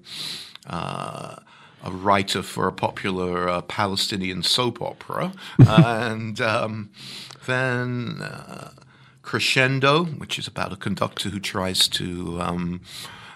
uh, 0.68 1.38
a 1.84 1.92
writer 1.92 2.44
for 2.44 2.68
a 2.68 2.74
popular 2.74 3.50
uh, 3.50 3.62
Palestinian 3.62 4.44
soap 4.44 4.82
opera. 4.82 5.34
and 5.60 6.42
um, 6.42 6.90
then 7.46 8.22
uh, 8.22 8.72
Crescendo, 9.22 10.04
which 10.06 10.38
is 10.38 10.48
about 10.48 10.74
a 10.74 10.76
conductor 10.76 11.30
who 11.30 11.40
tries 11.40 11.88
to 11.88 12.42
um, 12.42 12.82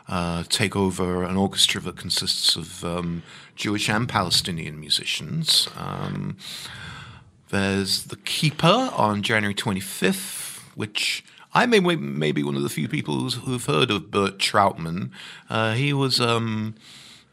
uh, 0.07 0.43
take 0.49 0.75
over 0.75 1.23
an 1.23 1.37
orchestra 1.37 1.81
that 1.81 1.97
consists 1.97 2.55
of 2.55 2.83
um, 2.83 3.23
Jewish 3.55 3.89
and 3.89 4.07
Palestinian 4.07 4.79
musicians. 4.79 5.69
Um, 5.77 6.37
there's 7.49 8.03
The 8.05 8.17
Keeper 8.17 8.91
on 8.93 9.21
January 9.23 9.55
25th, 9.55 10.59
which 10.75 11.23
I 11.55 11.65
may, 11.65 11.79
may 11.79 12.33
be 12.33 12.43
one 12.43 12.57
of 12.57 12.63
the 12.63 12.69
few 12.69 12.89
people 12.89 13.29
who've 13.29 13.65
heard 13.65 13.89
of 13.89 14.11
Bert 14.11 14.37
Trautmann. 14.37 15.09
Uh, 15.49 15.73
he 15.73 15.93
was 15.93 16.19
um, 16.19 16.75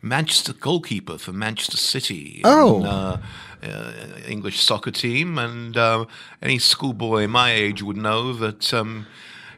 Manchester 0.01 0.53
goalkeeper 0.53 1.18
for 1.18 1.33
Manchester 1.33 1.77
City. 1.77 2.41
Oh. 2.45 2.79
in, 2.79 2.87
uh, 2.87 3.23
uh, 3.64 3.93
English 4.27 4.61
soccer 4.61 4.91
team, 4.91 5.39
and 5.39 5.77
uh, 5.77 6.05
any 6.41 6.59
schoolboy 6.59 7.27
my 7.27 7.53
age 7.53 7.83
would 7.83 7.97
know 7.97 8.33
that 8.33 8.73
um, 8.73 9.07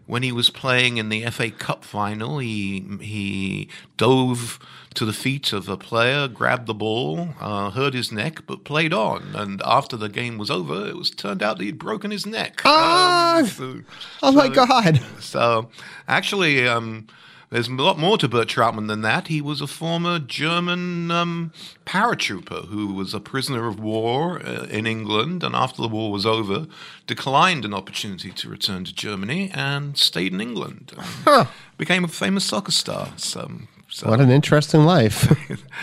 when 0.06 0.22
he 0.22 0.32
was 0.32 0.50
playing 0.50 0.96
in 0.98 1.08
the 1.08 1.24
FA 1.30 1.50
Cup 1.50 1.84
final, 1.84 2.38
he 2.38 2.84
he 3.00 3.68
dove 3.96 4.58
to 4.94 5.04
the 5.04 5.12
feet 5.12 5.52
of 5.52 5.68
a 5.68 5.76
player, 5.76 6.28
grabbed 6.28 6.66
the 6.66 6.74
ball, 6.74 7.30
uh, 7.40 7.70
hurt 7.70 7.94
his 7.94 8.12
neck, 8.12 8.46
but 8.46 8.62
played 8.64 8.92
on. 8.94 9.34
And 9.34 9.60
after 9.64 9.96
the 9.96 10.08
game 10.08 10.38
was 10.38 10.50
over, 10.52 10.86
it 10.86 10.96
was 10.96 11.10
turned 11.10 11.42
out 11.42 11.58
that 11.58 11.64
he'd 11.64 11.78
broken 11.78 12.10
his 12.12 12.26
neck. 12.26 12.60
Ah! 12.64 13.38
Um, 13.38 13.46
so- 13.46 13.80
Oh 14.22 14.30
my 14.32 14.46
so- 14.46 14.66
God. 14.66 15.00
So 15.20 15.68
actually, 16.06 16.68
um, 16.68 17.06
there's 17.54 17.68
a 17.68 17.72
lot 17.72 18.00
more 18.00 18.18
to 18.18 18.26
Bert 18.26 18.48
Trautmann 18.48 18.88
than 18.88 19.02
that. 19.02 19.28
He 19.28 19.40
was 19.40 19.60
a 19.60 19.68
former 19.68 20.18
German 20.18 21.12
um, 21.12 21.52
paratrooper 21.86 22.66
who 22.66 22.92
was 22.92 23.14
a 23.14 23.20
prisoner 23.20 23.68
of 23.68 23.78
war 23.78 24.44
uh, 24.44 24.64
in 24.64 24.88
England, 24.88 25.44
and 25.44 25.54
after 25.54 25.80
the 25.80 25.86
war 25.86 26.10
was 26.10 26.26
over, 26.26 26.66
declined 27.06 27.64
an 27.64 27.72
opportunity 27.72 28.32
to 28.32 28.48
return 28.48 28.82
to 28.86 28.92
Germany 28.92 29.52
and 29.54 29.96
stayed 29.96 30.32
in 30.32 30.40
England. 30.40 30.94
and 30.98 31.48
Became 31.78 32.02
a 32.02 32.08
famous 32.08 32.44
soccer 32.44 32.72
star. 32.72 33.10
So, 33.14 33.48
so 33.88 34.10
What 34.10 34.20
an 34.20 34.30
interesting 34.30 34.84
life. 34.84 35.32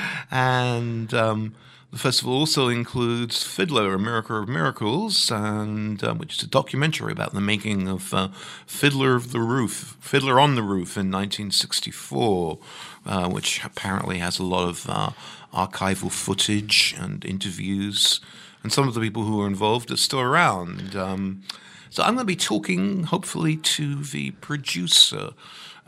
and 0.29 1.13
um, 1.13 1.55
the 1.91 1.97
festival 1.97 2.33
also 2.33 2.69
includes 2.69 3.43
Fiddler, 3.43 3.93
A 3.93 3.99
Miracle 3.99 4.41
of 4.41 4.47
Miracles, 4.47 5.29
and 5.29 6.01
um, 6.05 6.19
which 6.19 6.37
is 6.37 6.43
a 6.43 6.47
documentary 6.47 7.11
about 7.11 7.33
the 7.33 7.41
making 7.41 7.89
of 7.89 8.13
uh, 8.13 8.29
Fiddler 8.65 9.15
of 9.15 9.33
the 9.33 9.41
Roof, 9.41 9.97
Fiddler 9.99 10.39
on 10.39 10.55
the 10.55 10.63
Roof 10.63 10.95
in 10.95 11.11
1964, 11.11 12.59
uh, 13.05 13.29
which 13.29 13.61
apparently 13.65 14.19
has 14.19 14.39
a 14.39 14.43
lot 14.43 14.69
of 14.69 14.89
uh, 14.89 15.09
archival 15.53 16.09
footage 16.09 16.95
and 16.97 17.25
interviews, 17.25 18.21
and 18.63 18.71
some 18.71 18.87
of 18.87 18.93
the 18.93 19.01
people 19.01 19.25
who 19.25 19.37
were 19.37 19.47
involved 19.47 19.91
are 19.91 19.97
still 19.97 20.21
around. 20.21 20.95
Um, 20.95 21.43
so 21.89 22.03
I'm 22.03 22.13
going 22.15 22.25
to 22.25 22.25
be 22.25 22.37
talking, 22.37 23.03
hopefully, 23.03 23.57
to 23.57 24.01
the 24.01 24.31
producer 24.31 25.31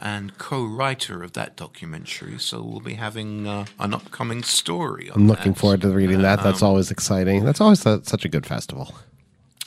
and 0.03 0.37
co-writer 0.37 1.23
of 1.23 1.31
that 1.31 1.55
documentary. 1.55 2.37
So 2.37 2.61
we'll 2.61 2.81
be 2.81 2.95
having 2.95 3.47
uh, 3.47 3.65
an 3.79 3.93
upcoming 3.93 4.43
story. 4.43 5.09
On 5.09 5.21
I'm 5.21 5.27
looking 5.27 5.53
that. 5.53 5.59
forward 5.59 5.81
to 5.81 5.89
reading 5.89 6.21
that. 6.21 6.43
That's 6.43 6.61
Um, 6.61 6.67
always 6.69 6.91
exciting. 6.91 7.45
That's 7.45 7.61
always 7.61 7.85
a, 7.85 8.03
such 8.03 8.25
a 8.25 8.29
good 8.29 8.45
festival. 8.45 8.93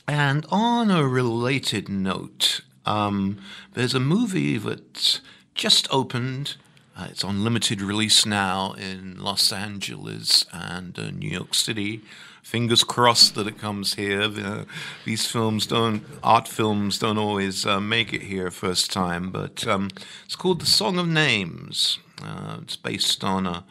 And 0.07 0.45
on 0.51 0.91
a 0.91 1.09
related 1.09 1.89
note, 1.89 2.61
um, 2.85 3.39
there's 3.73 3.95
a 3.95 4.01
movie 4.01 4.59
that 4.59 5.21
just 5.55 5.89
opened. 5.91 6.57
Uh, 6.97 7.09
it's 7.11 7.25
on 7.25 7.43
limited 7.43 7.81
release 7.81 8.27
now 8.27 8.75
in 8.75 9.19
Los 9.19 9.53
Angeles 9.53 10.45
and 10.53 10.99
uh, 10.99 11.11
New 11.11 11.31
York 11.31 11.55
City. 11.55 12.03
Fingers 12.47 12.85
crossed 12.85 13.35
that 13.35 13.49
it 13.49 13.59
comes 13.59 13.95
here. 13.95 14.29
The, 14.29 14.67
these 15.05 15.27
films 15.27 15.67
don't, 15.67 16.05
art 16.23 16.47
films 16.47 16.97
don't 16.97 17.19
always 17.19 17.67
uh, 17.67 17.81
make 17.81 18.13
it 18.13 18.23
here 18.23 18.53
first 18.53 18.93
time, 18.93 19.33
but 19.33 19.67
um, 19.67 19.89
it's 20.25 20.37
called 20.37 20.61
The 20.61 20.67
Song 20.67 20.97
of 20.97 21.09
Names. 21.09 21.99
Uh, 22.23 22.59
it's 22.63 22.77
based 22.77 23.25
on 23.25 23.49
a 23.49 23.65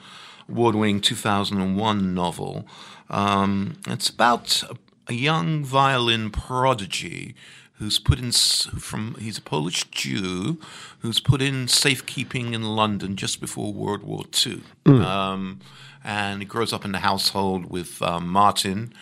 award-winning 0.49 0.99
2001 0.99 2.13
novel. 2.13 2.67
Um, 3.09 3.77
it's 3.87 4.09
about 4.09 4.61
a, 4.63 4.75
a 5.07 5.13
young 5.13 5.63
violin 5.63 6.29
prodigy 6.29 7.33
who's 7.75 7.97
put 7.97 8.19
in 8.19 8.33
from 8.33 9.15
he's 9.19 9.37
a 9.37 9.41
Polish 9.41 9.85
Jew 9.91 10.59
who's 10.99 11.21
put 11.21 11.41
in 11.41 11.69
safekeeping 11.69 12.53
in 12.53 12.75
London 12.75 13.15
just 13.15 13.39
before 13.39 13.71
World 13.71 14.03
War 14.03 14.25
II. 14.45 14.63
Um, 14.85 15.61
and 16.05 16.41
he 16.41 16.45
grows 16.45 16.71
up 16.71 16.85
in 16.85 16.91
the 16.91 16.99
household 16.99 17.65
with 17.65 18.01
um, 18.01 18.27
Martin, 18.27 18.93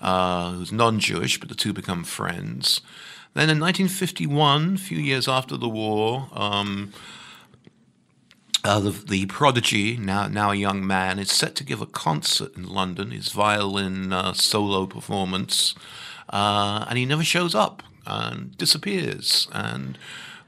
uh, 0.00 0.52
who's 0.52 0.72
non-Jewish, 0.72 1.40
but 1.40 1.48
the 1.48 1.54
two 1.54 1.72
become 1.72 2.04
friends. 2.04 2.80
Then 3.34 3.50
in 3.50 3.58
1951, 3.58 4.74
a 4.74 4.78
few 4.78 4.98
years 4.98 5.26
after 5.26 5.56
the 5.56 5.68
war, 5.68 6.28
um, 6.32 6.92
uh, 8.64 8.78
the, 8.78 8.90
the 8.90 9.26
prodigy, 9.26 9.96
now 9.96 10.28
now 10.28 10.52
a 10.52 10.54
young 10.54 10.86
man, 10.86 11.18
is 11.18 11.32
set 11.32 11.56
to 11.56 11.64
give 11.64 11.80
a 11.80 11.86
concert 11.86 12.56
in 12.56 12.68
London, 12.68 13.10
his 13.10 13.32
violin 13.32 14.12
uh, 14.12 14.32
solo 14.32 14.86
performance, 14.86 15.74
uh, 16.28 16.84
and 16.88 16.96
he 16.96 17.04
never 17.04 17.24
shows 17.24 17.54
up 17.54 17.82
and 18.06 18.56
disappears. 18.56 19.48
And 19.52 19.98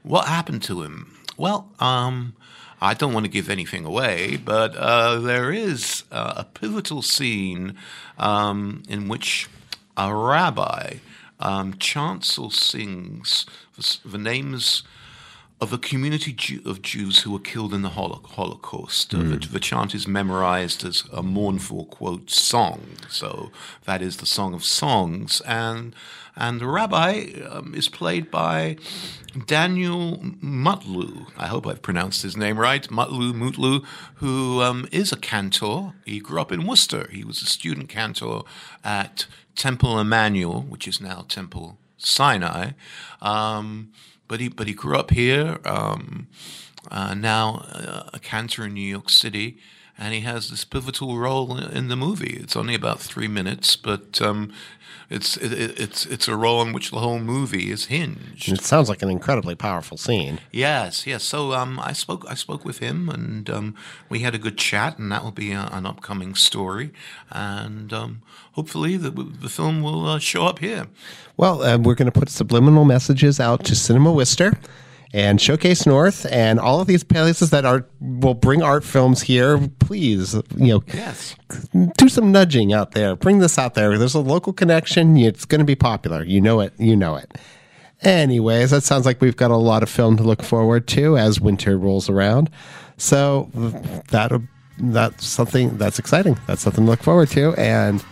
what 0.02 0.28
happened 0.28 0.62
to 0.64 0.82
him? 0.82 1.16
Well, 1.36 1.72
um, 1.80 2.36
I 2.84 2.92
don't 2.92 3.14
want 3.14 3.24
to 3.24 3.30
give 3.30 3.48
anything 3.48 3.86
away, 3.86 4.36
but 4.36 4.76
uh, 4.76 5.18
there 5.18 5.50
is 5.50 6.04
uh, 6.12 6.34
a 6.36 6.44
pivotal 6.44 7.00
scene 7.00 7.76
um, 8.18 8.82
in 8.86 9.08
which 9.08 9.48
a 9.96 10.14
rabbi 10.14 10.96
um, 11.40 11.78
chants 11.78 12.36
or 12.36 12.52
sings 12.52 13.46
the 14.04 14.18
names 14.18 14.82
of 15.64 15.72
a 15.72 15.78
community 15.78 16.34
Jew, 16.34 16.60
of 16.66 16.82
Jews 16.82 17.22
who 17.22 17.30
were 17.32 17.38
killed 17.38 17.72
in 17.72 17.80
the 17.80 17.88
Holo- 17.88 18.20
Holocaust. 18.22 19.14
Uh, 19.14 19.22
the, 19.22 19.36
the 19.50 19.58
chant 19.58 19.94
is 19.94 20.06
memorized 20.06 20.84
as 20.84 21.04
a 21.10 21.22
mournful 21.22 21.86
quote 21.86 22.30
song. 22.30 22.80
So 23.08 23.50
that 23.86 24.02
is 24.02 24.18
the 24.18 24.26
Song 24.26 24.52
of 24.52 24.62
Songs, 24.62 25.40
and 25.46 25.96
and 26.36 26.60
the 26.60 26.66
rabbi 26.66 27.28
um, 27.48 27.74
is 27.74 27.88
played 27.88 28.30
by 28.30 28.76
Daniel 29.46 30.18
Mutlu. 30.42 31.28
I 31.38 31.46
hope 31.46 31.66
I've 31.66 31.80
pronounced 31.80 32.20
his 32.22 32.36
name 32.36 32.58
right. 32.58 32.86
Mutlu 32.88 33.32
Mutlu, 33.32 33.86
who 34.16 34.60
um, 34.60 34.86
is 34.92 35.12
a 35.12 35.16
cantor. 35.16 35.94
He 36.04 36.20
grew 36.20 36.42
up 36.42 36.52
in 36.52 36.66
Worcester. 36.66 37.08
He 37.10 37.24
was 37.24 37.40
a 37.40 37.46
student 37.46 37.88
cantor 37.88 38.42
at 38.84 39.26
Temple 39.56 39.98
Emanuel, 39.98 40.60
which 40.68 40.86
is 40.86 41.00
now 41.00 41.24
Temple 41.26 41.78
Sinai. 41.96 42.72
Um, 43.22 43.92
but 44.28 44.40
he 44.40 44.48
but 44.48 44.66
he 44.66 44.74
grew 44.74 44.96
up 44.96 45.10
here. 45.10 45.58
Um, 45.64 46.26
uh, 46.90 47.14
now 47.14 47.64
uh, 47.72 48.10
a 48.12 48.18
cantor 48.18 48.66
in 48.66 48.74
New 48.74 48.80
York 48.86 49.08
City, 49.10 49.56
and 49.96 50.12
he 50.14 50.20
has 50.20 50.50
this 50.50 50.64
pivotal 50.64 51.16
role 51.18 51.56
in, 51.56 51.64
in 51.76 51.88
the 51.88 51.96
movie. 51.96 52.36
It's 52.40 52.56
only 52.56 52.74
about 52.74 53.00
three 53.00 53.28
minutes, 53.28 53.76
but 53.76 54.20
um, 54.20 54.52
it's 55.08 55.36
it, 55.38 55.52
it- 55.52 55.78
it's 55.80 56.04
it's 56.06 56.28
a 56.28 56.36
role 56.36 56.60
in 56.62 56.72
which 56.74 56.90
the 56.90 56.98
whole 57.00 57.18
movie 57.20 57.70
is 57.70 57.86
hinged. 57.86 58.50
It 58.52 58.60
sounds 58.62 58.88
like 58.90 59.02
an 59.02 59.10
incredibly 59.10 59.54
powerful 59.54 59.96
scene. 59.96 60.40
Yes, 60.52 61.06
yes. 61.06 61.24
So 61.24 61.52
um, 61.52 61.80
I 61.80 61.92
spoke. 61.94 62.26
I 62.28 62.34
spoke 62.34 62.64
with 62.66 62.78
him, 62.80 63.08
and 63.08 63.48
um, 63.48 63.74
we 64.10 64.20
had 64.20 64.34
a 64.34 64.38
good 64.38 64.58
chat, 64.58 64.98
and 64.98 65.10
that 65.10 65.22
will 65.24 65.30
be 65.32 65.52
a, 65.52 65.68
an 65.72 65.86
upcoming 65.86 66.34
story, 66.34 66.92
and 67.30 67.92
um, 67.92 68.22
hopefully 68.54 68.96
the 68.96 69.10
the 69.10 69.48
film 69.48 69.82
will 69.82 70.06
uh, 70.06 70.18
show 70.18 70.46
up 70.46 70.58
here. 70.58 70.86
Well, 71.36 71.62
uh, 71.62 71.78
we're 71.78 71.94
going 71.94 72.10
to 72.12 72.18
put 72.20 72.28
subliminal 72.30 72.84
messages 72.84 73.38
out 73.40 73.64
to 73.64 73.74
Cinema 73.74 74.12
Worcester 74.12 74.52
and 75.12 75.40
Showcase 75.40 75.86
North 75.86 76.26
and 76.30 76.58
all 76.58 76.80
of 76.80 76.86
these 76.88 77.04
places 77.04 77.50
that 77.50 77.64
are 77.64 77.86
will 78.00 78.34
bring 78.34 78.62
art 78.62 78.82
films 78.84 79.22
here. 79.22 79.58
Please, 79.78 80.34
you 80.56 80.74
know, 80.74 80.84
Yes. 80.92 81.36
do 81.96 82.08
some 82.08 82.32
nudging 82.32 82.72
out 82.72 82.92
there. 82.92 83.14
Bring 83.16 83.38
this 83.38 83.58
out 83.58 83.74
there. 83.74 83.96
There's 83.98 84.14
a 84.14 84.20
local 84.20 84.52
connection. 84.52 85.16
It's 85.16 85.44
going 85.44 85.60
to 85.60 85.64
be 85.64 85.76
popular. 85.76 86.24
You 86.24 86.40
know 86.40 86.60
it. 86.60 86.72
You 86.78 86.96
know 86.96 87.16
it. 87.16 87.32
Anyways, 88.02 88.70
that 88.70 88.82
sounds 88.82 89.06
like 89.06 89.20
we've 89.20 89.36
got 89.36 89.50
a 89.50 89.56
lot 89.56 89.82
of 89.82 89.88
film 89.88 90.16
to 90.18 90.22
look 90.22 90.42
forward 90.42 90.86
to 90.88 91.16
as 91.16 91.40
winter 91.40 91.78
rolls 91.78 92.08
around. 92.10 92.50
So 92.96 93.50
that 94.10 94.32
that's 94.78 95.26
something 95.26 95.78
that's 95.78 95.98
exciting. 95.98 96.38
That's 96.46 96.62
something 96.62 96.84
to 96.84 96.90
look 96.90 97.02
forward 97.02 97.28
to. 97.30 97.54
And 97.54 98.04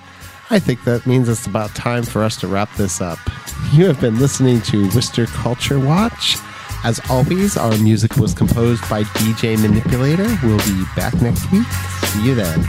I 0.52 0.58
think 0.58 0.84
that 0.84 1.06
means 1.06 1.30
it's 1.30 1.46
about 1.46 1.74
time 1.74 2.02
for 2.02 2.22
us 2.22 2.36
to 2.40 2.46
wrap 2.46 2.70
this 2.76 3.00
up. 3.00 3.18
You 3.72 3.86
have 3.86 3.98
been 4.02 4.18
listening 4.18 4.60
to 4.62 4.84
Worcester 4.94 5.24
Culture 5.24 5.80
Watch. 5.80 6.36
As 6.84 7.00
always, 7.08 7.56
our 7.56 7.74
music 7.78 8.18
was 8.18 8.34
composed 8.34 8.86
by 8.90 9.04
DJ 9.04 9.56
Manipulator. 9.56 10.28
We'll 10.42 10.58
be 10.58 10.84
back 10.94 11.14
next 11.22 11.50
week. 11.50 11.66
See 11.66 12.26
you 12.26 12.34
then. 12.34 12.68